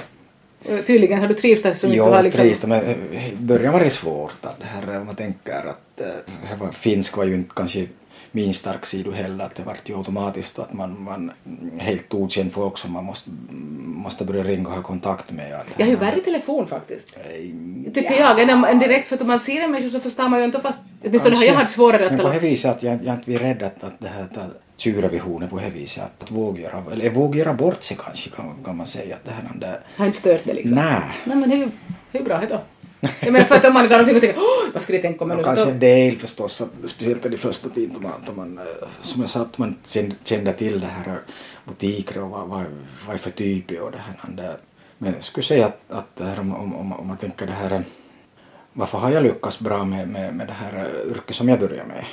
Eh, 0.69 0.85
Tydligen 0.85 1.21
har 1.21 1.29
du 1.29 1.35
trivts 1.35 1.62
där 1.62 1.75
så 1.75 1.87
mycket. 1.87 1.99
Jo, 1.99 2.05
har 2.05 2.23
liksom... 2.23 2.45
liksom... 2.45 2.71
trist, 2.71 2.87
men 2.87 3.12
eh, 3.12 3.33
i 3.33 3.37
början 3.37 3.73
var 3.73 3.81
det 3.81 3.91
svårt. 3.91 4.37
Att 4.41 4.61
det 4.61 4.67
här, 4.67 5.01
om 5.01 5.07
man 5.07 5.17
tänker 5.17 5.53
att 5.53 6.01
eh, 6.01 6.59
var, 6.61 6.73
finsk 6.73 7.17
var 7.17 7.25
ju 7.25 7.35
inte 7.35 7.51
kanske 7.57 7.87
min 8.33 8.55
stark 8.55 8.87
sida 8.87 9.11
heller. 9.11 9.45
Att 9.45 9.55
det 9.55 9.62
var 9.62 9.77
ju 9.85 9.97
automatiskt 9.97 10.59
att 10.59 10.73
man, 10.73 11.03
man 11.03 11.33
helt 11.79 12.15
okänd 12.15 12.53
folk 12.53 12.79
som 12.79 12.93
man 12.93 13.05
måste, 13.05 13.31
måste 13.85 14.25
börja 14.25 14.45
ringa 14.45 14.69
och 14.69 14.75
ha 14.75 14.83
kontakt 14.83 15.31
med. 15.31 15.61
Jag 15.77 15.87
har 15.87 15.91
ju 15.91 15.97
värre 15.97 16.21
telefon 16.21 16.67
faktiskt. 16.67 17.17
Eh, 17.17 17.93
Tycker 17.95 18.21
jag. 18.21 18.41
Än, 18.41 18.65
än 18.65 18.79
direkt 18.79 19.09
för 19.09 19.15
att 19.15 19.23
om 19.23 19.29
man 19.29 19.41
ser 19.41 19.61
en 19.61 19.71
människa 19.71 19.91
så 19.91 20.01
förstår 20.01 20.29
man 20.29 20.39
ju 20.39 20.45
inte 20.45 20.61
fast... 20.61 20.79
Åtminstone 21.05 21.37
har 21.37 21.45
jag 21.45 21.55
haft 21.55 21.75
svårare 21.75 22.07
att 22.07 22.12
Men 22.12 22.21
på 22.21 22.29
det 22.29 22.39
viset 22.39 22.71
att 22.71 22.83
jag, 22.83 22.99
jag 23.05 23.15
inte 23.15 23.31
vill 23.31 23.39
rädda 23.39 23.67
att, 23.67 23.85
att 23.85 23.95
det 23.99 24.09
här 24.09 24.23
att 24.23 24.64
tjurvisionen 24.77 25.49
på 25.49 25.59
det 25.59 25.70
viset 25.70 26.05
att, 26.05 26.22
att 26.22 26.31
våga 26.31 26.62
göra, 26.62 26.83
eller 26.93 27.11
våga 27.11 27.39
göra 27.39 27.55
bort 27.55 27.83
sig 27.83 27.97
kanske 28.05 28.31
kan, 28.31 28.55
kan 28.64 28.77
man 28.77 28.87
säga 28.87 29.14
att 29.16 29.25
det 29.25 29.31
här 29.31 29.51
där, 29.55 29.81
Har 29.97 30.07
inte 30.07 30.18
stört 30.18 30.45
det 30.45 30.55
liksom. 30.55 30.75
nej. 30.75 31.03
Nej 31.25 31.37
men 31.37 31.53
är 31.53 32.18
ju 32.18 32.25
bra 32.25 32.39
det 32.39 32.47
då. 32.47 32.61
Jag 33.20 33.33
menar 33.33 33.47
för 33.47 33.55
att 33.55 33.64
om 33.64 33.75
man 33.75 33.89
går 33.89 33.99
omkring 33.99 34.16
och 34.16 34.22
tänker 34.22 34.41
åh 34.41 34.72
vad 34.75 34.83
skulle 34.83 34.99
jag 34.99 35.03
tänka 35.03 35.25
om 35.25 35.31
jag 35.31 35.37
nu... 35.37 35.45
kanske 35.45 35.70
en 35.70 35.79
del 35.79 36.16
förstås, 36.16 36.61
att, 36.61 36.70
speciellt 36.85 37.27
i 37.27 37.29
de 37.29 37.37
första 37.37 37.68
tiden 37.68 37.95
då 37.95 38.01
man, 38.01 38.12
då 38.27 38.33
man, 38.33 38.59
eh, 38.59 38.89
som 39.01 39.20
jag 39.20 39.31
sa, 39.31 39.41
att 39.41 39.59
man 39.59 39.77
kände, 40.25 40.53
till 40.53 40.81
det 40.81 40.87
här 40.87 41.09
eh, 41.09 41.18
butiker 41.64 42.22
och 42.22 42.31
vad, 42.31 42.49
vad, 42.49 42.64
vad 43.07 43.14
är 43.14 43.18
för 43.18 43.31
typer 43.31 43.81
och 43.81 43.91
det 43.91 43.99
här. 43.99 44.37
där. 44.37 44.57
Men 44.99 45.12
jag 45.12 45.25
skulle 45.25 45.45
säga 45.45 45.66
att, 45.66 45.81
att 45.89 46.16
det 46.16 46.25
här, 46.25 46.41
om, 46.41 46.55
om, 46.55 46.93
om, 46.93 47.09
man 47.09 47.16
tänker 47.16 47.47
det 47.47 47.53
här, 47.53 47.72
eh, 47.72 47.81
varför 48.72 48.99
har 48.99 49.11
jag 49.11 49.22
lyckats 49.22 49.59
bra 49.59 49.85
med, 49.85 50.09
med, 50.09 50.35
med 50.35 50.47
det 50.47 50.53
här 50.53 51.05
yrket 51.11 51.37
som 51.37 51.49
jag 51.49 51.61
började 51.61 51.89
med? 51.89 52.05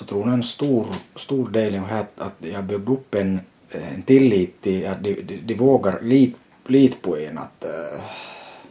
Så 0.00 0.06
tror 0.06 0.26
jag 0.26 0.34
en 0.34 0.42
stor, 0.42 0.86
stor 1.14 1.48
del 1.48 1.74
är 1.74 1.80
att, 1.80 2.20
att 2.20 2.34
jag 2.38 2.64
byggde 2.64 2.92
upp 2.92 3.14
en, 3.14 3.40
en 3.70 4.02
tillit 4.02 4.62
till 4.62 4.86
att 4.86 5.04
de, 5.04 5.14
de, 5.14 5.36
de 5.36 5.54
vågar 5.54 6.00
lita 6.02 6.38
lit 6.66 7.02
på 7.02 7.18
en 7.18 7.38
att 7.38 7.64
eh, 7.64 8.00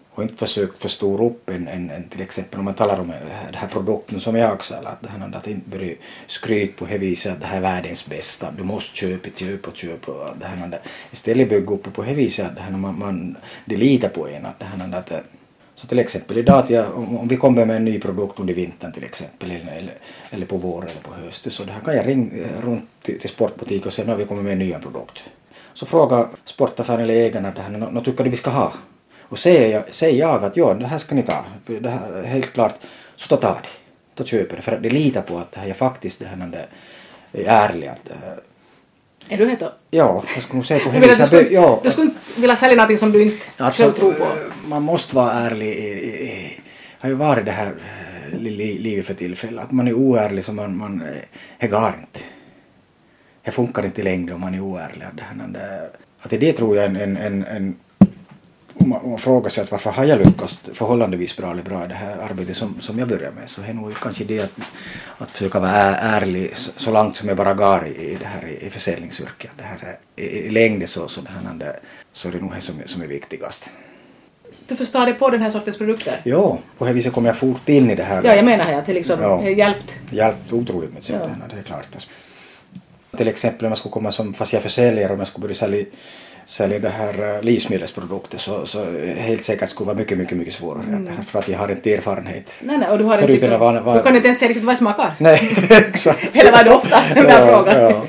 och 0.10 0.24
inte 0.24 0.36
försökt 0.36 0.80
förstora 0.80 1.26
upp 1.26 1.50
en, 1.50 1.68
en, 1.68 1.90
en 1.90 2.10
till 2.10 2.22
exempel 2.22 2.60
om 2.60 2.66
man 2.66 2.74
talar 2.74 3.00
om 3.00 3.10
eh, 3.10 3.20
den 3.46 3.56
här 3.56 3.68
produkten 3.68 4.20
som 4.20 4.36
jag 4.36 4.54
också 4.54 4.76
att, 4.76 5.02
det 5.02 5.10
här, 5.10 5.36
att 5.36 5.48
inte 5.48 5.70
börja 5.70 5.96
skryta 6.28 6.74
på 6.78 6.86
det 6.86 6.98
viset 6.98 7.34
att 7.34 7.42
det 7.42 7.48
här 7.48 7.58
är 7.58 7.62
världens 7.62 8.06
bästa, 8.06 8.52
du 8.58 8.64
måste 8.64 8.98
köpa, 8.98 9.30
köpa, 9.30 9.72
köpa. 9.72 10.12
och 10.12 10.38
Det 10.38 10.46
här, 10.46 10.80
istället 11.12 11.50
bygga 11.50 11.74
upp 11.74 11.94
på 11.94 12.04
det 12.04 12.14
viset 12.14 12.46
att 12.46 12.56
det 12.56 12.62
här, 12.62 12.72
man, 12.72 13.00
man, 13.00 13.38
de 13.66 13.76
litar 13.76 14.10
på 14.10 14.28
en. 14.28 14.46
Att 14.46 14.60
det 14.60 14.66
här, 14.66 14.96
att, 14.96 15.12
eh, 15.12 15.20
så 15.80 15.88
till 15.88 16.00
exempel 16.00 16.38
idag 16.38 16.58
att 16.60 16.70
jag, 16.70 16.98
om, 16.98 17.18
om 17.18 17.28
vi 17.28 17.38
kommer 17.38 17.66
med 17.66 17.76
en 17.76 17.86
ny 17.86 18.00
produkt 18.00 18.40
under 18.40 18.54
vintern 18.54 18.92
till 18.92 19.04
exempel 19.04 19.52
eller, 19.52 19.92
eller, 20.30 20.46
på 20.46 20.58
våren 20.58 20.90
eller 20.90 21.02
på 21.02 21.14
hösten 21.14 21.52
så 21.52 21.64
det 21.64 21.72
här 21.72 21.80
kan 21.82 21.96
jag 21.96 22.08
ringa 22.08 22.32
eh, 22.44 22.62
runt 22.62 22.90
till, 23.02 23.20
till 23.20 23.30
sportbutik 23.30 23.86
och 23.86 23.94
säga 23.94 24.06
nu 24.06 24.12
har 24.12 24.18
vi 24.20 24.26
kommit 24.26 24.44
med 24.44 24.54
en 24.54 24.60
ny 24.60 24.74
produkt. 24.74 25.24
Så 25.74 25.86
fråga 25.86 26.30
sportaffären 26.46 27.02
eller 27.02 27.14
ägarna 27.14 27.52
det 27.52 27.62
här, 27.62 27.70
"Nå- 27.70 27.90
nå 27.92 28.02
tycker 28.02 28.24
du 28.24 28.30
vi 28.30 28.38
ska 28.38 28.50
ha? 28.50 28.74
Och 29.22 29.40
säger 29.40 29.74
jag, 29.74 29.94
säger 29.94 30.20
jag 30.20 30.44
att 30.44 30.58
ja, 30.58 30.74
det 30.74 30.88
här 30.88 30.98
ska 30.98 31.16
ni 31.16 31.24
ta, 31.24 31.46
det 31.66 31.90
här 31.90 32.24
helt 32.24 32.54
klart, 32.54 32.76
så 33.16 33.36
då 33.36 33.42
tar 33.42 33.54
de. 33.64 33.68
Då 34.16 34.24
köper 34.24 34.56
de, 34.56 34.62
för 34.62 34.72
att 34.72 34.84
de 34.84 34.90
litar 34.90 35.22
på 35.22 35.38
att 35.38 35.52
det 35.52 35.60
här 35.60 35.70
är 35.70 35.74
faktiskt 35.74 36.20
det 36.20 36.26
här 36.26 36.36
det 36.52 36.68
är 37.42 37.46
eh, 37.46 37.64
ärligt. 37.64 37.90
Att, 37.90 38.10
eh, 38.12 38.34
är 39.30 39.38
du 39.38 39.50
helt 39.50 39.62
ja, 39.92 40.24
jag 40.34 40.44
skulle 40.44 40.58
nog 40.58 40.66
säga 40.66 40.80
på 40.80 40.86
Jag 40.90 41.00
menar, 41.00 41.16
du 41.16 41.26
skulle, 41.26 41.50
Ja, 41.50 41.80
du 41.84 41.90
skulle 41.92 42.06
inte 42.06 42.20
vilja 42.42 42.56
sälja 42.56 42.76
någonting 42.76 42.98
som 42.98 43.12
du 43.12 43.22
inte 43.24 43.38
Alltså, 43.58 43.84
själv 43.84 43.94
tror 43.94 44.12
på? 44.14 44.24
eh, 44.24 44.30
man 44.68 44.84
måste 44.84 45.16
vara 45.16 45.32
ärlig. 45.34 45.68
i- 45.68 46.62
har 47.00 47.10
ju 47.10 47.16
varit 47.16 47.46
det 47.46 47.52
här 47.52 47.68
eh, 48.32 48.38
li- 48.40 48.50
li- 48.50 48.78
livet 48.80 49.06
för 49.06 49.14
tillfället. 49.14 49.64
Att 49.64 49.72
man 49.72 49.88
är 49.88 49.94
oärlig 49.94 50.44
så 50.44 50.54
man, 50.54 50.78
man 50.78 51.02
eh, 51.02 51.08
det 51.60 51.68
går 51.68 51.94
inte. 52.00 52.20
Det 53.44 53.52
funkar 53.52 53.86
inte 53.86 54.02
i 54.02 54.04
längden 54.04 54.36
om 54.36 54.42
man 54.42 54.54
är 54.56 54.60
oärlig. 54.60 55.08
Det, 55.14 55.24
här, 55.24 55.48
det, 55.48 55.90
att 56.22 56.30
det 56.30 56.54
tror 56.54 56.76
jag 56.78 56.86
en, 56.86 56.96
en, 56.96 57.18
en, 57.18 57.44
en 57.46 57.76
man, 58.86 59.10
man 59.10 59.20
frågar 59.20 59.50
sig 59.50 59.64
att 59.64 59.72
varför 59.72 59.92
har 59.92 60.06
jag 60.06 60.20
lyckats 60.20 60.62
förhållandevis 60.74 61.38
bra 61.38 61.52
eller 61.52 61.64
bra 61.64 61.86
i 61.86 61.88
det 61.88 61.94
här 61.94 62.18
arbetet 62.18 62.58
som, 62.58 62.82
som 62.82 63.00
jag 63.00 63.08
börjar 63.08 63.32
med 63.32 63.50
så 63.50 63.62
är 63.62 63.74
nog 63.74 63.94
kanske 64.02 64.24
det 64.24 64.40
att, 64.40 64.52
att 65.18 65.32
försöka 65.32 65.60
vara 65.60 65.72
ärlig 65.96 66.56
så, 66.56 66.72
så 66.76 66.92
långt 66.92 67.16
som 67.16 67.28
jag 67.28 67.38
bara 67.38 67.54
går 67.54 67.88
i, 67.88 68.12
i 68.12 68.18
det 68.20 68.26
här 68.26 68.48
i, 68.48 68.66
i 68.66 68.70
försäljningsyrket. 68.70 69.52
Det 69.58 69.64
här, 69.64 69.98
i, 70.16 70.22
i 70.22 70.50
längden 70.50 70.88
så, 70.88 71.08
så, 71.08 71.22
det 71.22 71.30
här, 71.30 71.80
så 72.14 72.28
är 72.28 72.32
det 72.32 72.40
nog 72.40 72.54
det 72.56 72.62
som, 72.62 72.76
som 72.86 73.02
är 73.02 73.08
viktigast. 73.08 73.70
Du 74.68 74.76
förstår 74.76 75.06
dig 75.06 75.14
på 75.14 75.30
den 75.30 75.42
här 75.42 75.50
sortens 75.50 75.78
produkter? 75.78 76.22
Ja, 76.24 76.58
på 76.78 76.86
det 76.86 76.94
viset 76.94 77.14
kommer 77.14 77.30
jag 77.30 77.38
fort 77.38 77.70
in 77.70 77.92
i 77.92 77.96
det 77.96 78.04
här. 78.04 78.24
Ja, 78.24 78.36
jag 78.36 78.46
menar 78.46 78.74
att 78.74 78.86
det 78.86 78.94
liksom 78.94 79.22
ja, 79.22 79.50
hjälpt. 79.50 79.96
Hjälpt 80.12 80.54
otroligt 80.54 80.94
mycket, 80.94 81.10
ja. 81.10 81.30
det 81.50 81.60
är 81.60 81.64
klart. 81.64 81.88
Till 83.18 83.28
exempel 83.28 83.66
om 83.66 83.72
jag 83.72 83.78
skulle 83.78 83.92
komma 83.92 84.12
som, 84.12 84.34
fast 84.34 84.54
jag 84.54 84.62
försäljare, 84.62 85.14
om 85.14 85.20
jag 85.20 85.28
skulle 85.28 85.42
börja 85.42 85.56
sälja 85.56 85.86
sälja 86.50 86.80
det 86.80 86.90
här 86.90 87.36
eh, 87.36 87.42
livsmedelsprodukter 87.42 88.38
så, 88.38 88.66
så 88.66 88.86
helt 89.18 89.44
säkert 89.44 89.70
skulle 89.70 89.86
vara 89.86 89.98
mycket, 89.98 90.18
mycket, 90.18 90.38
mycket 90.38 90.54
svårare 90.54 90.84
mm. 90.84 91.26
för 91.26 91.40
att 91.40 91.48
jag 91.48 91.60
har 91.60 91.72
inte 91.72 91.94
erfarenhet. 91.94 92.54
Nej, 92.60 92.78
nej, 92.78 92.90
och 92.90 92.98
du 92.98 93.04
har 93.04 93.14
inte 93.14 93.28
liksom, 93.28 93.50
var, 93.50 93.82
var... 93.82 93.98
du 93.98 94.04
kan 94.04 94.16
inte 94.16 94.28
ens 94.28 94.40
säga 94.40 94.50
riktigt 94.50 94.66
vad 94.66 94.76
det 94.76 94.78
smakar. 94.78 95.16
Nej, 95.18 95.58
exakt. 95.70 96.38
Eller 96.38 96.52
vad 96.52 96.66
det 96.66 96.72
ofta, 96.72 97.02
den 97.16 97.26
där 97.26 97.40
ja, 97.40 97.48
frågan. 97.48 97.82
Ja. 97.82 98.06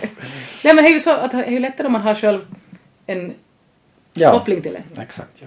nej, 0.64 0.74
men 0.74 0.76
det 0.76 0.90
är 0.90 0.92
ju 0.92 1.00
så 1.00 1.10
att 1.10 1.30
det 1.30 1.44
är 1.44 1.50
ju 1.50 1.58
lättare 1.58 1.86
om 1.86 1.92
man 1.92 2.02
har 2.02 2.14
själv 2.14 2.40
en 3.06 3.32
ja, 4.12 4.30
koppling 4.32 4.62
till 4.62 4.72
det. 4.72 5.02
Exakt, 5.02 5.42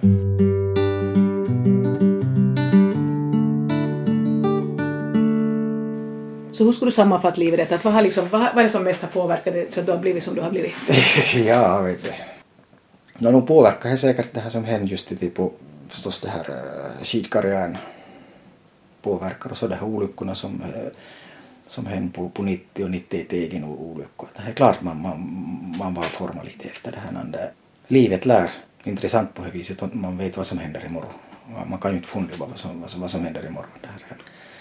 Så 6.52 6.64
hur 6.64 6.72
skulle 6.72 6.90
du 6.90 6.94
sammanfatta 6.94 7.36
livet? 7.36 7.72
Att 7.72 7.84
vad, 7.84 7.94
har 7.94 8.02
liksom, 8.02 8.28
vad, 8.30 8.40
vad 8.40 8.58
är 8.58 8.62
det 8.62 8.70
som 8.70 8.84
mest 8.84 9.02
har 9.02 9.08
påverkat 9.08 9.54
dig 9.54 9.66
så 9.70 9.80
att 9.80 9.86
du 9.86 9.92
har 9.92 9.98
blivit 9.98 10.24
som 10.24 10.34
du 10.34 10.40
har 10.40 10.50
blivit? 10.50 10.74
ja, 11.46 11.78
vet 11.78 12.04
du. 12.04 12.10
No, 13.24 13.30
nu 13.30 13.40
påverkar 13.40 13.90
det 13.90 13.96
säkert 13.96 14.34
det 14.34 14.40
här 14.40 14.50
som 14.50 14.64
händer 14.64 14.88
just 14.88 15.12
i 15.12 15.16
typ 15.16 15.38
förstås 15.88 16.20
det 16.20 16.28
här 16.28 16.46
skidkarriären 17.02 17.76
påverkar 19.02 19.50
och 19.50 19.56
så 19.56 19.66
de 19.68 19.74
här 19.74 19.86
olyckorna 19.86 20.34
som, 20.34 20.62
som 21.66 21.86
hände 21.86 22.12
på, 22.12 22.28
på 22.28 22.42
90 22.42 22.84
och 22.84 22.90
91 22.90 23.32
egen 23.32 23.64
olyckor. 23.64 24.28
Det 24.36 24.50
är 24.50 24.52
klart 24.52 24.82
man, 24.82 25.02
man, 25.02 25.18
man 25.78 25.94
var 25.94 26.02
formad 26.02 26.44
lite 26.44 26.68
efter 26.68 26.92
det 26.92 26.98
här. 26.98 27.12
När 27.12 27.50
livet 27.86 28.26
lär 28.26 28.50
intressant 28.84 29.34
på 29.34 29.42
det 29.44 29.50
viset 29.50 29.82
och 29.82 29.96
man 29.96 30.18
vet 30.18 30.36
vad 30.36 30.46
som 30.46 30.58
händer 30.58 30.86
imorgon. 30.86 31.12
Man 31.66 31.78
kan 31.78 31.90
ju 31.90 31.96
inte 31.96 32.08
fundera 32.08 32.36
på 32.38 32.44
vad 32.44 32.58
som, 32.58 32.80
vad 32.80 32.90
som, 32.90 33.00
vad 33.00 33.10
som 33.10 33.24
händer 33.24 33.46
imorgon. 33.46 33.78
Det 33.80 33.86
här. 33.86 34.16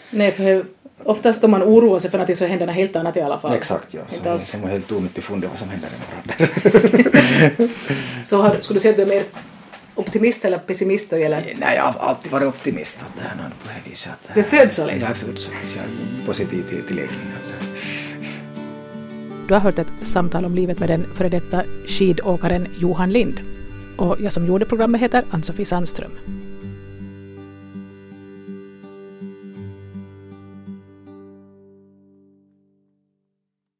Nej, 0.10 0.32
för 0.32 0.66
oftast 1.06 1.44
om 1.44 1.52
man 1.52 1.64
oroar 1.64 2.00
sig 2.00 2.12
för 2.12 2.18
någonting 2.18 2.36
så 2.36 2.46
händer 2.46 2.66
något 2.66 2.76
helt 2.76 2.96
annat 2.96 3.18
i 3.18 3.22
alla 3.22 3.40
fall. 3.40 3.54
Exakt, 3.54 3.94
ja. 3.94 4.02
Så 4.08 4.24
det 4.24 4.30
är 4.30 4.38
som 4.38 4.64
helt 4.64 4.92
onyttigt 4.92 5.26
fundera 5.26 5.50
vad 5.50 5.60
som 5.60 5.70
händer 5.70 5.90
imorgon. 5.90 7.70
så 8.26 8.42
har, 8.42 8.58
skulle 8.62 8.80
du 8.80 8.82
säga 8.82 8.92
att 8.92 8.98
du 8.98 9.04
är 9.04 9.08
mer 9.08 9.24
optimist 9.96 10.46
eller 10.46 10.58
pessimist? 10.58 11.14
Eller? 11.14 11.54
Nej, 11.58 11.76
jag 11.76 11.84
har 11.84 12.10
alltid 12.10 12.32
varit 12.32 12.48
optimist. 12.48 13.02
Att 13.02 13.14
det 13.16 13.22
är 13.22 13.50
på 13.50 13.68
det 13.68 13.90
viset. 13.90 14.30
du 14.34 14.40
är 14.40 14.44
född 14.44 14.74
således? 14.74 15.02
Jag 15.02 15.12
är 15.12 15.16
född 15.16 15.40
således. 15.40 15.76
Jag 15.76 15.86
är 15.86 16.26
positiv 16.26 16.70
till, 16.70 16.84
till 16.88 16.96
läggning. 16.96 17.20
Du 19.48 19.54
har 19.54 19.62
hört 19.62 19.80
ett 19.80 19.94
samtal 20.02 20.46
om 20.46 20.56
livet 20.56 20.80
med 20.80 20.90
den 20.90 21.14
före 21.14 21.30
detta 21.30 21.64
skidåkaren 21.88 22.68
Johan 22.78 23.10
Lind. 23.10 23.42
Och 23.98 24.18
jag 24.20 24.34
som 24.34 24.48
gjorde 24.48 24.66
programmet 24.66 25.02
heter 25.02 25.26
Ann-Sofie 25.32 25.66
Sandström. 25.66 26.43